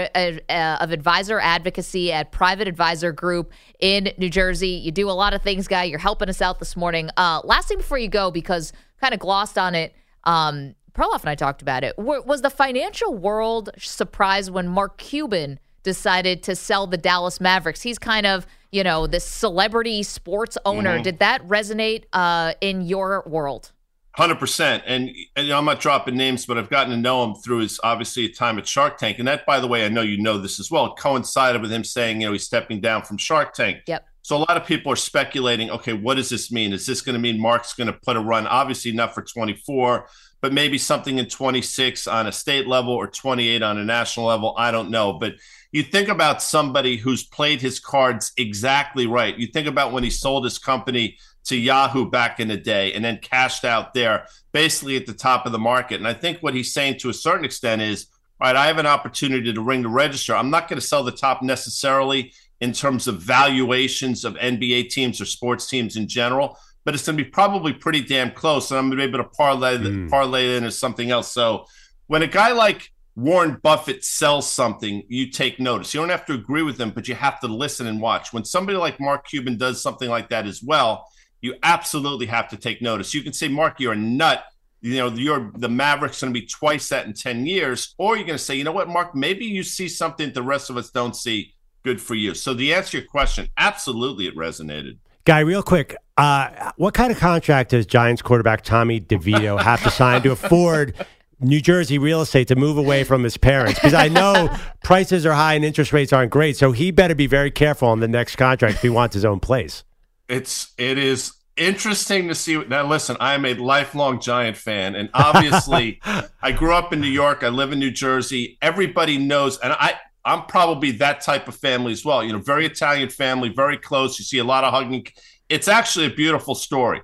uh, 0.51 0.77
of 0.81 0.91
advisor 0.93 1.41
advocacy 1.41 2.13
at 2.13 2.31
Private 2.31 2.69
Advisor 2.69 3.11
Group 3.11 3.53
in 3.81 4.13
New 4.19 4.29
Jersey. 4.29 4.69
You 4.69 4.93
do 4.93 5.09
a 5.09 5.13
lot 5.13 5.33
of 5.33 5.41
things, 5.41 5.67
Guy. 5.67 5.85
You're 5.85 5.99
helping 5.99 6.29
us 6.29 6.43
out 6.43 6.59
this 6.59 6.77
morning. 6.77 7.09
Uh, 7.17 7.41
last 7.43 7.69
thing 7.69 7.79
before 7.79 7.99
you 7.99 8.09
go, 8.09 8.31
because 8.31 8.71
kind 9.01 9.15
of 9.15 9.21
glossed 9.21 9.57
on 9.57 9.75
it. 9.75 9.95
Um, 10.25 10.75
Perloff 10.93 11.21
and 11.23 11.31
I 11.31 11.35
talked 11.37 11.63
about 11.63 11.85
it. 11.85 11.97
W- 11.97 12.23
was 12.25 12.43
the 12.43 12.51
financial 12.51 13.15
world 13.15 13.71
surprised 13.79 14.51
when 14.51 14.69
Mark 14.69 14.99
Cuban 14.99 15.59
decided 15.85 16.43
to 16.43 16.57
sell 16.57 16.89
the 16.89 16.97
Dallas 16.97 17.41
Mavericks? 17.41 17.83
He's 17.83 17.99
kind 17.99 18.27
of, 18.27 18.47
you 18.73 18.83
know, 18.83 19.07
this 19.07 19.25
celebrity 19.25 20.03
sports 20.03 20.59
owner. 20.65 20.99
Mhm. 20.99 21.05
Did 21.05 21.19
that 21.21 21.47
resonate 21.47 22.05
uh, 22.13 22.55
in 22.61 22.83
your 22.83 23.23
world? 23.27 23.71
Hundred 24.17 24.39
percent, 24.39 24.85
and, 24.87 25.11
and 25.35 25.47
you 25.47 25.53
know, 25.53 25.59
I'm 25.59 25.65
not 25.65 25.81
dropping 25.81 26.17
names, 26.17 26.47
but 26.47 26.57
I've 26.57 26.71
gotten 26.71 26.93
to 26.93 26.97
know 26.97 27.25
him 27.25 27.35
through 27.35 27.59
his 27.59 27.81
obviously 27.83 28.29
time 28.29 28.59
at 28.59 28.67
Shark 28.67 28.97
Tank, 28.97 29.19
and 29.19 29.27
that, 29.27 29.45
by 29.45 29.59
the 29.59 29.67
way, 29.67 29.85
I 29.85 29.89
know 29.89 30.03
you 30.03 30.23
know 30.23 30.39
this 30.39 30.61
as 30.61 30.71
well. 30.71 30.87
It 30.87 30.93
coincided 30.97 31.61
with 31.61 31.73
him 31.73 31.83
saying, 31.83 32.21
you 32.21 32.29
know, 32.29 32.33
he's 32.33 32.45
stepping 32.45 32.81
down 32.81 33.03
from 33.03 33.19
Shark 33.19 33.55
Tank. 33.55 33.79
Yep. 33.89 34.07
So 34.23 34.37
a 34.37 34.39
lot 34.39 34.57
of 34.57 34.65
people 34.65 34.91
are 34.91 34.97
speculating. 34.97 35.69
Okay, 35.71 35.93
what 35.93 36.15
does 36.15 36.31
this 36.31 36.51
mean? 36.51 36.73
Is 36.73 36.87
this 36.87 37.03
going 37.03 37.15
to 37.15 37.21
mean 37.21 37.39
Mark's 37.39 37.75
going 37.75 37.89
to 37.89 37.93
put 37.93 38.17
a 38.17 38.21
run? 38.21 38.47
Obviously 38.47 38.91
not 38.93 39.15
for 39.15 39.21
24, 39.21 40.07
but 40.41 40.53
maybe 40.53 40.79
something 40.79 41.19
in 41.19 41.27
26 41.27 42.07
on 42.07 42.27
a 42.27 42.33
state 42.33 42.67
level 42.67 42.95
or 42.95 43.07
28 43.07 43.63
on 43.63 43.77
a 43.77 43.85
national 43.85 44.27
level. 44.27 44.55
I 44.57 44.71
don't 44.71 44.91
know, 44.91 45.15
but 45.15 45.35
you 45.75 45.83
think 45.83 46.09
about 46.09 46.41
somebody 46.41 46.97
who's 46.97 47.25
played 47.25 47.61
his 47.61 47.81
cards 47.81 48.31
exactly 48.37 49.09
right. 49.09 49.37
You 49.37 49.49
think 49.49 49.67
about 49.67 49.91
when 49.91 50.05
he 50.05 50.09
sold 50.09 50.45
his 50.45 50.57
company 50.57 51.19
to 51.47 51.57
Yahoo 51.57 52.09
back 52.09 52.39
in 52.39 52.47
the 52.47 52.57
day 52.57 52.93
and 52.93 53.05
then 53.05 53.19
cashed 53.19 53.65
out 53.65 53.93
there 53.93 54.29
basically 54.53 54.95
at 54.95 55.05
the 55.05 55.13
top 55.13 55.47
of 55.47 55.51
the 55.51 55.59
market. 55.59 55.97
And 55.97 56.07
I 56.07 56.15
think 56.15 56.39
what 56.39 56.55
he's 56.55 56.73
saying 56.73 56.99
to 56.99 57.09
a 57.09 57.13
certain 57.13 57.45
extent 57.45 57.83
is, 57.83 58.07
all 58.41 58.47
right, 58.47 58.57
I 58.57 58.69
have 58.69 58.79
an 58.79 58.87
opportunity 58.87 59.53
to 59.53 59.61
ring 59.61 59.83
the 59.83 59.89
register. 59.89 60.37
I'm 60.37 60.49
not 60.49 60.69
going 60.69 60.81
to 60.81 60.87
sell 60.87 61.03
the 61.03 61.11
top 61.11 61.43
necessarily 61.43 62.33
in 62.61 62.73
terms 62.73 63.09
of 63.09 63.21
valuations 63.21 64.25
of 64.25 64.35
NBA 64.35 64.91
teams 64.91 65.21
or 65.21 65.25
sports 65.25 65.69
teams 65.69 65.97
in 65.97 66.07
general, 66.07 66.57
but 66.85 66.95
it's 66.95 67.05
going 67.05 67.19
to 67.19 67.25
be 67.25 67.29
probably 67.29 67.73
pretty 67.73 68.01
damn 68.01 68.31
close. 68.31 68.71
And 68.71 68.79
I'm 68.79 68.91
going 68.91 69.01
to 69.01 69.09
be 69.09 69.13
able 69.13 69.25
to 69.25 69.31
parlay, 69.37 69.79
hmm. 69.79 70.07
parlay 70.07 70.55
it 70.55 70.59
into 70.59 70.71
something 70.71 71.11
else. 71.11 71.33
So 71.33 71.67
when 72.07 72.23
a 72.23 72.29
guy 72.29 72.53
like 72.53 72.93
Warren 73.17 73.59
Buffett 73.63 74.05
sells 74.05 74.51
something, 74.51 75.03
you 75.09 75.31
take 75.31 75.61
notice. 75.61 75.95
You 75.95 76.01
don't 76.01 76.09
have 76.09 76.27
to 76.27 76.35
agree 76.35 76.63
with 76.63 76.77
them, 76.77 76.91
but 76.91 77.07
you 77.07 77.15
have 77.15 77.39
to 77.41 77.47
listen 77.47 77.87
and 77.87 78.01
watch. 78.01 78.33
When 78.33 78.45
somebody 78.45 78.77
like 78.77 78.99
Mark 78.99 79.27
Cuban 79.29 79.57
does 79.57 79.81
something 79.81 80.11
like 80.11 80.29
that 80.31 80.47
as 80.47 80.63
well, 80.63 81.07
you 81.41 81.55
absolutely 81.63 82.27
have 82.27 82.49
to 82.49 82.57
take 82.57 82.83
notice. 82.83 83.15
You 83.15 83.23
can 83.23 83.33
say, 83.33 83.49
Mark, 83.49 83.79
you're 83.79 83.93
a 83.93 83.97
nut. 83.97 84.45
You 84.81 84.97
know, 84.97 85.09
you're 85.11 85.53
the 85.55 85.69
Mavericks 85.69 86.21
going 86.21 86.35
to 86.35 86.41
be 86.41 86.47
twice 86.47 86.89
that 86.89 87.07
in 87.07 87.13
10 87.13 87.47
years. 87.47 87.95
Or 87.99 88.17
you're 88.17 88.27
going 88.27 88.39
to 88.39 88.45
say, 88.45 88.57
you 88.57 88.65
know 88.65 88.73
what, 88.73 88.89
Mark, 88.89 89.15
maybe 89.15 89.45
you 89.45 89.63
see 89.63 89.89
something 89.89 90.33
the 90.33 90.43
rest 90.43 90.69
of 90.69 90.77
us 90.77 90.91
don't 90.91 91.15
see. 91.15 91.55
Good 91.85 92.01
for 92.01 92.15
you. 92.15 92.35
So 92.35 92.53
the 92.53 92.75
answer 92.75 92.93
to 92.93 92.99
your 92.99 93.07
question, 93.07 93.49
absolutely 93.57 94.27
it 94.27 94.35
resonated. 94.37 94.99
Guy, 95.25 95.41
real 95.41 95.63
quick, 95.63 95.97
uh, 96.17 96.73
what 96.77 96.95
kind 96.95 97.13
of 97.13 97.19
contract 97.19 97.71
does 97.71 97.87
Giants 97.87 98.23
quarterback 98.23 98.63
Tommy 98.63 99.01
DeVito 99.01 99.61
have 99.61 99.83
to 99.85 99.91
sign 99.91 100.23
to 100.23 100.33
afford 100.33 100.95
New 101.41 101.61
Jersey 101.61 101.99
real 101.99 102.21
estate 102.21 102.49
to 102.49 102.57
move 102.57 102.79
away 102.79 103.05
from 103.05 103.23
his 103.25 103.37
parents? 103.37 103.75
Because 103.75 103.95
I 103.95 104.09
know 104.09 104.55
prices 104.85 105.27
are 105.27 105.33
high 105.33 105.55
and 105.55 105.65
interest 105.65 105.93
rates 105.93 106.13
aren't 106.13 106.31
great, 106.31 106.57
so 106.57 106.73
he 106.73 106.91
better 106.91 107.15
be 107.15 107.27
very 107.27 107.51
careful 107.51 107.89
on 107.89 108.01
the 108.01 108.09
next 108.09 108.37
contract 108.37 108.77
if 108.77 108.83
he 108.83 108.89
wants 108.91 109.15
his 109.15 109.25
own 109.25 109.41
place. 109.41 109.85
It's 110.29 110.73
it 110.79 110.99
is 110.99 111.33
interesting 111.57 112.29
to 112.29 112.35
see. 112.35 112.63
Now, 112.65 112.87
listen, 112.87 113.17
I'm 113.21 113.45
a 113.45 113.55
lifelong 113.55 114.21
Giant 114.21 114.57
fan, 114.57 114.95
and 114.95 115.11
obviously, 115.15 116.01
I 116.43 116.53
grew 116.53 116.75
up 116.75 116.93
in 116.93 117.01
New 117.01 117.09
York. 117.09 117.43
I 117.43 117.49
live 117.49 117.73
in 117.73 117.79
New 117.79 117.91
Jersey. 117.91 118.59
Everybody 118.63 119.19
knows, 119.19 119.59
and 119.59 119.73
I 119.73 119.99
I'm 120.25 120.47
probably 120.47 120.93
that 120.93 121.21
type 121.21 121.49
of 121.49 121.57
family 121.57 121.93
as 121.93 122.05
well. 122.05 122.25
You 122.25 122.33
know, 122.33 122.39
very 122.39 122.67
Italian 122.67 123.11
family, 123.11 123.51
very 123.51 123.77
close. 123.77 124.19
You 124.19 124.25
see 124.25 124.39
a 124.39 124.45
lot 124.45 124.65
of 124.65 124.73
hugging. 124.73 125.07
It's 125.49 125.69
actually 125.69 126.07
a 126.07 126.11
beautiful 126.11 126.55
story. 126.55 127.03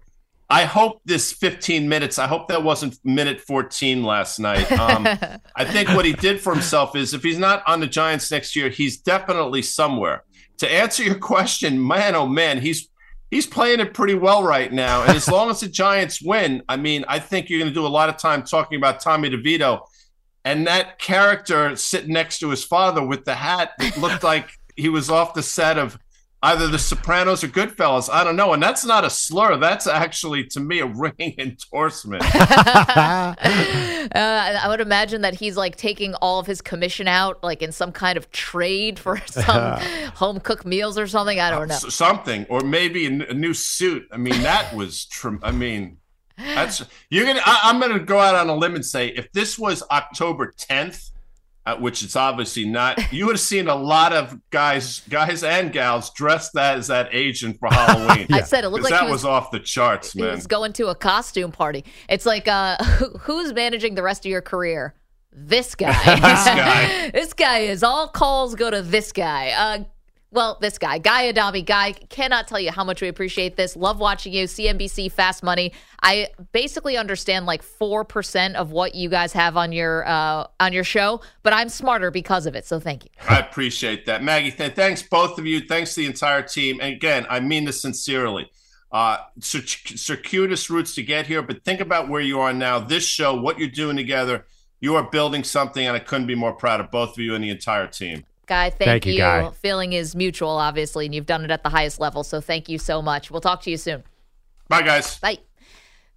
I 0.51 0.65
hope 0.65 1.01
this 1.05 1.33
15 1.33 1.89
minutes. 1.89 2.19
I 2.19 2.27
hope 2.27 2.49
that 2.49 2.65
wasn't 2.65 2.99
minute 3.05 3.41
14 3.41 4.03
last 4.03 4.41
night. 4.41 4.71
Um, 4.73 5.07
I 5.57 5.65
think 5.65 5.89
what 5.91 6.05
he 6.05 6.13
did 6.13 6.41
for 6.41 6.53
himself 6.53 6.97
is 6.97 7.15
if 7.15 7.23
he's 7.23 7.39
not 7.39 7.63
on 7.69 7.79
the 7.79 7.87
Giants 7.87 8.31
next 8.33 8.57
year, 8.57 8.69
he's 8.69 8.99
definitely 8.99 9.63
somewhere. 9.63 10.25
To 10.59 10.71
answer 10.71 11.05
your 11.05 11.19
question, 11.19 11.87
man, 11.87 12.17
oh 12.17 12.27
man, 12.27 12.61
he's 12.61 12.89
he's 13.31 13.47
playing 13.47 13.79
it 13.79 13.95
pretty 13.95 14.15
well 14.15 14.43
right 14.43 14.73
now. 14.73 15.03
And 15.03 15.17
as 15.17 15.29
long 15.29 15.51
as 15.51 15.61
the 15.61 15.69
Giants 15.69 16.21
win, 16.21 16.63
I 16.69 16.77
mean, 16.77 17.05
I 17.07 17.21
think 17.21 17.49
you're 17.49 17.61
going 17.61 17.71
to 17.71 17.75
do 17.75 17.87
a 17.87 17.89
lot 17.89 18.09
of 18.09 18.17
time 18.17 18.43
talking 18.43 18.77
about 18.77 19.01
Tommy 19.01 19.31
DeVito 19.31 19.83
and 20.45 20.67
that 20.67 20.99
character 20.99 21.77
sitting 21.77 22.13
next 22.13 22.41
to 22.41 22.51
his 22.51 22.65
father 22.65 23.05
with 23.07 23.25
the 23.25 23.35
hat 23.35 23.73
that 23.79 23.97
looked 23.99 24.23
like 24.25 24.51
he 24.77 24.89
was 24.89 25.11
off 25.11 25.35
the 25.35 25.43
set 25.43 25.79
of 25.79 25.97
either 26.43 26.69
The 26.69 26.79
Sopranos 26.79 27.45
or 27.45 27.49
Goodfellas. 27.49 28.09
I 28.11 28.25
don't 28.25 28.37
know. 28.37 28.53
And 28.53 28.63
that's 28.63 28.85
not 28.85 29.05
a 29.05 29.11
slur. 29.11 29.57
That's 29.59 29.87
actually, 29.87 30.45
to 30.45 30.61
me, 30.61 30.81
a 30.81 30.87
ringing 30.95 31.35
endorsement. 31.39 32.23
uh, 32.35 33.35
I 34.15 34.65
would 34.69 34.81
imagine 34.81 35.23
that 35.23 35.35
he's 35.35 35.57
like 35.57 35.77
taking 35.77 36.15
all 36.15 36.39
of 36.39 36.47
his 36.47 36.61
commission 36.63 37.09
out, 37.09 37.43
like 37.43 37.63
in 37.63 37.73
some 37.73 37.93
kind 37.93 38.17
of 38.17 38.31
trade 38.31 38.99
for 38.99 39.19
some 39.27 39.81
home 40.15 40.41
cooked 40.41 40.65
meals 40.65 40.99
or 40.99 41.07
something. 41.07 41.39
I 41.39 41.51
don't 41.51 41.69
know. 41.69 41.75
S- 41.75 41.95
something, 41.95 42.47
or 42.49 42.61
maybe 42.63 43.07
a, 43.07 43.11
n- 43.11 43.27
a 43.29 43.35
new 43.35 43.55
suit. 43.55 44.09
I 44.13 44.17
mean, 44.17 44.43
that 44.43 44.75
was. 44.75 45.05
Tr- 45.07 45.37
I 45.43 45.53
mean, 45.53 45.99
that's 46.39 46.83
you're 47.11 47.27
gonna. 47.27 47.43
I, 47.45 47.61
I'm 47.65 47.81
gonna 47.81 47.99
go 48.01 48.19
out 48.19 48.35
on 48.35 48.49
a 48.49 48.55
limb 48.55 48.75
and 48.75 48.85
say 48.85 49.09
if 49.09 49.31
this 49.33 49.59
was 49.59 49.83
October 49.91 50.53
10th, 50.57 51.11
uh, 51.71 51.81
which 51.81 52.03
it's 52.03 52.17
obviously 52.17 52.65
not, 52.65 53.13
you 53.13 53.27
would 53.27 53.37
have 53.37 53.41
seen 53.41 53.69
a 53.69 53.75
lot 53.75 54.13
of 54.13 54.39
guys, 54.51 55.01
guys 55.09 55.43
and 55.43 55.73
gals 55.73 56.11
dressed 56.11 56.53
that 56.55 56.79
as 56.79 56.87
that 56.89 57.09
agent 57.13 57.59
for 57.59 57.69
Halloween. 57.73 58.27
I 58.33 58.43
said 58.43 58.65
it 58.65 58.71
looked 58.71 58.85
like 58.85 58.93
that 58.93 59.05
was, 59.05 59.13
was- 59.13 59.25
off 59.25 59.51
the 59.51 59.61
charts, 59.61 60.13
He 60.13 60.23
man. 60.23 60.35
was 60.35 60.47
going 60.47 60.73
to 60.75 60.89
a 60.89 60.95
costume 60.95 61.53
party. 61.53 61.85
It's 62.09 62.27
like, 62.27 62.49
uh, 62.49 62.77
who's 63.21 63.53
managing 63.53 63.95
the 63.95 64.03
rest 64.03 64.25
of 64.25 64.31
your 64.31 64.43
career? 64.43 64.95
This 65.33 65.75
guy. 65.75 65.93
This 66.05 66.45
guy. 66.45 67.11
this 67.11 67.33
guy 67.35 67.59
is. 67.61 67.83
All 67.85 68.09
calls 68.09 68.55
go 68.57 68.71
to 68.71 68.83
this 68.83 69.13
guy. 69.13 69.51
Uh, 69.51 69.85
well, 70.33 70.59
this 70.61 70.79
guy, 70.79 70.99
Guy 70.99 71.29
Adami. 71.29 71.63
Guy, 71.63 71.93
cannot 71.93 72.47
tell 72.47 72.61
you 72.61 72.71
how 72.71 72.85
much 72.85 73.03
we 73.03 73.09
appreciate 73.09 73.57
this. 73.57 73.75
Love 73.75 73.99
watching 73.99 74.33
you. 74.33 74.45
CNBC 74.45 75.11
Fast 75.11 75.43
Money. 75.43 75.73
I 76.03 76.29
basically 76.53 76.97
understand 76.97 77.47
like 77.47 77.63
four 77.63 78.05
percent 78.05 78.55
of 78.55 78.71
what 78.71 78.95
you 78.95 79.09
guys 79.09 79.33
have 79.33 79.57
on 79.57 79.73
your 79.73 80.07
uh, 80.07 80.47
on 80.61 80.73
your 80.73 80.85
show, 80.85 81.21
but 81.43 81.53
I'm 81.53 81.69
smarter 81.69 82.13
because 82.13 82.47
of 82.47 82.55
it. 82.55 82.65
So 82.65 82.79
thank 82.79 83.05
you. 83.05 83.11
I 83.29 83.41
appreciate 83.41 84.07
that, 84.07 84.23
Maggie. 84.23 84.53
Th- 84.53 84.73
thanks 84.73 85.03
both 85.03 85.39
of 85.39 85.47
you. 85.47 85.61
Thanks 85.61 85.95
to 85.95 86.03
the 86.03 86.07
entire 86.07 86.43
team. 86.43 86.79
And 86.81 86.95
again, 86.95 87.27
I 87.29 87.41
mean 87.41 87.65
this 87.65 87.83
sincerely. 87.83 88.51
Uh, 88.93 89.19
cir- 89.41 89.67
circuitous 89.67 90.71
routes 90.71 90.95
to 90.95 91.03
get 91.03 91.27
here, 91.27 91.43
but 91.43 91.65
think 91.65 91.81
about 91.81 92.09
where 92.09 92.21
you 92.21 92.41
are 92.41 92.53
now. 92.53 92.79
This 92.79 93.05
show, 93.05 93.35
what 93.41 93.59
you're 93.59 93.69
doing 93.69 93.97
together, 93.97 94.47
you 94.81 94.97
are 94.97 95.09
building 95.11 95.45
something, 95.45 95.87
and 95.87 95.97
I 95.97 96.01
couldn't 96.01 96.27
be 96.27 96.35
more 96.35 96.53
proud 96.53 96.81
of 96.81 96.91
both 96.91 97.11
of 97.11 97.19
you 97.19 97.35
and 97.35 97.43
the 97.45 97.51
entire 97.51 97.87
team. 97.87 98.25
Guy, 98.51 98.71
thank, 98.71 99.05
Thank 99.05 99.07
you, 99.07 99.17
Guy. 99.17 99.49
Feeling 99.51 99.93
is 99.93 100.17
mutual, 100.17 100.51
obviously, 100.51 101.07
and 101.07 101.15
you've 101.15 101.25
done 101.25 101.45
it 101.45 101.53
at 101.53 101.63
the 101.63 101.69
highest 101.69 102.01
level. 102.01 102.25
So 102.25 102.41
thank 102.41 102.69
you 102.69 102.79
so 102.79 103.01
much. 103.01 103.31
We'll 103.31 103.41
talk 103.41 103.63
to 103.63 103.71
you 103.71 103.77
soon. 103.77 104.03
Bye, 104.69 104.83
guys. 104.83 105.19
Bye. 105.21 105.39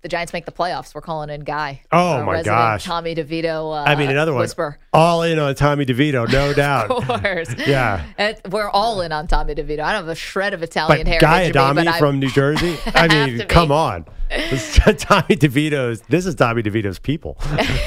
The 0.03 0.09
Giants 0.09 0.33
make 0.33 0.45
the 0.45 0.51
playoffs. 0.51 0.93
We're 0.93 0.99
calling 1.01 1.29
in 1.29 1.45
Guy. 1.45 1.81
Oh, 1.91 2.15
Our 2.17 2.25
my 2.25 2.43
gosh. 2.43 2.83
Tommy 2.83 3.15
DeVito. 3.15 3.71
Uh, 3.71 3.83
I 3.89 3.95
mean, 3.95 4.09
another 4.09 4.33
one. 4.33 4.41
Whisper. 4.41 4.77
All 4.91 5.23
in 5.23 5.39
on 5.39 5.55
Tommy 5.55 5.85
DeVito, 5.85 6.29
no 6.29 6.53
doubt. 6.53 6.91
Of 6.91 7.07
course. 7.07 7.55
Yeah. 7.65 8.03
And 8.17 8.37
we're 8.51 8.69
all 8.69 8.99
in 8.99 9.13
on 9.13 9.27
Tommy 9.27 9.55
DeVito. 9.55 9.79
I 9.79 9.93
don't 9.93 10.01
have 10.03 10.09
a 10.09 10.15
shred 10.15 10.53
of 10.53 10.61
Italian 10.61 11.07
heritage. 11.07 11.21
Guy 11.53 11.69
in 11.69 11.75
me, 11.77 11.85
but 11.85 11.99
from 11.99 12.19
New 12.19 12.29
Jersey? 12.31 12.77
I 12.93 13.07
mean, 13.07 13.37
to 13.37 13.43
be. 13.45 13.47
come 13.47 13.71
on. 13.71 14.05
Tommy 14.33 15.35
DeVito's, 15.37 16.01
this 16.09 16.25
is 16.25 16.33
Tommy 16.35 16.63
DeVito's 16.63 16.97
people. 16.99 17.37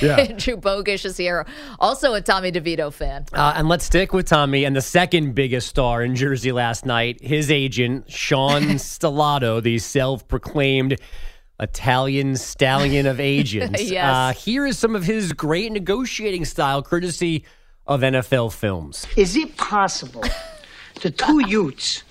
Yeah. 0.01 0.17
Andrew 0.21 0.57
Bogish 0.57 1.05
is 1.05 1.17
here, 1.17 1.45
also 1.81 2.15
a 2.15 2.21
Tommy 2.21 2.53
DeVito 2.53 2.93
fan. 2.93 3.27
Uh, 3.33 3.55
and 3.57 3.69
let's 3.69 3.85
stick 3.85 4.13
with 4.13 4.27
Tommy 4.27 4.65
and 4.65 4.75
the 4.77 4.81
second 4.81 5.35
biggest 5.35 5.67
star 5.69 6.03
in 6.05 6.15
Jersey 6.15 6.53
last 6.53 6.87
night, 6.87 7.21
his 7.21 7.51
agent, 7.51 8.11
Sean 8.11 8.63
Stellato, 8.79 9.61
the 9.63 9.79
self 9.81 10.29
proclaimed 10.29 10.99
Italian 11.61 12.37
stallion 12.37 13.07
of 13.07 13.21
agents. 13.35 13.83
Yes. 13.83 14.05
Uh, 14.15 14.33
here 14.39 14.67
is 14.67 14.79
some 14.79 14.95
of 14.97 15.05
his 15.05 15.33
great 15.33 15.73
negotiating 15.73 16.45
style, 16.45 16.83
courtesy 16.83 17.45
of 17.87 18.01
NFL 18.01 18.53
films. 18.53 19.07
Is 19.17 19.37
it 19.37 19.57
possible 19.57 20.25
the 21.03 21.11
two 21.11 21.47
youths 21.49 22.03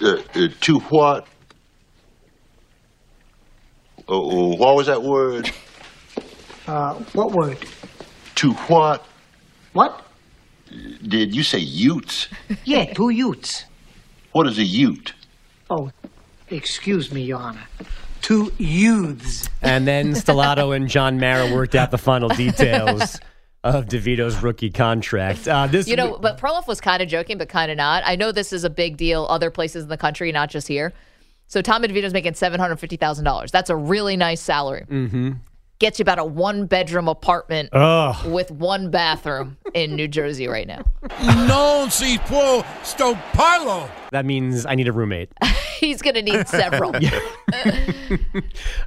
Uh, 0.00 0.16
uh, 0.34 0.48
to 0.60 0.78
what? 0.80 1.26
Uh, 4.08 4.18
what 4.20 4.76
was 4.76 4.86
that 4.86 5.02
word? 5.02 5.50
Uh, 6.68 6.94
what 7.12 7.32
word? 7.32 7.58
To 8.36 8.52
what? 8.52 9.04
What? 9.72 10.06
Did 11.08 11.34
you 11.34 11.42
say 11.42 11.58
Utes? 11.58 12.28
Yeah, 12.64 12.84
two 12.94 13.10
Utes. 13.10 13.64
What 14.30 14.46
is 14.46 14.58
a 14.60 14.62
Ute? 14.62 15.12
Oh, 15.68 15.90
excuse 16.50 17.10
me, 17.10 17.22
Your 17.24 17.40
Honor. 17.40 17.66
Two 18.22 18.52
youths. 18.58 19.48
And 19.60 19.86
then 19.86 20.12
Stellato 20.12 20.74
and 20.74 20.88
John 20.88 21.18
Mara 21.18 21.52
worked 21.52 21.74
out 21.74 21.90
the 21.90 21.98
final 21.98 22.28
details 22.28 23.20
of 23.64 23.86
DeVito's 23.86 24.42
rookie 24.42 24.70
contract. 24.70 25.46
Uh, 25.46 25.66
this 25.66 25.86
You 25.86 25.96
know, 25.96 26.18
but 26.18 26.38
Perloff 26.38 26.66
was 26.66 26.80
kind 26.80 27.02
of 27.02 27.08
joking, 27.08 27.38
but 27.38 27.48
kind 27.48 27.70
of 27.70 27.76
not. 27.76 28.02
I 28.06 28.16
know 28.16 28.32
this 28.32 28.52
is 28.52 28.64
a 28.64 28.70
big 28.70 28.96
deal 28.96 29.26
other 29.28 29.50
places 29.50 29.84
in 29.84 29.88
the 29.88 29.96
country, 29.96 30.32
not 30.32 30.50
just 30.50 30.68
here. 30.68 30.92
So 31.46 31.60
Tommy 31.60 31.88
DeVito's 31.88 32.12
making 32.14 32.34
seven 32.34 32.58
hundred 32.58 32.76
fifty 32.76 32.96
thousand 32.96 33.24
dollars. 33.24 33.50
That's 33.50 33.70
a 33.70 33.76
really 33.76 34.16
nice 34.16 34.40
salary. 34.40 34.86
Mm-hmm. 34.88 35.32
Gets 35.82 35.98
you 35.98 36.04
about 36.04 36.20
a 36.20 36.24
one 36.24 36.66
bedroom 36.66 37.08
apartment 37.08 37.70
Ugh. 37.72 38.30
with 38.30 38.52
one 38.52 38.92
bathroom 38.92 39.56
in 39.74 39.96
New 39.96 40.06
Jersey 40.06 40.46
right 40.46 40.64
now. 40.64 40.84
Non 41.48 41.90
si 41.90 42.18
può 42.18 42.64
sto 42.84 43.14
parlo. 43.32 43.90
That 44.12 44.24
means 44.24 44.64
I 44.64 44.76
need 44.76 44.86
a 44.86 44.92
roommate. 44.92 45.32
He's 45.80 46.00
going 46.00 46.14
to 46.14 46.22
need 46.22 46.46
several. 46.46 46.94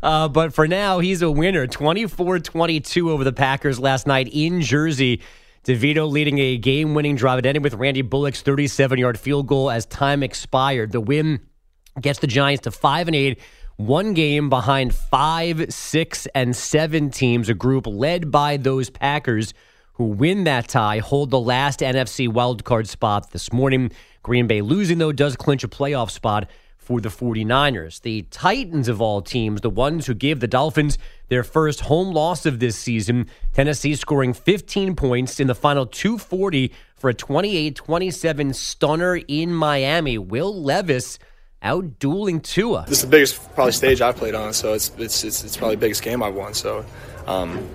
Uh, 0.03 0.29
but 0.29 0.53
for 0.53 0.69
now, 0.69 0.99
he's 0.99 1.21
a 1.21 1.29
winner 1.29 1.67
24 1.67 2.39
22 2.39 3.12
over 3.12 3.25
the 3.25 3.34
Packers 3.34 3.77
last 3.77 4.08
night 4.08 4.29
in 4.31 4.62
Jersey. 4.62 5.21
DeVito 5.65 6.10
leading 6.10 6.39
a 6.39 6.58
game 6.58 6.93
winning 6.93 7.17
drive. 7.17 7.39
It 7.39 7.45
ended 7.45 7.62
with 7.63 7.73
Randy 7.73 8.03
Bullock's 8.03 8.41
37 8.41 8.99
yard 8.99 9.19
field 9.19 9.47
goal 9.47 9.69
as 9.69 9.86
time 9.86 10.23
expired. 10.23 10.93
The 10.93 11.01
win 11.01 11.41
gets 11.99 12.19
the 12.19 12.27
Giants 12.27 12.63
to 12.63 12.71
5 12.71 13.08
and 13.08 13.15
8. 13.15 13.41
One 13.77 14.13
game 14.13 14.49
behind 14.49 14.95
five, 14.95 15.73
six, 15.73 16.27
and 16.33 16.55
seven 16.55 17.09
teams, 17.09 17.49
a 17.49 17.53
group 17.53 17.85
led 17.85 18.31
by 18.31 18.55
those 18.55 18.89
Packers 18.89 19.53
who 19.95 20.05
win 20.05 20.45
that 20.45 20.69
tie, 20.69 20.99
hold 20.99 21.29
the 21.29 21.41
last 21.41 21.81
NFC 21.81 22.29
wildcard 22.29 22.88
spot 22.88 23.31
this 23.31 23.51
morning. 23.51 23.91
Green 24.23 24.47
Bay 24.47 24.61
losing, 24.61 24.97
though, 24.97 25.11
does 25.11 25.35
clinch 25.35 25.65
a 25.65 25.67
playoff 25.67 26.09
spot 26.09 26.49
for 26.77 27.01
the 27.01 27.09
49ers. 27.09 27.99
The 27.99 28.21
Titans 28.31 28.88
of 28.88 29.01
all 29.01 29.21
teams, 29.21 29.59
the 29.59 29.69
ones 29.69 30.05
who 30.05 30.13
give 30.13 30.39
the 30.39 30.47
Dolphins 30.47 30.97
their 31.27 31.43
first 31.43 31.81
home 31.81 32.13
loss 32.13 32.45
of 32.45 32.59
this 32.59 32.77
season, 32.77 33.27
Tennessee 33.51 33.95
scoring 33.95 34.33
15 34.33 34.95
points 34.95 35.38
in 35.41 35.47
the 35.47 35.55
final 35.55 35.85
240 35.85 36.71
for 36.95 37.09
a 37.09 37.13
28 37.13 37.75
27 37.75 38.53
stunner 38.53 39.17
in 39.27 39.53
Miami. 39.53 40.17
Will 40.17 40.61
Levis 40.61 41.19
out 41.65 41.99
dueling 41.99 42.39
Tua. 42.39 42.86
This 42.88 42.99
is 42.99 43.04
the 43.04 43.10
biggest 43.10 43.54
probably 43.56 43.73
stage 43.73 43.99
I've 43.99 44.15
played 44.15 44.36
on, 44.36 44.54
so 44.54 44.73
it's 44.73 44.91
it's 44.97 45.23
it's, 45.23 45.43
it's 45.43 45.58
probably 45.58 45.75
the 45.75 45.82
biggest 45.82 46.04
game 46.04 46.23
I've 46.23 46.36
won. 46.36 46.54
So, 46.54 46.86
um, 47.28 47.67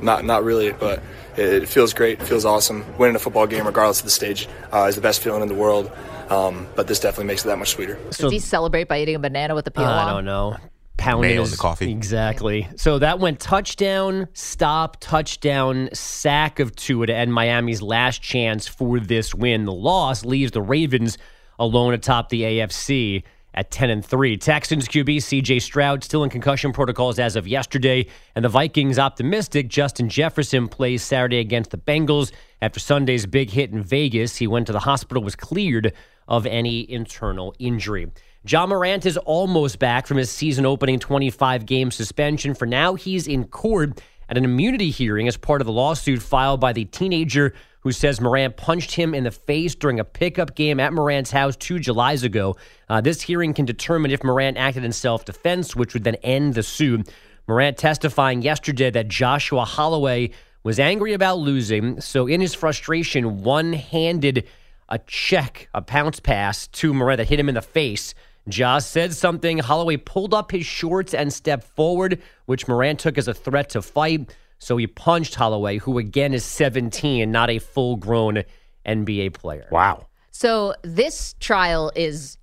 not 0.00 0.24
not 0.24 0.44
really, 0.44 0.72
but 0.72 1.02
it, 1.36 1.62
it 1.62 1.68
feels 1.68 1.92
great. 1.94 2.20
It 2.20 2.26
feels 2.26 2.44
awesome. 2.44 2.84
Winning 2.98 3.16
a 3.16 3.18
football 3.18 3.46
game, 3.46 3.66
regardless 3.66 4.00
of 4.00 4.04
the 4.04 4.10
stage, 4.10 4.48
uh, 4.72 4.84
is 4.88 4.94
the 4.94 5.00
best 5.00 5.20
feeling 5.20 5.42
in 5.42 5.48
the 5.48 5.54
world. 5.54 5.90
Um, 6.28 6.66
but 6.74 6.86
this 6.86 7.00
definitely 7.00 7.26
makes 7.26 7.44
it 7.44 7.48
that 7.48 7.58
much 7.58 7.70
sweeter. 7.70 7.98
So, 8.10 8.24
Does 8.24 8.32
he 8.32 8.38
celebrate 8.38 8.88
by 8.88 9.00
eating 9.00 9.14
a 9.14 9.18
banana 9.18 9.54
with 9.54 9.64
the 9.64 9.70
peel 9.70 9.84
I 9.84 10.10
don't 10.10 10.24
know. 10.24 10.56
Pounding 10.96 11.22
Mayo 11.22 11.32
in 11.32 11.40
his- 11.40 11.50
the 11.50 11.56
coffee. 11.56 11.90
Exactly. 11.90 12.68
So 12.76 13.00
that 13.00 13.18
went 13.18 13.40
touchdown, 13.40 14.28
stop, 14.32 14.98
touchdown, 15.00 15.90
sack 15.92 16.60
of 16.60 16.74
Tua 16.76 17.08
to 17.08 17.14
end 17.14 17.34
Miami's 17.34 17.82
last 17.82 18.22
chance 18.22 18.68
for 18.68 19.00
this 19.00 19.34
win. 19.34 19.64
The 19.64 19.72
loss 19.72 20.24
leaves 20.24 20.52
the 20.52 20.62
Ravens 20.62 21.18
alone 21.58 21.94
atop 21.94 22.28
the 22.28 22.42
AFC 22.42 23.22
at 23.54 23.70
10 23.70 23.90
and 23.90 24.04
3. 24.04 24.36
Texans 24.36 24.88
QB 24.88 25.16
CJ 25.16 25.62
Stroud 25.62 26.04
still 26.04 26.24
in 26.24 26.30
concussion 26.30 26.72
protocols 26.72 27.18
as 27.18 27.36
of 27.36 27.46
yesterday, 27.46 28.06
and 28.34 28.44
the 28.44 28.48
Vikings 28.48 28.98
optimistic 28.98 29.68
Justin 29.68 30.08
Jefferson 30.08 30.68
plays 30.68 31.02
Saturday 31.02 31.38
against 31.38 31.70
the 31.70 31.78
Bengals 31.78 32.32
after 32.60 32.80
Sunday's 32.80 33.26
big 33.26 33.50
hit 33.50 33.70
in 33.70 33.82
Vegas. 33.82 34.36
He 34.36 34.46
went 34.46 34.66
to 34.66 34.72
the 34.72 34.80
hospital 34.80 35.22
was 35.22 35.36
cleared 35.36 35.92
of 36.26 36.46
any 36.46 36.90
internal 36.90 37.54
injury. 37.58 38.10
Ja 38.46 38.66
Morant 38.66 39.06
is 39.06 39.16
almost 39.18 39.78
back 39.78 40.06
from 40.06 40.18
his 40.18 40.30
season 40.30 40.66
opening 40.66 40.98
25 40.98 41.64
game 41.64 41.90
suspension. 41.90 42.54
For 42.54 42.66
now, 42.66 42.94
he's 42.94 43.26
in 43.26 43.44
court 43.44 44.00
at 44.28 44.36
an 44.36 44.44
immunity 44.44 44.90
hearing 44.90 45.28
as 45.28 45.36
part 45.36 45.60
of 45.60 45.66
the 45.66 45.72
lawsuit 45.72 46.20
filed 46.20 46.60
by 46.60 46.72
the 46.72 46.84
teenager 46.86 47.54
who 47.84 47.92
says 47.92 48.20
Morant 48.20 48.56
punched 48.56 48.92
him 48.92 49.14
in 49.14 49.24
the 49.24 49.30
face 49.30 49.74
during 49.74 50.00
a 50.00 50.04
pickup 50.04 50.56
game 50.56 50.80
at 50.80 50.92
Morant's 50.92 51.30
house 51.30 51.54
two 51.54 51.78
Julys 51.78 52.24
ago. 52.24 52.56
Uh, 52.88 53.00
this 53.02 53.20
hearing 53.20 53.54
can 53.54 53.66
determine 53.66 54.10
if 54.10 54.24
Morant 54.24 54.56
acted 54.56 54.84
in 54.84 54.92
self 54.92 55.24
defense, 55.24 55.76
which 55.76 55.94
would 55.94 56.02
then 56.02 56.16
end 56.16 56.54
the 56.54 56.62
suit. 56.62 57.08
Morant 57.46 57.76
testifying 57.76 58.40
yesterday 58.40 58.90
that 58.90 59.08
Joshua 59.08 59.66
Holloway 59.66 60.30
was 60.62 60.80
angry 60.80 61.12
about 61.12 61.38
losing, 61.38 62.00
so 62.00 62.26
in 62.26 62.40
his 62.40 62.54
frustration, 62.54 63.42
one 63.42 63.74
handed 63.74 64.48
a 64.88 64.98
check, 65.00 65.68
a 65.74 65.82
pounce 65.82 66.20
pass 66.20 66.66
to 66.68 66.94
Morant 66.94 67.18
that 67.18 67.28
hit 67.28 67.38
him 67.38 67.50
in 67.50 67.54
the 67.54 67.62
face. 67.62 68.14
Josh 68.48 68.84
said 68.84 69.12
something. 69.12 69.58
Holloway 69.58 69.98
pulled 69.98 70.32
up 70.32 70.50
his 70.52 70.64
shorts 70.64 71.12
and 71.12 71.32
stepped 71.32 71.64
forward, 71.64 72.22
which 72.46 72.66
Morant 72.66 73.00
took 73.00 73.18
as 73.18 73.28
a 73.28 73.34
threat 73.34 73.70
to 73.70 73.82
fight. 73.82 74.34
So 74.58 74.76
he 74.76 74.86
punched 74.86 75.34
Holloway, 75.34 75.78
who 75.78 75.98
again 75.98 76.32
is 76.32 76.44
17, 76.44 77.30
not 77.30 77.50
a 77.50 77.58
full 77.58 77.96
grown 77.96 78.44
NBA 78.86 79.34
player. 79.34 79.66
Wow. 79.70 80.06
So 80.30 80.74
this 80.82 81.34
trial 81.40 81.92
is 81.94 82.38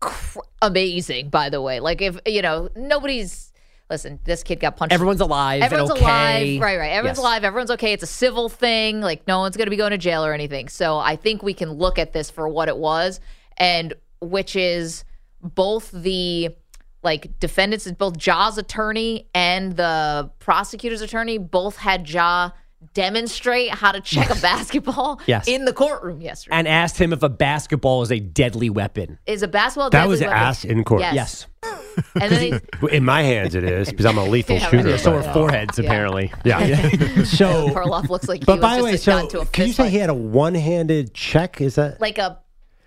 cr- 0.00 0.38
amazing, 0.62 1.30
by 1.30 1.50
the 1.50 1.60
way. 1.60 1.80
Like 1.80 2.00
if 2.00 2.18
you 2.26 2.42
know 2.42 2.68
nobody's 2.76 3.52
listen, 3.90 4.18
this 4.24 4.42
kid 4.42 4.60
got 4.60 4.76
punched. 4.76 4.92
Everyone's 4.92 5.20
alive. 5.20 5.62
and 5.62 5.64
Everyone's 5.72 5.90
okay. 5.92 6.02
alive, 6.04 6.60
right? 6.60 6.78
Right. 6.78 6.88
Everyone's 6.92 7.18
Yes. 7.18 7.24
alive. 7.24 7.44
Everyone's 7.44 7.70
okay. 7.72 7.92
It's 7.92 8.02
a 8.02 8.06
civil 8.06 8.48
thing. 8.48 9.00
Like 9.00 9.26
no 9.26 9.40
one's 9.40 9.56
going 9.56 9.66
to 9.66 9.70
be 9.70 9.76
going 9.76 9.90
to 9.92 9.98
jail 9.98 10.24
or 10.24 10.32
anything. 10.32 10.68
So 10.68 10.98
I 10.98 11.16
think 11.16 11.42
we 11.42 11.54
can 11.54 11.72
look 11.72 11.98
at 11.98 12.12
this 12.12 12.30
for 12.30 12.48
what 12.48 12.68
it 12.68 12.76
was, 12.76 13.18
and 13.56 13.94
which 14.20 14.56
is 14.56 15.04
both 15.42 15.90
the 15.92 16.50
like 17.02 17.38
defendants, 17.40 17.90
both 17.92 18.18
Ja's 18.18 18.58
attorney 18.58 19.28
and 19.34 19.76
the 19.76 20.30
prosecutor's 20.40 21.00
attorney, 21.00 21.38
both 21.38 21.76
had 21.76 22.08
Ja 22.08 22.50
demonstrate 22.94 23.70
how 23.70 23.90
to 23.92 24.00
check 24.00 24.30
a 24.30 24.40
basketball 24.40 25.20
Yes. 25.26 25.48
in 25.48 25.64
the 25.64 25.72
courtroom 25.72 26.20
yesterday. 26.20 26.56
And 26.56 26.68
asked 26.68 26.96
him 26.98 27.12
if 27.12 27.22
a 27.24 27.28
basketball 27.28 28.02
is 28.02 28.12
a 28.12 28.20
deadly 28.20 28.70
weapon. 28.70 29.18
Is 29.26 29.42
a 29.42 29.48
basketball 29.48 29.90
That 29.90 30.00
deadly 30.02 30.10
was 30.10 30.20
weapon? 30.20 30.36
asked 30.36 30.64
in 30.64 30.84
court. 30.84 31.00
Yes. 31.02 31.46
And 32.20 32.30
then 32.32 32.60
they, 32.80 32.88
In 32.96 33.04
my 33.04 33.22
hands, 33.24 33.56
it 33.56 33.64
is 33.64 33.88
because 33.90 34.06
I'm 34.06 34.18
a 34.18 34.24
lethal 34.24 34.54
Yeah, 34.56 34.68
shooter. 34.70 34.90
right. 34.92 35.00
So 35.00 35.16
are 35.16 35.32
foreheads, 35.32 35.80
Yeah. 35.80 35.84
apparently. 35.86 36.32
Yeah. 36.44 37.24
so, 37.24 37.70
Karloff 37.70 38.08
looks 38.08 38.28
like 38.28 38.46
but 38.46 38.60
by 38.60 38.76
the 38.76 38.84
way, 38.84 38.92
a- 38.92 38.98
so 38.98 39.12
got 39.12 39.24
into 39.24 39.40
a 39.40 39.46
can 39.46 39.66
you 39.66 39.72
say 39.72 39.90
he 39.90 39.96
had 39.98 40.08
a 40.08 40.14
one-handed 40.14 41.12
check? 41.12 41.60
Is 41.60 41.74
that 41.74 42.00
like 42.00 42.18
a 42.18 42.38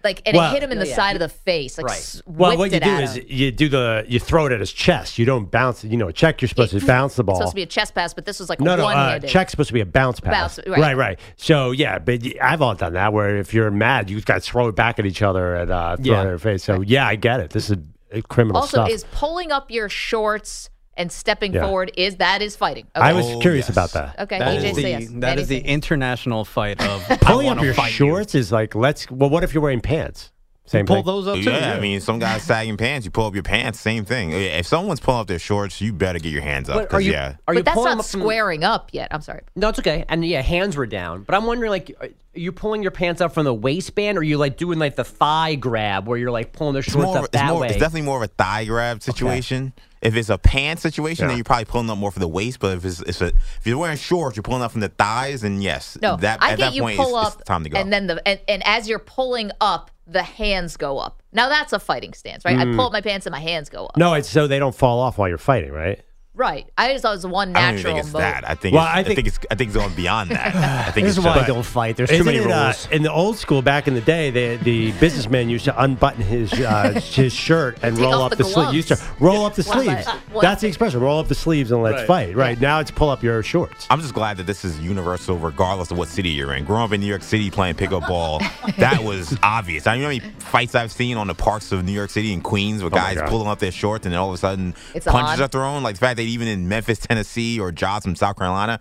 like 0.04 0.22
and 0.26 0.36
Well- 0.36 0.52
it 0.52 0.54
hit 0.56 0.64
him 0.64 0.72
in 0.72 0.80
the 0.80 0.88
Yeah. 0.88 0.95
side 0.95 1.16
of 1.16 1.20
the 1.20 1.30
face, 1.30 1.78
like 1.78 1.89
s- 1.91 2.22
Well, 2.26 2.58
what 2.58 2.72
you 2.72 2.80
do 2.80 2.89
is 2.89 3.16
him. 3.16 3.26
you 3.28 3.52
do 3.52 3.70
the 3.70 4.06
you 4.08 4.20
throw 4.20 4.45
it 4.47 4.52
at 4.52 4.60
his 4.60 4.72
chest. 4.72 5.18
You 5.20 5.26
don't 5.26 5.49
bounce. 5.49 5.84
It. 5.84 5.91
You 5.91 5.97
know, 5.97 6.08
a 6.08 6.14
check. 6.14 6.41
You're 6.41 6.49
supposed 6.49 6.72
to 6.78 6.86
bounce 6.86 7.16
the 7.16 7.24
ball. 7.24 7.36
It's 7.36 7.39
supposed 7.39 7.52
to 7.52 7.56
be 7.56 7.62
a 7.64 7.66
chest 7.68 7.95
pass, 7.95 8.14
but 8.14 8.26
this 8.26 8.39
was 8.39 8.49
like 8.49 8.60
no, 8.60 8.74
a 8.74 8.78
no. 8.78 8.84
Uh, 8.84 8.86
one-handed. 8.88 9.30
check's 9.30 9.52
supposed 9.52 9.68
to 9.70 9.74
be 9.74 9.82
a 9.82 9.86
bounce 9.86 10.20
pass. 10.20 10.58
Bounce, 10.58 10.68
right. 10.68 10.80
right, 10.80 10.97
right. 10.97 11.20
So 11.36 11.72
yeah, 11.72 11.99
but 11.99 12.22
y- 12.24 12.34
I've 12.41 12.62
all 12.62 12.76
done 12.76 12.93
that. 12.93 13.14
Where 13.14 13.38
if 13.38 13.54
you're 13.54 13.72
mad, 13.72 14.10
you 14.10 14.22
guys 14.22 14.45
throw 14.47 14.68
it 14.68 14.76
back 14.76 14.99
at 14.99 15.06
each 15.06 15.22
other 15.22 15.56
and 15.56 15.72
uh, 15.72 15.95
throw 15.97 16.06
Yeah. 16.06 16.18
it 16.20 16.22
in 16.22 16.28
their 16.28 16.39
face. 16.39 16.64
So 16.64 16.82
yeah, 16.82 17.08
I 17.08 17.16
get 17.16 17.39
it. 17.39 17.52
This 17.52 17.70
is 17.70 17.78
uh, 18.14 18.22
criminal 18.28 18.62
also, 18.62 18.78
stuff. 18.78 18.89
is 18.89 19.06
pulling 19.14 19.52
up 19.52 19.72
your 19.72 19.88
shorts 19.89 20.70
and 20.98 21.12
stepping 21.12 21.54
Yeah. 21.54 21.64
forward 21.66 21.92
is 21.98 22.18
that 22.18 22.42
is 22.42 22.56
fighting? 22.56 22.88
Okay. 22.96 23.06
I 23.06 23.14
was 23.14 23.26
Oh, 23.26 23.39
curious 23.39 23.68
yes. 23.68 23.70
about 23.76 23.92
that. 23.92 24.20
okay. 24.20 24.39
That 24.39 24.58
AJ 24.60 24.64
is 24.70 24.76
the 24.76 24.82
yes. 24.82 25.08
that 25.16 25.39
is 25.39 25.48
the 25.48 25.60
international 25.60 26.46
fight 26.46 26.82
of 26.82 27.04
Pulling 27.22 27.48
up 27.50 27.62
your 27.62 27.74
fight 27.74 27.88
you. 27.92 27.94
shorts 28.08 28.36
is 28.36 28.52
like 28.52 28.76
let's. 28.76 29.10
Well, 29.10 29.30
what 29.30 29.44
if 29.44 29.54
you're 29.54 29.64
wearing 29.64 29.82
pants? 29.82 30.32
Same 30.66 30.86
thing. 30.86 31.04
Pull 31.04 31.04
thing. 31.04 31.06
those 31.06 31.28
up 31.28 31.36
too. 31.44 31.50
Yeah, 31.52 31.74
I 31.74 31.80
mean, 31.82 32.00
some 32.00 32.20
guys 32.20 32.44
sagging 32.44 32.78
pants. 32.78 33.04
You 33.04 33.12
pull 33.12 33.26
up 33.26 33.34
your 33.34 33.44
pants, 33.44 33.80
same 33.80 34.06
thing. 34.06 34.32
If 34.32 34.66
someone's 34.68 35.00
pulling 35.02 35.20
up 35.22 35.28
their 35.28 35.39
shorts, 35.39 35.82
you 35.82 35.92
better 35.92 36.20
get 36.20 36.30
your 36.32 36.44
hands 36.44 36.70
up. 36.70 36.76
But 36.76 36.84
are 36.84 36.88
'cause, 36.88 37.04
you, 37.04 37.12
yeah, 37.12 37.36
are 37.48 37.54
you 37.56 37.60
but 37.62 37.66
that's 37.66 37.84
not 37.84 38.00
up 38.00 38.06
from- 38.06 38.22
squaring 38.22 38.64
up 38.64 38.89
yet. 38.94 39.10
I'm 39.12 39.22
sorry. 39.22 39.42
No, 39.56 39.70
it's 39.70 39.80
okay. 39.80 40.06
And 40.08 40.24
yeah, 40.24 40.42
hands 40.42 40.78
were 40.78 40.86
down. 40.86 41.24
But 41.24 41.36
I'm 41.36 41.46
wondering, 41.46 41.72
like, 41.72 41.92
are 42.36 42.40
you 42.40 42.52
pulling 42.52 42.82
your 42.82 42.92
pants 42.92 43.20
up 43.22 43.34
from 43.34 43.44
the 43.46 43.54
waistband, 43.54 44.18
or 44.18 44.22
are 44.22 44.24
you 44.24 44.38
like 44.38 44.58
doing 44.58 44.80
like 44.80 44.96
the 44.96 45.04
thigh 45.04 45.56
grab, 45.56 46.08
where 46.08 46.18
you're 46.18 46.32
like 46.32 46.54
pulling 46.54 46.74
the 46.74 46.80
it's 46.80 46.92
shorts 46.92 47.06
more. 47.08 47.18
up 47.18 47.24
It's, 47.26 47.32
that 47.34 47.48
more 47.48 47.62
way? 47.62 47.68
it's 47.68 47.78
definitely 47.78 48.04
more 48.04 48.18
of 48.18 48.24
a 48.24 48.34
thigh 48.34 48.66
grab 48.66 49.02
situation. 49.04 49.74
If 50.02 50.16
it's 50.16 50.30
a 50.30 50.38
pants 50.40 50.82
situation, 50.82 51.24
Yeah. 51.26 51.28
then 51.30 51.38
you're 51.38 51.44
probably 51.44 51.66
pulling 51.66 51.90
up 51.90 51.98
more 51.98 52.10
for 52.12 52.20
the 52.20 52.28
waist. 52.28 52.60
But 52.60 52.78
if 52.78 52.86
it's, 52.86 53.02
it's 53.02 53.22
a, 53.22 53.28
if 53.28 53.62
you're 53.66 53.78
wearing 53.78 53.98
shorts, 53.98 54.36
you're 54.36 54.42
pulling 54.44 54.64
up 54.64 54.72
from 54.72 54.82
the 54.82 54.90
thighs, 54.90 55.44
and 55.44 55.62
yes, 55.62 55.96
No, 56.02 56.16
that 56.18 56.42
I 56.42 56.54
at 56.54 56.60
that 56.60 56.74
you 56.74 56.82
point, 56.82 56.98
pull 56.98 57.20
it's, 57.20 57.28
up 57.28 57.40
it's 57.42 57.48
time 57.48 57.64
to 57.64 57.70
go. 57.70 57.78
and 57.78 57.92
then 57.94 58.08
the 58.08 58.28
and, 58.28 58.40
and 58.48 58.64
as 58.66 58.88
you're 58.90 58.98
pulling 59.00 59.52
up, 59.62 59.92
the 60.08 60.24
hands 60.24 60.76
go 60.78 60.98
up. 60.98 61.22
Now 61.34 61.50
that's 61.50 61.72
a 61.74 61.80
fighting 61.80 62.14
stance, 62.14 62.44
right? 62.46 62.58
I 62.58 62.66
Mm. 62.66 62.76
pull 62.76 62.88
up 62.88 62.94
my 62.94 63.02
pants 63.02 63.26
and 63.28 63.32
my 63.32 63.40
hands 63.40 63.70
go 63.70 63.86
up. 63.86 63.98
No, 63.98 64.14
it's 64.16 64.28
so 64.30 64.48
they 64.48 64.58
don't 64.60 64.76
fall 64.76 65.00
off 65.00 65.18
while 65.18 65.30
you're 65.30 65.38
fighting, 65.38 65.72
right? 65.72 66.02
Right. 66.34 66.66
I 66.78 66.94
just 66.94 67.02
thought 67.02 67.12
it 67.12 67.16
was 67.18 67.28
one 67.28 67.50
I 67.58 67.62
don't 67.72 67.76
natural 67.76 67.80
even 67.80 67.84
think 67.96 68.06
it's 68.06 68.14
mode. 68.14 68.22
that. 68.22 68.50
I 68.50 68.56
think. 68.56 68.74
Well, 68.74 68.86
it's, 68.86 68.94
I 68.96 69.00
I 69.00 69.04
think- 69.04 69.16
think, 69.18 69.28
it's. 69.28 69.40
I 69.52 69.56
think 69.56 69.68
it's 69.68 69.78
going 69.78 69.94
beyond 69.96 70.32
that. 70.32 70.56
I 70.88 70.92
think 70.92 71.06
This 71.06 71.18
it's 71.18 71.20
is 71.20 71.26
why 71.26 71.32
I 71.32 71.36
just, 71.40 71.48
don't 71.48 71.64
fight. 71.64 71.98
There's 71.98 72.10
too 72.10 72.24
many 72.24 72.38
it, 72.38 72.50
uh, 72.50 72.64
rules. 72.68 72.88
in 72.90 73.04
the 73.04 73.12
old 73.12 73.38
school, 73.38 73.62
back 73.62 73.86
in 73.90 73.96
the 73.96 74.02
day, 74.02 74.30
the 74.32 74.56
the 74.64 74.92
businessman 75.00 75.50
used 75.50 75.66
to 75.66 75.84
unbutton 75.84 76.22
his 76.24 76.54
uh, 76.54 76.94
his 77.04 77.34
shirt 77.34 77.80
and 77.84 77.98
Take 77.98 78.06
roll 78.06 78.22
up 78.22 78.30
the 78.32 78.38
the, 78.38 78.44
sleeve. 78.46 78.74
Used 78.74 78.88
to 78.88 79.00
roll 79.20 79.44
up 79.46 79.56
the 79.56 79.64
One 79.68 79.86
by- 79.86 80.02
sleeves. 80.04 80.08
one 80.32 80.42
That's 80.42 80.62
the 80.62 80.70
expression. 80.70 81.02
Roll 81.02 81.20
up 81.20 81.28
the 81.28 81.36
sleeves 81.36 81.70
and 81.72 81.84
let's 81.84 81.98
Right. 81.98 82.08
fight. 82.08 82.36
Right 82.38 82.60
now, 82.62 82.80
it's 82.80 82.92
pull 82.92 83.10
up 83.10 83.22
your 83.24 83.44
shorts. 83.44 83.86
I'm 83.90 84.00
just 84.00 84.14
glad 84.14 84.38
that 84.38 84.46
this 84.48 84.64
is 84.64 84.80
universal, 84.80 85.38
regardless 85.38 85.92
of 85.92 85.98
what 85.98 86.08
city 86.08 86.30
you're 86.30 86.54
in. 86.54 86.64
Growing 86.64 86.84
up 86.84 86.94
in 86.94 87.02
New 87.02 87.08
York 87.08 87.24
City 87.24 87.52
playing 87.52 87.76
pickup 87.76 88.08
ball, 88.08 88.40
that 88.78 89.04
was 89.04 89.38
obvious. 89.44 89.86
I 89.86 89.96
mean, 89.96 90.02
how 90.04 90.08
many 90.08 90.20
fights 90.40 90.76
I've 90.76 90.94
seen 90.94 91.18
on 91.18 91.28
the 91.28 91.36
parks 91.36 91.74
of 91.74 91.84
New 91.84 91.92
York 91.92 92.10
City 92.10 92.34
and 92.34 92.42
Queens 92.42 92.84
with 92.84 92.94
Oh 92.94 92.96
guys 92.96 93.20
pulling 93.28 93.50
up 93.50 93.60
their 93.60 93.72
shorts 93.72 94.06
and 94.06 94.14
then 94.14 94.20
all 94.20 94.30
of 94.30 94.36
a 94.36 94.38
sudden 94.38 94.74
It's 94.96 95.06
punches 95.06 95.42
on. 95.42 95.46
are 95.46 95.48
thrown. 95.50 95.84
Like 95.84 95.96
the 95.96 96.00
fact 96.00 96.16
that 96.18 96.21
even 96.26 96.48
in 96.48 96.68
Memphis, 96.68 97.00
Tennessee, 97.00 97.60
or 97.60 97.72
Josh 97.72 98.04
from 98.04 98.16
South 98.16 98.38
Carolina, 98.38 98.80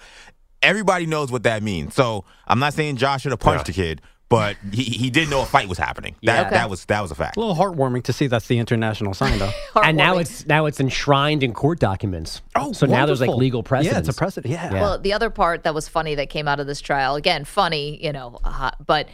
everybody 0.63 1.07
knows 1.07 1.31
what 1.33 1.43
that 1.45 1.63
means. 1.63 1.95
So 1.95 2.25
I'm 2.47 2.59
not 2.59 2.75
saying 2.75 2.97
Josh 2.97 3.23
should 3.23 3.33
have 3.33 3.41
punched 3.41 3.67
the 3.67 3.73
kid, 3.73 4.01
but 4.29 4.57
he, 4.73 4.85
he 4.85 5.11
did 5.11 5.29
know 5.29 5.43
a 5.43 5.45
fight 5.47 5.69
was 5.69 5.79
happening. 5.79 6.15
That 6.23 6.35
Yeah. 6.35 6.41
Okay. 6.43 6.51
that 6.51 6.71
was 6.71 6.85
that 6.87 7.01
was 7.01 7.11
a 7.11 7.15
fact. 7.17 7.37
A 7.37 7.41
little 7.41 7.57
heartwarming 7.57 8.05
to 8.05 8.13
see 8.13 8.29
that's 8.29 8.47
the 8.47 8.59
international 8.59 9.13
sign, 9.13 9.39
though. 9.39 9.51
and 9.83 9.97
now 9.97 10.19
it's 10.19 10.47
now 10.47 10.67
it's 10.67 10.79
enshrined 10.81 11.43
in 11.43 11.53
court 11.53 11.81
documents. 11.81 12.41
Oh, 12.55 12.73
so 12.73 12.87
now 12.87 13.07
there's 13.07 13.21
like 13.21 13.31
legal 13.31 13.63
precedent. 13.63 13.95
Yeah, 13.95 13.99
it's 13.99 14.09
a 14.09 14.19
precedent. 14.19 14.53
Yeah. 14.53 14.73
Yeah. 14.73 14.81
Well, 14.81 14.99
the 14.99 15.13
other 15.13 15.31
part 15.31 15.65
that 15.65 15.75
was 15.75 15.89
funny 15.89 16.15
that 16.15 16.31
came 16.31 16.47
out 16.47 16.61
of 16.61 16.67
this 16.67 16.81
trial, 16.81 17.17
again, 17.17 17.45
funny, 17.45 18.03
you 18.05 18.13
know, 18.13 18.39
uh, 18.45 18.71
but 18.87 19.09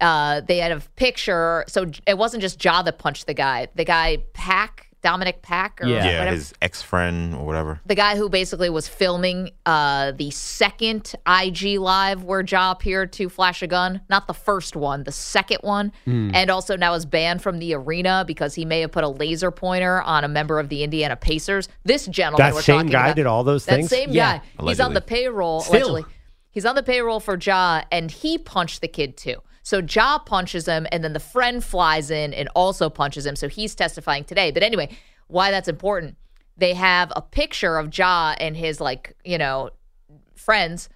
uh, 0.00 0.40
they 0.40 0.56
had 0.56 0.72
a 0.72 0.80
picture. 0.96 1.64
So 1.68 1.90
it 2.06 2.16
wasn't 2.16 2.40
just 2.40 2.64
Ja 2.64 2.82
that 2.82 2.98
punched 2.98 3.26
the 3.26 3.34
guy. 3.34 3.68
The 3.74 3.84
guy 3.84 4.18
Pack, 4.32 4.88
Dominic 5.02 5.40
Pack, 5.42 5.80
or 5.82 5.86
Yeah. 5.86 6.04
yeah, 6.04 6.18
whatever. 6.18 6.36
his 6.36 6.52
ex 6.60 6.82
friend 6.82 7.34
or 7.34 7.46
whatever. 7.46 7.80
the 7.86 7.94
guy 7.94 8.16
who 8.16 8.28
basically 8.28 8.68
was 8.68 8.86
filming 8.86 9.50
uh, 9.64 10.12
the 10.12 10.30
second 10.30 11.14
IG 11.26 11.78
live 11.78 12.22
where 12.22 12.42
Ja 12.42 12.70
appeared 12.72 13.12
to 13.14 13.28
flash 13.28 13.62
a 13.62 13.66
gun, 13.66 14.02
not 14.10 14.26
the 14.26 14.34
first 14.34 14.76
one, 14.76 15.04
the 15.04 15.12
second 15.12 15.58
one, 15.62 15.92
Hmm. 16.04 16.30
and 16.34 16.50
also 16.50 16.76
now 16.76 16.92
is 16.94 17.06
banned 17.06 17.42
from 17.42 17.58
the 17.60 17.74
arena 17.74 18.24
because 18.26 18.54
he 18.54 18.64
may 18.64 18.80
have 18.80 18.92
put 18.92 19.04
a 19.04 19.08
laser 19.08 19.50
pointer 19.50 20.02
on 20.02 20.22
a 20.24 20.28
member 20.28 20.58
of 20.60 20.68
the 20.68 20.82
Indiana 20.84 21.16
Pacers. 21.16 21.68
This 21.84 22.06
gentleman, 22.06 22.46
That 22.46 22.54
we're 22.54 22.62
same 22.62 22.76
talking 22.76 22.90
guy 22.92 23.04
about- 23.06 23.16
did 23.16 23.26
all 23.26 23.42
those 23.44 23.64
that 23.66 23.76
things? 23.76 23.88
same 23.88 24.10
Yeah. 24.10 24.38
guy, 24.58 24.66
he's 24.66 24.80
on 24.80 24.92
the 24.94 25.00
payroll 25.00 25.60
Still. 25.62 25.76
allegedly. 25.90 26.04
He's 26.50 26.66
on 26.66 26.74
the 26.74 26.82
payroll 26.82 27.20
for 27.20 27.38
Ja, 27.40 27.82
and 27.92 28.10
he 28.10 28.36
punched 28.36 28.80
the 28.80 28.88
kid 28.88 29.16
too. 29.16 29.36
So 29.70 29.78
Ja 29.78 30.18
punches 30.18 30.66
him, 30.66 30.88
and 30.90 31.04
then 31.04 31.12
the 31.12 31.20
friend 31.20 31.62
flies 31.62 32.10
in 32.10 32.34
and 32.34 32.48
also 32.56 32.90
punches 32.90 33.24
him. 33.24 33.36
So 33.36 33.46
he's 33.46 33.72
testifying 33.72 34.24
today. 34.24 34.50
But 34.50 34.64
anyway, 34.64 34.88
why 35.28 35.52
that's 35.52 35.68
important? 35.68 36.16
They 36.56 36.74
have 36.74 37.12
a 37.14 37.22
picture 37.22 37.78
of 37.78 37.96
Ja 37.96 38.34
and 38.40 38.56
his 38.56 38.80
like 38.80 39.14
you 39.24 39.38
know 39.38 39.70
friends. 40.34 40.88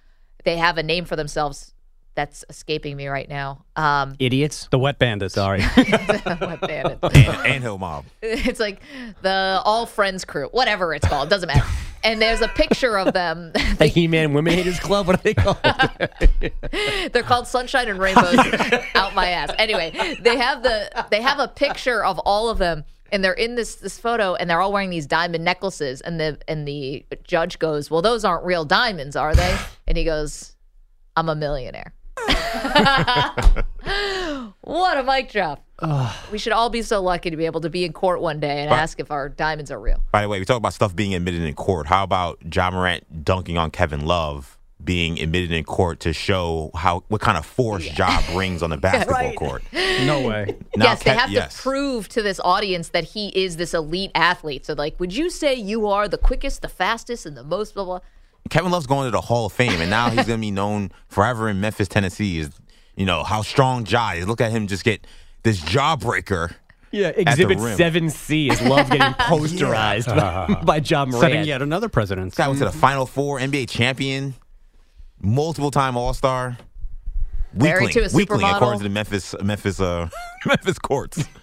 They 0.43 0.57
have 0.57 0.77
a 0.77 0.83
name 0.83 1.05
for 1.05 1.15
themselves. 1.15 1.73
That's 2.15 2.43
escaping 2.49 2.97
me 2.97 3.07
right 3.07 3.29
now. 3.29 3.63
Um, 3.77 4.17
idiots. 4.19 4.67
The 4.71 4.79
wet 4.79 4.99
bandits. 4.99 5.35
Sorry. 5.35 5.61
what 5.63 6.59
band 6.59 6.87
it- 6.91 6.99
And, 7.01 7.47
and 7.47 7.63
Hill 7.63 7.77
Mob. 7.77 8.03
it's 8.21 8.59
like 8.59 8.81
the 9.21 9.61
All 9.63 9.85
Friends 9.85 10.25
crew, 10.25 10.49
whatever 10.51 10.93
it's 10.93 11.07
called, 11.07 11.29
doesn't 11.29 11.47
matter. 11.47 11.65
And 12.03 12.21
there's 12.21 12.41
a 12.41 12.47
picture 12.47 12.97
of 12.97 13.13
them. 13.13 13.51
The 13.77 13.87
He-Man 13.87 14.33
Women 14.33 14.53
Haters 14.53 14.79
Club. 14.79 15.07
What 15.07 15.19
are 15.19 15.23
they 15.23 15.33
called? 15.33 15.57
They're 17.11 17.23
called 17.23 17.47
Sunshine 17.47 17.89
and 17.89 17.99
Rainbows 17.99 18.37
out 18.95 19.13
my 19.15 19.29
ass. 19.29 19.51
Anyway, 19.57 19.91
they 20.21 20.37
have 20.37 20.63
the 20.63 21.05
they 21.11 21.21
have 21.21 21.39
a 21.39 21.47
picture 21.47 22.05
of 22.05 22.19
all 22.19 22.49
of 22.49 22.57
them 22.57 22.85
and 23.11 23.23
they're 23.23 23.33
in 23.33 23.55
this 23.55 23.75
this 23.75 23.99
photo 23.99 24.35
and 24.35 24.49
they're 24.49 24.61
all 24.61 24.71
wearing 24.71 24.89
these 24.89 25.07
diamond 25.07 25.43
necklaces 25.43 25.99
and 26.01 26.19
the 26.19 26.37
and 26.47 26.67
the 26.67 27.05
judge 27.23 27.59
goes, 27.59 27.91
"Well, 27.91 28.01
those 28.01 28.23
aren't 28.23 28.45
real 28.45 28.63
diamonds, 28.63 29.15
are 29.15 29.35
they?" 29.35 29.57
And 29.87 29.97
he 29.97 30.05
goes, 30.05 30.55
"I'm 31.15 31.27
a 31.27 31.35
millionaire." 31.35 31.93
what 34.61 34.97
a 34.97 35.03
mic 35.03 35.31
drop. 35.31 35.63
We 36.31 36.37
should 36.37 36.53
all 36.53 36.69
be 36.69 36.81
so 36.81 37.01
lucky 37.01 37.29
to 37.29 37.37
be 37.37 37.45
able 37.45 37.61
to 37.61 37.69
be 37.69 37.83
in 37.83 37.93
court 37.93 38.21
one 38.21 38.39
day 38.39 38.61
and 38.61 38.69
But- 38.69 38.79
ask 38.79 38.99
if 38.99 39.11
our 39.11 39.29
diamonds 39.29 39.71
are 39.71 39.79
real. 39.79 40.03
By 40.11 40.21
the 40.21 40.29
way, 40.29 40.39
we 40.39 40.45
talk 40.45 40.57
about 40.57 40.73
stuff 40.73 40.95
being 40.95 41.13
admitted 41.13 41.41
in 41.41 41.53
court. 41.53 41.87
How 41.87 42.03
about 42.03 42.39
Ja 42.53 42.71
Morant 42.71 43.25
dunking 43.25 43.57
on 43.57 43.71
Kevin 43.71 44.05
Love 44.05 44.57
being 44.83 45.19
admitted 45.19 45.51
in 45.51 45.63
court 45.63 45.99
to 46.01 46.13
show 46.13 46.69
how 46.75 47.03
what 47.07 47.19
kind 47.19 47.37
of 47.37 47.45
force 47.45 47.85
Ja 47.97 48.21
brings 48.31 48.61
on 48.61 48.69
the 48.69 48.77
basketball 48.85 49.17
right. 49.17 49.35
court? 49.37 49.63
no 49.73 50.21
way. 50.27 50.55
Now 50.75 50.85
yes, 50.85 51.03
they 51.03 51.11
have 51.13 51.31
yes. 51.31 51.55
to 51.55 51.61
prove 51.61 52.07
to 52.09 52.21
this 52.21 52.39
audience 52.43 52.89
that 52.89 53.03
he 53.03 53.29
is 53.29 53.57
this 53.57 53.73
elite 53.73 54.11
athlete. 54.15 54.65
So, 54.65 54.73
like, 54.73 54.99
would 54.99 55.13
you 55.13 55.29
say 55.29 55.55
you 55.55 55.87
are 55.87 56.07
the 56.07 56.17
quickest, 56.17 56.61
the 56.61 56.69
fastest, 56.69 57.25
and 57.25 57.35
the 57.35 57.43
most 57.43 57.73
blah 57.73 57.85
blah? 57.85 57.99
Kevin 58.49 58.71
Love's 58.71 58.87
going 58.87 59.05
to 59.05 59.11
the 59.11 59.21
Hall 59.21 59.47
of 59.47 59.53
Fame, 59.53 59.81
and 59.81 59.89
now 59.89 60.09
he's 60.09 60.25
going 60.25 60.39
to 60.39 60.45
be 60.45 60.51
known 60.51 60.91
forever 61.07 61.49
in 61.49 61.59
Memphis, 61.59 61.87
Tennessee. 61.87 62.39
Is 62.39 62.51
you 62.95 63.05
know 63.05 63.23
how 63.23 63.41
strong 63.41 63.85
Ja 63.85 64.11
is. 64.11 64.27
Look 64.27 64.41
at 64.41 64.51
him 64.51 64.67
just 64.67 64.83
get 64.83 65.05
this 65.43 65.59
jawbreaker. 65.61 66.53
Yeah, 66.91 67.09
Exhibit 67.09 67.57
7C 67.57 68.51
is 68.51 68.61
love 68.61 68.89
getting 68.89 69.01
posterized 69.13 70.07
uh-huh. 70.17 70.55
by, 70.63 70.63
by 70.63 70.77
Ja 70.77 71.05
Morant. 71.05 71.21
Setting 71.21 71.43
yet 71.43 71.61
another 71.61 71.89
precedent. 71.89 72.31
This 72.31 72.37
guy 72.37 72.47
went 72.47 72.59
to 72.59 72.65
the 72.65 72.71
Final 72.71 73.05
Four, 73.05 73.39
NBA 73.39 73.69
champion, 73.69 74.35
multiple 75.19 75.71
time 75.71 75.97
All 75.97 76.13
Star. 76.13 76.57
Married 77.55 77.91
to 77.91 78.01
a 78.01 78.09
weakling, 78.13 78.41
supermodel. 78.41 78.55
according 78.55 78.79
to 78.79 78.83
the 78.83 78.89
Memphis 78.89 79.35
Memphis 79.41 79.79
uh, 79.79 80.09
Memphis 80.45 80.79
courts. 80.79 81.23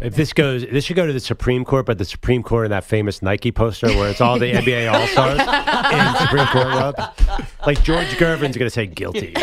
If 0.00 0.14
this 0.14 0.32
goes, 0.32 0.62
this 0.62 0.84
should 0.84 0.96
go 0.96 1.06
to 1.06 1.12
the 1.12 1.20
Supreme 1.20 1.62
Court, 1.64 1.84
but 1.84 1.98
the 1.98 2.06
Supreme 2.06 2.42
Court 2.42 2.64
in 2.64 2.70
that 2.70 2.84
famous 2.84 3.20
Nike 3.20 3.52
poster 3.52 3.88
where 3.88 4.08
it's 4.08 4.20
all 4.20 4.38
the 4.38 4.50
NBA 4.52 4.90
All 4.90 5.06
Stars 5.08 5.38
in 5.92 6.26
Supreme 6.26 6.46
Court 6.46 6.66
robe. 6.66 7.46
Like 7.66 7.82
George 7.82 8.06
Gervin's 8.16 8.56
going 8.56 8.66
to 8.66 8.70
say 8.70 8.86
guilty. 8.86 9.34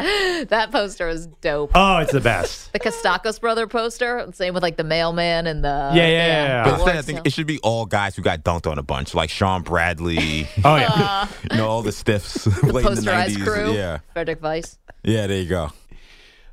that 0.48 0.70
poster 0.70 1.06
was 1.06 1.26
dope. 1.26 1.70
Oh, 1.74 1.98
it's 1.98 2.12
the 2.12 2.20
best. 2.20 2.72
The 2.72 2.78
Costacos 2.78 3.40
brother 3.40 3.66
poster, 3.66 4.26
same 4.32 4.54
with 4.54 4.62
like 4.62 4.76
the 4.76 4.84
mailman 4.84 5.46
and 5.46 5.64
the 5.64 5.90
Yeah, 5.94 6.06
yeah, 6.06 6.06
yeah, 6.06 6.44
yeah. 6.46 6.64
But 6.64 6.74
instead, 6.74 6.96
I 6.96 7.02
think 7.02 7.20
it 7.26 7.32
should 7.32 7.46
be 7.46 7.58
all 7.60 7.84
guys 7.86 8.14
who 8.16 8.22
got 8.22 8.42
dunked 8.44 8.70
on 8.70 8.78
a 8.78 8.82
bunch, 8.82 9.14
like 9.14 9.28
Shawn 9.30 9.62
Bradley. 9.62 10.48
Oh 10.64 10.76
yeah, 10.76 11.26
you 11.50 11.56
know 11.56 11.68
all 11.68 11.82
the 11.82 11.92
stiffs. 11.92 12.44
the 12.44 12.50
late 12.72 12.86
in 12.86 12.94
the 12.94 13.00
posterized 13.00 13.36
90s. 13.36 13.44
crew. 13.44 13.72
Yeah, 13.72 13.98
Frédéric 14.14 14.36
Weis. 14.40 14.78
yeah. 15.02 15.26
There 15.26 15.38
you 15.40 15.48
go. 15.48 15.70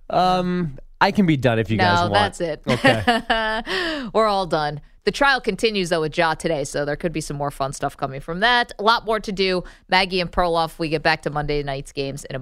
Um, 0.09 0.77
I 1.01 1.11
can 1.11 1.25
be 1.25 1.37
done 1.37 1.59
if 1.59 1.69
you 1.69 1.77
guys 1.77 2.09
want. 2.09 2.13
no, 2.13 2.19
that's 2.19 2.41
it. 2.41 2.61
Okay. 2.67 4.09
We're 4.13 4.27
all 4.27 4.47
done. 4.47 4.81
The 5.03 5.11
trial 5.11 5.39
continues 5.39 5.89
though 5.89 6.01
with 6.01 6.17
Ja 6.17 6.33
today, 6.33 6.63
so 6.65 6.83
there 6.83 6.95
could 6.97 7.13
be 7.13 7.21
some 7.21 7.37
more 7.37 7.51
fun 7.51 7.71
stuff 7.73 7.95
coming 7.95 8.19
from 8.19 8.41
that. 8.41 8.73
A 8.79 8.83
lot 8.83 9.05
more 9.05 9.19
to 9.19 9.31
do. 9.31 9.63
Maggie 9.87 10.19
and 10.19 10.31
Perloff, 10.31 10.79
we 10.79 10.89
get 10.89 11.01
back 11.03 11.21
to 11.21 11.29
Monday 11.29 11.63
night's 11.63 11.91
games 11.93 12.25
in 12.25 12.35
a 12.37 12.41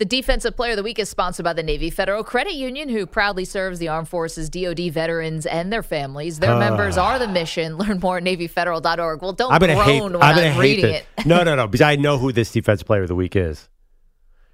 The 0.00 0.06
Defensive 0.06 0.56
Player 0.56 0.70
of 0.70 0.76
the 0.78 0.82
Week 0.82 0.98
is 0.98 1.10
sponsored 1.10 1.44
by 1.44 1.52
the 1.52 1.62
Navy 1.62 1.90
Federal 1.90 2.24
Credit 2.24 2.54
Union, 2.54 2.88
who 2.88 3.04
proudly 3.04 3.44
serves 3.44 3.78
the 3.78 3.88
Armed 3.88 4.08
Forces, 4.08 4.48
DoD 4.48 4.90
veterans, 4.90 5.44
and 5.44 5.70
their 5.70 5.82
families. 5.82 6.38
Their 6.38 6.54
Ah. 6.54 6.58
members 6.58 6.96
are 6.96 7.18
the 7.18 7.28
mission. 7.28 7.76
Learn 7.76 8.00
more 8.00 8.16
at 8.16 8.24
NavyFederal.org. 8.24 9.20
Well, 9.20 9.34
don't 9.34 9.52
I'm 9.52 9.60
gonna 9.60 9.74
groan 9.74 9.86
hate. 9.86 10.02
when 10.02 10.16
I'm 10.16 10.22
I'm, 10.22 10.34
gonna 10.36 10.52
hate 10.52 10.58
reading 10.62 10.94
it. 10.94 11.04
No, 11.26 11.42
no, 11.42 11.54
no. 11.54 11.66
Because 11.70 11.82
I 11.82 11.96
know 11.96 12.16
who 12.16 12.32
this 12.32 12.50
defensive 12.50 12.86
player 12.86 13.02
of 13.02 13.08
the 13.08 13.14
week 13.14 13.36
is. 13.36 13.68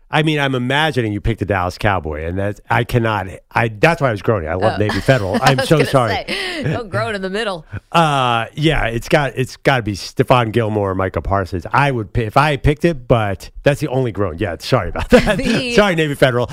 I 0.08 0.22
mean, 0.22 0.38
I'm 0.38 0.54
imagining 0.54 1.12
you 1.12 1.20
picked 1.20 1.40
the 1.40 1.46
Dallas 1.46 1.78
Cowboy, 1.78 2.24
and 2.26 2.38
that 2.38 2.60
I 2.70 2.84
cannot. 2.84 3.26
I 3.50 3.68
that's 3.68 4.00
why 4.00 4.08
I 4.08 4.10
was 4.12 4.22
groaning. 4.22 4.48
I 4.48 4.54
love 4.54 4.74
Oh. 4.76 4.78
Navy 4.78 5.00
Federal. 5.00 5.36
I'm 5.42 5.58
so 5.66 5.82
sorry. 5.82 6.12
say, 6.14 6.62
don't 6.64 6.88
groan 6.88 7.14
in 7.16 7.22
the 7.22 7.30
middle. 7.30 7.66
Uh, 7.92 8.46
yeah, 8.52 8.86
it's 8.88 9.08
got 9.08 9.32
it's 9.36 9.56
got 9.56 9.78
to 9.78 9.82
be 9.82 9.92
Stephon 9.94 10.52
Gilmore 10.52 10.90
or 10.90 10.94
Micah 10.94 11.22
Parsons. 11.22 11.64
I 11.72 11.90
would 11.90 12.12
pi- 12.12 12.22
if 12.22 12.36
I 12.36 12.58
picked 12.58 12.84
it, 12.84 13.08
but 13.08 13.50
that's 13.62 13.80
the 13.80 13.88
only 13.88 14.12
groan. 14.12 14.36
Yeah, 14.36 14.56
sorry 14.58 14.90
about 14.90 15.08
that. 15.10 15.38
The- 15.38 15.72
sorry, 15.74 15.94
Navy 15.94 16.14
Federal. 16.14 16.50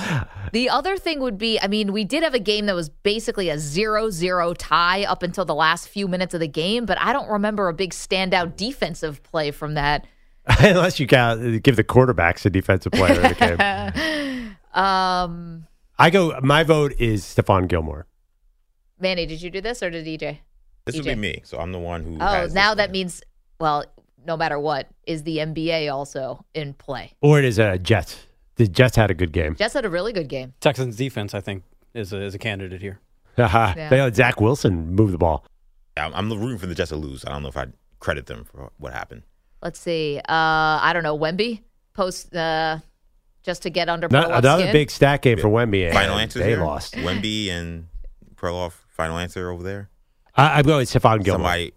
The 0.52 0.70
other 0.70 0.96
thing 0.96 1.20
would 1.20 1.36
be, 1.36 1.60
I 1.60 1.66
mean, 1.66 1.92
we 1.92 2.04
did 2.04 2.22
have 2.22 2.32
a 2.32 2.38
game 2.38 2.64
that 2.66 2.74
was 2.74 2.88
basically 2.88 3.50
a 3.50 3.58
zero-zero 3.58 4.54
tie 4.54 5.04
up 5.04 5.22
until 5.22 5.44
the 5.44 5.54
last 5.54 5.88
few 5.88 6.08
minutes 6.08 6.32
of 6.32 6.40
the 6.40 6.48
game, 6.48 6.86
but 6.86 6.98
I 6.98 7.12
don't 7.12 7.28
remember 7.28 7.68
a 7.68 7.74
big 7.74 7.90
standout 7.90 8.56
defensive 8.56 9.22
play 9.22 9.50
from 9.50 9.74
that. 9.74 10.06
Unless 10.60 11.00
you 11.00 11.06
count, 11.06 11.62
give 11.62 11.76
the 11.76 11.84
quarterbacks 11.84 12.44
a 12.44 12.50
defensive 12.50 12.92
player 12.92 13.14
in 13.14 13.22
the 13.22 13.34
game. 13.34 14.56
um, 14.74 15.66
I 15.98 16.10
go. 16.10 16.38
My 16.42 16.64
vote 16.64 16.92
is 16.98 17.24
Stephon 17.24 17.66
Gilmore. 17.66 18.06
Manny, 19.00 19.26
did 19.26 19.40
you 19.40 19.50
do 19.50 19.60
this 19.60 19.82
or 19.82 19.90
did 19.90 20.04
DJ? 20.04 20.38
This 20.84 20.96
would 20.96 21.04
be 21.04 21.14
me. 21.14 21.40
So 21.44 21.58
I'm 21.58 21.72
the 21.72 21.78
one 21.78 22.02
who. 22.04 22.18
Oh, 22.20 22.26
has 22.26 22.54
now 22.54 22.74
that 22.74 22.90
means, 22.90 23.22
well, 23.58 23.84
no 24.26 24.36
matter 24.36 24.58
what, 24.58 24.88
is 25.06 25.22
the 25.22 25.38
NBA 25.38 25.92
also 25.92 26.44
in 26.54 26.74
play? 26.74 27.12
Or 27.20 27.38
it 27.38 27.44
is 27.44 27.58
a 27.58 27.78
Jets. 27.78 28.26
The 28.56 28.68
Jets 28.68 28.96
had 28.96 29.10
a 29.10 29.14
good 29.14 29.32
game. 29.32 29.56
Jets 29.56 29.74
had 29.74 29.84
a 29.84 29.90
really 29.90 30.12
good 30.12 30.28
game. 30.28 30.54
Texans 30.60 30.96
defense, 30.96 31.34
I 31.34 31.40
think, 31.40 31.64
is 31.92 32.12
a, 32.12 32.20
is 32.20 32.34
a 32.34 32.38
candidate 32.38 32.80
here. 32.80 33.00
Yeah. 33.36 33.88
They 33.88 34.00
let 34.00 34.14
Zach 34.14 34.40
Wilson 34.40 34.94
move 34.94 35.10
the 35.10 35.18
ball. 35.18 35.44
I'm, 35.96 36.14
I'm 36.14 36.30
rooting 36.30 36.58
for 36.58 36.66
the 36.66 36.74
Jets 36.74 36.90
to 36.90 36.96
lose. 36.96 37.24
I 37.24 37.30
don't 37.30 37.42
know 37.42 37.48
if 37.48 37.56
I'd 37.56 37.72
credit 37.98 38.26
them 38.26 38.44
for 38.44 38.70
what 38.78 38.92
happened. 38.92 39.22
Let's 39.64 39.80
see. 39.80 40.18
Uh, 40.18 40.22
I 40.28 40.90
don't 40.92 41.02
know. 41.02 41.18
Wemby 41.18 41.62
post 41.94 42.34
uh, 42.36 42.78
just 43.42 43.62
to 43.62 43.70
get 43.70 43.88
under 43.88 44.08
No- 44.08 44.22
Perloff's 44.24 44.38
another 44.38 44.62
skin. 44.64 44.72
big 44.72 44.90
stat 44.90 45.22
game 45.22 45.38
for 45.38 45.48
Wemby. 45.48 45.86
and 45.86 45.94
Final 45.94 46.18
answers 46.18 46.42
They 46.42 46.50
here? 46.50 46.62
lost. 46.64 46.94
Wemby 46.94 47.48
and 47.50 47.86
Perloff. 48.36 48.72
Final 48.90 49.18
answer 49.18 49.50
over 49.50 49.62
there. 49.62 49.88
I, 50.36 50.58
I'm 50.58 50.64
going 50.66 50.84
Stephon 50.86 51.24
Gilmore. 51.24 51.46
Somebody. 51.46 51.72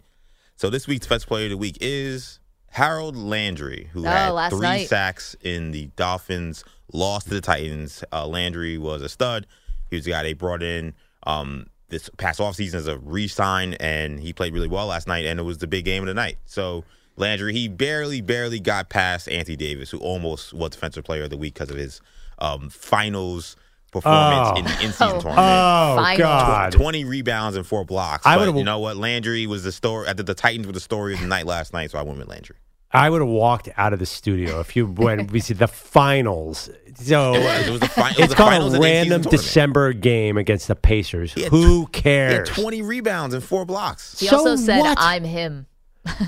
So 0.57 0.69
this 0.69 0.85
week's 0.87 1.07
best 1.07 1.27
player 1.27 1.45
of 1.45 1.51
the 1.51 1.57
week 1.57 1.77
is 1.81 2.39
Harold 2.71 3.15
Landry, 3.15 3.89
who 3.93 4.01
Oh, 4.05 4.09
had 4.09 4.29
last 4.31 4.51
three 4.51 4.61
night. 4.61 4.87
sacks 4.89 5.35
in 5.41 5.71
the 5.71 5.85
Dolphins' 5.95 6.63
loss 6.91 7.23
to 7.25 7.29
the 7.31 7.41
Titans. 7.41 8.03
Uh, 8.11 8.27
Landry 8.27 8.77
was 8.77 9.01
a 9.01 9.09
stud. 9.09 9.47
He 9.89 9.95
was 9.95 10.05
the 10.05 10.11
guy 10.11 10.23
they 10.23 10.33
brought 10.33 10.61
in 10.61 10.93
um, 11.25 11.67
this 11.89 12.09
past 12.17 12.39
offseason 12.39 12.73
as 12.75 12.87
a 12.87 12.97
re-sign, 12.97 13.75
and 13.75 14.19
he 14.19 14.33
played 14.33 14.53
really 14.53 14.67
well 14.67 14.87
last 14.87 15.07
night, 15.07 15.25
and 15.25 15.39
it 15.39 15.43
was 15.43 15.59
the 15.59 15.67
big 15.67 15.85
game 15.85 16.03
of 16.03 16.07
the 16.07 16.13
night. 16.13 16.37
So 16.45 16.83
Landry, 17.17 17.53
he 17.53 17.67
barely, 17.67 18.21
barely 18.21 18.59
got 18.59 18.89
past 18.89 19.27
Anthony 19.27 19.55
Davis, 19.57 19.89
who 19.89 19.97
almost 19.99 20.53
was 20.53 20.71
Defensive 20.71 21.03
Player 21.03 21.23
of 21.23 21.29
the 21.31 21.37
Week 21.37 21.53
because 21.55 21.69
of 21.71 21.77
his 21.77 21.99
um, 22.39 22.69
finals 22.69 23.55
performance 23.91 24.49
Oh. 24.53 24.57
in 24.57 24.65
the 24.65 24.71
in-season 24.83 25.07
Oh. 25.07 25.21
tournament. 25.21 25.37
Oh, 25.39 25.95
Finals. 25.97 26.17
God. 26.19 26.71
20 26.73 27.05
rebounds 27.05 27.57
and 27.57 27.65
four 27.65 27.83
blocks. 27.85 28.25
I 28.25 28.35
But 28.35 28.41
would've- 28.47 28.57
you 28.59 28.63
know 28.63 28.79
what? 28.79 28.97
Landry 28.97 29.47
was 29.47 29.63
the 29.63 29.71
story. 29.71 30.07
I 30.07 30.13
did 30.13 30.25
the 30.27 30.33
Titans 30.35 30.67
were 30.67 30.73
the 30.73 30.79
story 30.79 31.13
of 31.15 31.19
the 31.21 31.25
night 31.27 31.45
last 31.47 31.73
night, 31.73 31.91
so 31.91 31.97
I 31.97 32.03
went 32.03 32.19
with 32.19 32.27
Landry. 32.27 32.57
I 32.91 33.09
would 33.09 33.21
have 33.21 33.29
walked 33.29 33.67
out 33.77 33.91
of 33.93 33.99
the 33.99 34.05
studio 34.05 34.59
if 34.59 34.75
you 34.75 34.85
when 34.87 35.27
we 35.27 35.39
see 35.39 35.53
the 35.53 35.67
finals. 35.67 36.69
So 36.95 37.33
It 37.33 37.39
was- 37.43 37.67
it 37.67 37.71
was 37.71 37.79
the 37.81 37.87
fi- 37.89 38.09
it 38.11 38.19
it's 38.19 38.27
the 38.29 38.35
called 38.35 38.51
finals 38.51 38.73
a 38.73 38.75
of 38.77 38.81
the 38.83 38.87
in-season 38.87 39.11
random. 39.13 39.31
December 39.31 39.93
game 39.93 40.37
against 40.37 40.67
the 40.67 40.75
Pacers. 40.75 41.33
He 41.33 41.43
had 41.43 41.51
Who 41.51 41.79
He 41.79 41.79
had 41.81 41.91
cares? 41.93 42.49
20 42.49 42.81
rebounds 42.83 43.33
and 43.33 43.43
four 43.43 43.65
blocks. 43.65 44.19
He 44.19 44.27
So 44.27 44.37
also 44.37 44.55
said, 44.57 44.79
what? 44.81 44.97
"I'm 45.01 45.23
him." 45.23 45.65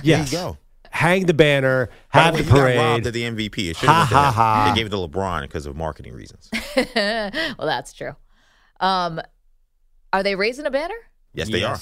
Yes. 0.02 0.32
There 0.32 0.42
you 0.42 0.48
go. 0.54 0.58
Hang 0.92 1.26
the 1.26 1.34
banner, 1.34 1.90
have 2.10 2.34
By 2.34 2.42
the 2.42 2.44
way, 2.44 2.44
he 2.44 2.50
got 2.50 2.60
parade. 2.60 2.78
robbed 2.78 3.06
of 3.08 3.14
the 3.14 3.24
MVP. 3.24 3.70
It 3.70 3.76
should 3.78 3.90
Ha, 3.90 4.06
have 4.06 4.08
ha, 4.10 4.14
been 4.16 4.24
to 4.24 4.28
him. 4.28 4.34
ha. 4.34 4.70
They 4.74 4.80
gave 4.80 4.86
it 4.88 4.90
to 4.90 4.96
LeBron 4.98 5.42
because 5.44 5.66
of 5.66 5.76
marketing 5.76 6.14
reasons. 6.14 6.50
well, 6.96 7.56
that's 7.60 7.94
true. 7.94 8.16
Um, 8.80 9.20
are 10.14 10.24
they 10.24 10.36
raising 10.36 10.66
a 10.66 10.72
banner? 10.72 10.96
Yes, 11.34 11.50
they 11.50 11.64
are. 11.64 11.78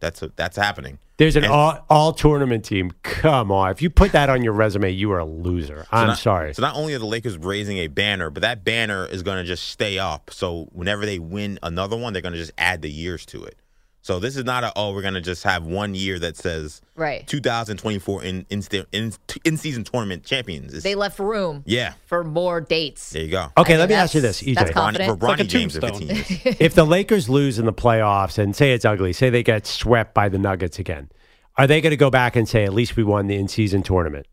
That's 0.00 0.22
that's 0.36 0.56
happening. 0.56 0.98
There's 1.18 1.36
an 1.36 1.44
And- 1.44 1.52
all, 1.52 1.84
all 1.90 2.12
tournament 2.14 2.64
team. 2.64 2.92
Come 3.02 3.52
on. 3.52 3.70
If 3.70 3.82
you 3.82 3.90
put 3.90 4.12
that 4.12 4.30
on 4.30 4.42
your 4.42 4.54
resume, 4.54 4.90
you 4.90 5.12
are 5.12 5.18
a 5.18 5.24
loser. 5.26 5.82
So 5.82 5.88
I'm 5.92 6.06
not- 6.08 6.18
sorry. 6.18 6.54
So 6.54 6.62
not 6.62 6.74
only 6.74 6.94
are 6.94 6.98
the 6.98 7.04
Lakers 7.06 7.36
raising 7.36 7.76
a 7.78 7.88
banner, 7.88 8.30
but 8.30 8.40
that 8.40 8.64
banner 8.64 9.04
is 9.06 9.22
going 9.22 9.36
to 9.36 9.44
just 9.44 9.68
stay 9.68 9.98
up. 9.98 10.30
So 10.32 10.68
whenever 10.72 11.04
they 11.04 11.18
win 11.18 11.58
another 11.62 11.96
one, 11.98 12.14
they're 12.14 12.22
going 12.22 12.32
to 12.32 12.38
just 12.38 12.52
add 12.56 12.80
the 12.80 12.90
years 12.90 13.26
to 13.26 13.44
it. 13.44 13.58
So 14.02 14.18
this 14.18 14.36
is 14.36 14.44
not 14.44 14.64
a 14.64 14.72
oh 14.76 14.94
we're 14.94 15.02
going 15.02 15.14
to 15.14 15.20
just 15.20 15.44
have 15.44 15.66
one 15.66 15.94
year 15.94 16.18
that 16.18 16.36
says 16.36 16.80
Right. 16.96 17.26
2024 17.26 18.24
in 18.24 18.46
in 18.50 18.62
in, 18.92 19.12
in 19.44 19.56
season 19.56 19.84
tournament 19.84 20.24
champions. 20.24 20.68
It's- 20.68 20.82
They 20.82 20.94
left 20.94 21.18
room 21.18 21.62
yeah, 21.66 21.92
for 22.06 22.24
more 22.24 22.60
dates. 22.60 23.10
there 23.10 23.22
you 23.22 23.30
go. 23.30 23.48
Okay, 23.58 23.74
I 23.74 23.78
let 23.78 23.88
me 23.88 23.94
ask 23.94 24.14
you 24.14 24.20
this, 24.20 24.42
EJ. 24.42 24.54
that's 24.54 24.70
Bronny, 24.72 25.04
for 25.06 25.12
It's 25.14 25.22
like 25.22 25.46
James 25.48 25.76
15 25.78 26.08
years. 26.08 26.30
if 26.60 26.74
the 26.74 26.84
Lakers 26.84 27.28
lose 27.28 27.58
in 27.58 27.66
the 27.66 27.72
playoffs 27.72 28.38
and 28.38 28.54
say 28.56 28.72
it's 28.72 28.84
ugly, 28.84 29.12
say 29.12 29.28
they 29.30 29.42
get 29.42 29.66
swept 29.66 30.14
by 30.14 30.28
the 30.28 30.38
Nuggets 30.38 30.78
again, 30.78 31.10
are 31.56 31.66
they 31.66 31.80
going 31.80 31.90
to 31.90 31.96
go 31.96 32.10
back 32.10 32.36
and 32.36 32.48
say 32.48 32.64
at 32.64 32.72
least 32.72 32.96
we 32.96 33.04
won 33.04 33.26
the 33.26 33.36
in-season 33.36 33.82
tournament? 33.82 34.26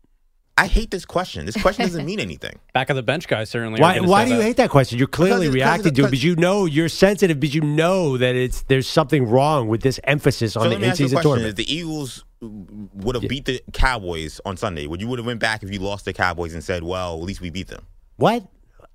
I 0.58 0.66
hate 0.66 0.90
this 0.90 1.04
question. 1.04 1.46
This 1.46 1.56
question 1.60 1.84
doesn't 1.86 2.04
mean 2.04 2.18
anything. 2.28 2.58
Back 2.74 2.90
of 2.90 2.96
the 2.96 3.02
bench 3.02 3.28
guys 3.28 3.48
certainly. 3.50 3.80
Why? 3.80 4.00
Why 4.00 4.24
say 4.24 4.28
do 4.28 4.34
you 4.34 4.38
that. 4.40 4.44
hate 4.44 4.56
that 4.56 4.70
question? 4.70 4.98
You're 4.98 5.06
clearly 5.08 5.46
because 5.46 5.54
reacting 5.54 5.86
it's- 5.92 5.96
to 5.96 6.02
it 6.02 6.10
because 6.10 6.24
you 6.24 6.36
know 6.36 6.64
you're 6.66 6.88
sensitive, 6.88 7.38
because 7.38 7.54
you 7.54 7.60
know 7.62 8.16
that 8.18 8.34
it's 8.34 8.62
there's 8.62 8.88
something 8.88 9.26
wrong 9.28 9.68
with 9.68 9.82
this 9.82 10.00
emphasis 10.04 10.56
on 10.56 10.64
so 10.64 10.68
the 10.68 10.74
let 10.74 10.80
me 10.80 10.88
ask 10.88 10.98
you 11.00 11.04
a 11.04 11.06
in-season 11.06 11.22
tournament. 11.22 11.50
If 11.50 11.56
the 11.66 11.72
Eagles 11.74 12.24
would 12.40 13.14
have 13.14 13.28
beat 13.28 13.44
the 13.46 13.62
Cowboys 13.72 14.40
on 14.44 14.56
Sunday, 14.56 14.86
would 14.86 15.00
you 15.00 15.08
would 15.08 15.18
have 15.18 15.26
went 15.26 15.40
back 15.40 15.62
if 15.62 15.72
you 15.72 15.78
lost 15.78 16.04
the 16.04 16.12
Cowboys 16.12 16.54
and 16.54 16.62
said, 16.64 16.82
"Well, 16.82 17.14
at 17.14 17.22
least 17.24 17.40
we 17.40 17.50
beat 17.50 17.68
them"? 17.68 17.86
What? 18.16 18.46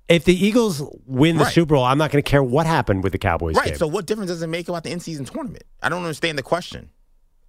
If 0.06 0.24
the 0.24 0.34
Eagles 0.34 0.82
win 1.06 1.38
the 1.38 1.44
Right. 1.44 1.52
Super 1.54 1.76
Bowl, 1.76 1.84
I'm 1.84 1.96
not 1.96 2.10
going 2.10 2.22
to 2.22 2.30
care 2.30 2.42
what 2.42 2.66
happened 2.66 3.02
with 3.02 3.12
the 3.12 3.18
Cowboys 3.18 3.54
Right. 3.56 3.68
game. 3.68 3.76
So 3.78 3.86
what 3.86 4.04
difference 4.04 4.28
does 4.30 4.42
it 4.42 4.48
make 4.48 4.68
about 4.68 4.84
the 4.84 4.90
in-season 4.90 5.24
tournament? 5.24 5.64
I 5.82 5.88
don't 5.88 6.02
understand 6.02 6.36
the 6.36 6.42
question. 6.42 6.90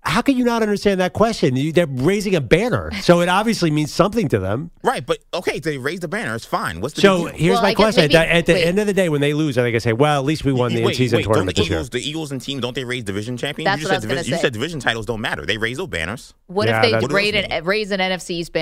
How 0.08 0.22
can 0.22 0.38
you 0.38 0.44
not 0.46 0.62
understand 0.62 1.00
that 1.02 1.14
question? 1.14 1.56
You, 1.56 1.72
they're 1.72 1.88
raising 1.88 2.36
a 2.36 2.42
banner, 2.42 2.92
so 3.02 3.22
it 3.22 3.28
obviously 3.30 3.72
means 3.72 3.92
something 3.92 4.28
to 4.30 4.40
them. 4.40 4.70
Right, 4.84 5.06
but 5.06 5.18
okay, 5.34 5.60
they 5.60 5.78
raised 5.78 6.04
the 6.04 6.08
banner. 6.08 6.36
It's 6.36 6.46
fine. 6.46 6.80
What's 6.80 6.94
the 6.94 7.02
So 7.02 7.18
deal? 7.18 7.28
here's 7.36 7.54
Well, 7.56 7.64
my 7.64 7.70
I 7.70 7.74
question: 7.74 8.04
maybe- 8.04 8.16
at 8.16 8.28
the, 8.28 8.34
at 8.36 8.46
the 8.46 8.54
wait. 8.54 8.66
end 8.66 8.80
of 8.80 8.88
the 8.88 8.94
day, 8.94 9.10
when 9.10 9.20
they 9.22 9.34
lose, 9.34 9.58
I 9.58 9.64
think 9.64 9.76
I 9.76 9.80
say, 9.80 9.94
"Well, 9.94 10.20
at 10.20 10.26
least 10.26 10.46
we 10.46 10.54
won 10.54 10.74
the 10.74 10.84
wait, 10.84 10.92
in-season 10.92 11.18
wait, 11.18 11.24
tournament 11.26 11.58
this 11.58 11.66
the 11.66 11.70
year"? 11.72 11.80
Eagles, 11.80 11.90
the 11.90 12.08
Eagles 12.10 12.32
and 12.32 12.40
teams 12.42 12.62
don't 12.62 12.76
they 12.76 12.84
raise 12.86 13.04
division 13.04 13.36
champions? 13.36 13.66
That's 13.66 13.82
you 13.82 13.88
what 13.88 13.92
I 13.94 13.96
just 13.96 14.04
was 14.04 14.04
said 14.04 14.08
gonna 14.10 14.20
division, 14.22 14.34
you 14.38 14.42
said 14.42 14.54
division 14.54 14.80
titles 14.80 15.06
don't 15.08 15.22
matter. 15.22 15.46
They 15.46 15.58
raise 15.58 15.78
those 15.78 15.88
banners. 15.88 16.34
What 16.48 16.68
Yeah, 16.68 16.78
if 16.78 16.82
they 16.84 16.92
that's- 16.92 17.02
What 17.02 17.10
does 17.10 17.16
raise 17.16 17.34
an, 17.50 17.64
raise 17.66 17.92
an 17.92 18.00
NFC 18.00 18.30
East 18.36 18.54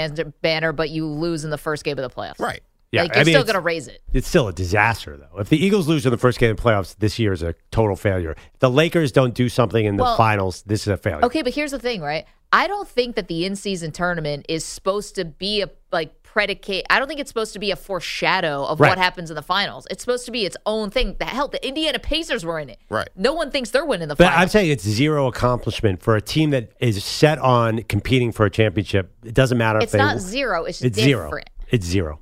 banner, 0.41 0.71
but 0.71 0.89
you 0.91 1.05
lose 1.07 1.43
in 1.43 1.49
the 1.49 1.57
first 1.57 1.83
game 1.83 1.99
of 1.99 2.09
the 2.09 2.15
playoffs? 2.15 2.39
Right. 2.39 2.61
Yeah, 2.93 3.01
like 3.03 3.11
you're 3.15 3.21
I 3.21 3.23
mean, 3.25 3.33
still 3.33 3.43
going 3.43 3.55
to 3.55 3.59
raise 3.59 3.87
it. 3.87 4.01
It's 4.13 4.27
still 4.27 4.47
a 4.47 4.53
disaster, 4.53 5.17
though. 5.17 5.39
If 5.39 5.49
the 5.49 5.57
Eagles 5.63 5.87
lose 5.87 6.05
in 6.05 6.11
the 6.11 6.17
first 6.17 6.37
game 6.39 6.51
of 6.51 6.57
the 6.57 6.63
playoffs, 6.63 6.95
this 6.99 7.17
year 7.19 7.33
is 7.33 7.41
a 7.41 7.55
total 7.71 7.95
failure. 7.95 8.31
If 8.53 8.59
the 8.59 8.69
Lakers 8.69 9.11
don't 9.11 9.33
do 9.33 9.49
something 9.49 9.83
in 9.85 9.97
the 9.97 10.03
Well- 10.03 10.15
finals, 10.17 10.61
this 10.67 10.81
is 10.81 10.87
a 10.89 10.97
failure. 10.97 11.25
Okay, 11.25 11.41
but 11.41 11.53
here's 11.53 11.71
the 11.71 11.79
thing, 11.79 12.01
right? 12.01 12.25
I 12.51 12.67
don't 12.67 12.87
think 12.87 13.15
that 13.15 13.27
the 13.27 13.45
in-season 13.45 13.91
tournament 13.93 14.45
is 14.47 14.63
supposed 14.63 15.15
to 15.15 15.25
be 15.25 15.61
a 15.63 15.69
like 15.91 16.13
predicate. 16.21 16.85
I 16.89 16.97
don't 16.99 17.07
think 17.07 17.19
it's 17.19 17.29
supposed 17.29 17.53
to 17.53 17.59
be 17.59 17.71
a 17.71 17.75
foreshadow 17.75 18.63
of 18.65 18.79
Right. 18.79 18.89
what 18.89 18.97
happens 18.99 19.29
in 19.31 19.35
the 19.35 19.41
finals. 19.43 19.87
It's 19.91 20.03
supposed 20.03 20.25
to 20.25 20.31
be 20.31 20.45
its 20.45 20.55
own 20.67 20.89
thing. 20.91 21.15
The 21.19 21.25
hell, 21.25 21.47
the 21.47 21.63
Indiana 21.67 21.97
Pacers 21.99 22.43
were 22.45 22.59
in 22.59 22.69
it. 22.69 22.79
Right. 22.89 23.07
No 23.15 23.33
one 23.33 23.49
thinks 23.51 23.69
they're 23.71 23.85
winning 23.85 24.07
the 24.07 24.15
But 24.15 24.25
finals. 24.25 24.41
I'm 24.41 24.47
saying 24.49 24.69
it's 24.71 24.83
zero 24.83 25.27
accomplishment 25.27 26.01
for 26.03 26.15
a 26.15 26.21
team 26.21 26.49
that 26.51 26.71
is 26.79 27.03
set 27.03 27.37
on 27.39 27.83
competing 27.83 28.31
for 28.31 28.45
a 28.45 28.49
championship. 28.51 29.11
It 29.23 29.33
doesn't 29.33 29.57
matter 29.57 29.77
it's 29.79 29.85
if 29.85 29.91
they. 29.91 29.97
not 29.99 30.19
zero. 30.19 30.65
It's, 30.65 30.81
It's 30.81 30.95
different. 30.97 31.31
zero. 31.31 31.41
It's 31.69 31.85
zero. 31.85 32.19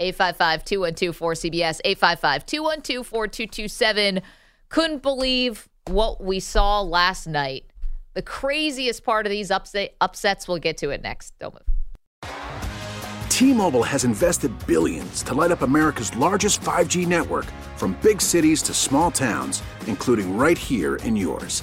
855-212-4CBS, 0.00 1.80
855-212-4227. 1.84 4.22
Couldn't 4.68 5.02
believe 5.02 5.68
what 5.86 6.22
we 6.22 6.38
saw 6.40 6.82
last 6.82 7.26
night. 7.26 7.64
The 8.14 8.22
craziest 8.22 9.04
part 9.04 9.26
of 9.26 9.30
these 9.30 9.50
upset, 9.50 9.94
upsets, 10.00 10.48
we'll 10.48 10.58
get 10.58 10.78
to 10.78 10.88
it 10.90 11.02
next. 11.02 11.38
Don't 11.38 11.54
move. 11.54 11.62
T-Mobile 13.28 13.84
has 13.84 14.04
invested 14.04 14.52
billions 14.66 15.22
to 15.22 15.32
light 15.32 15.52
up 15.52 15.62
America's 15.62 16.14
largest 16.16 16.60
5G 16.60 17.06
network 17.06 17.44
from 17.76 17.96
big 18.02 18.20
cities 18.20 18.60
to 18.62 18.74
small 18.74 19.12
towns, 19.12 19.62
including 19.86 20.36
right 20.36 20.58
here 20.58 20.96
in 20.96 21.14
yours. 21.14 21.62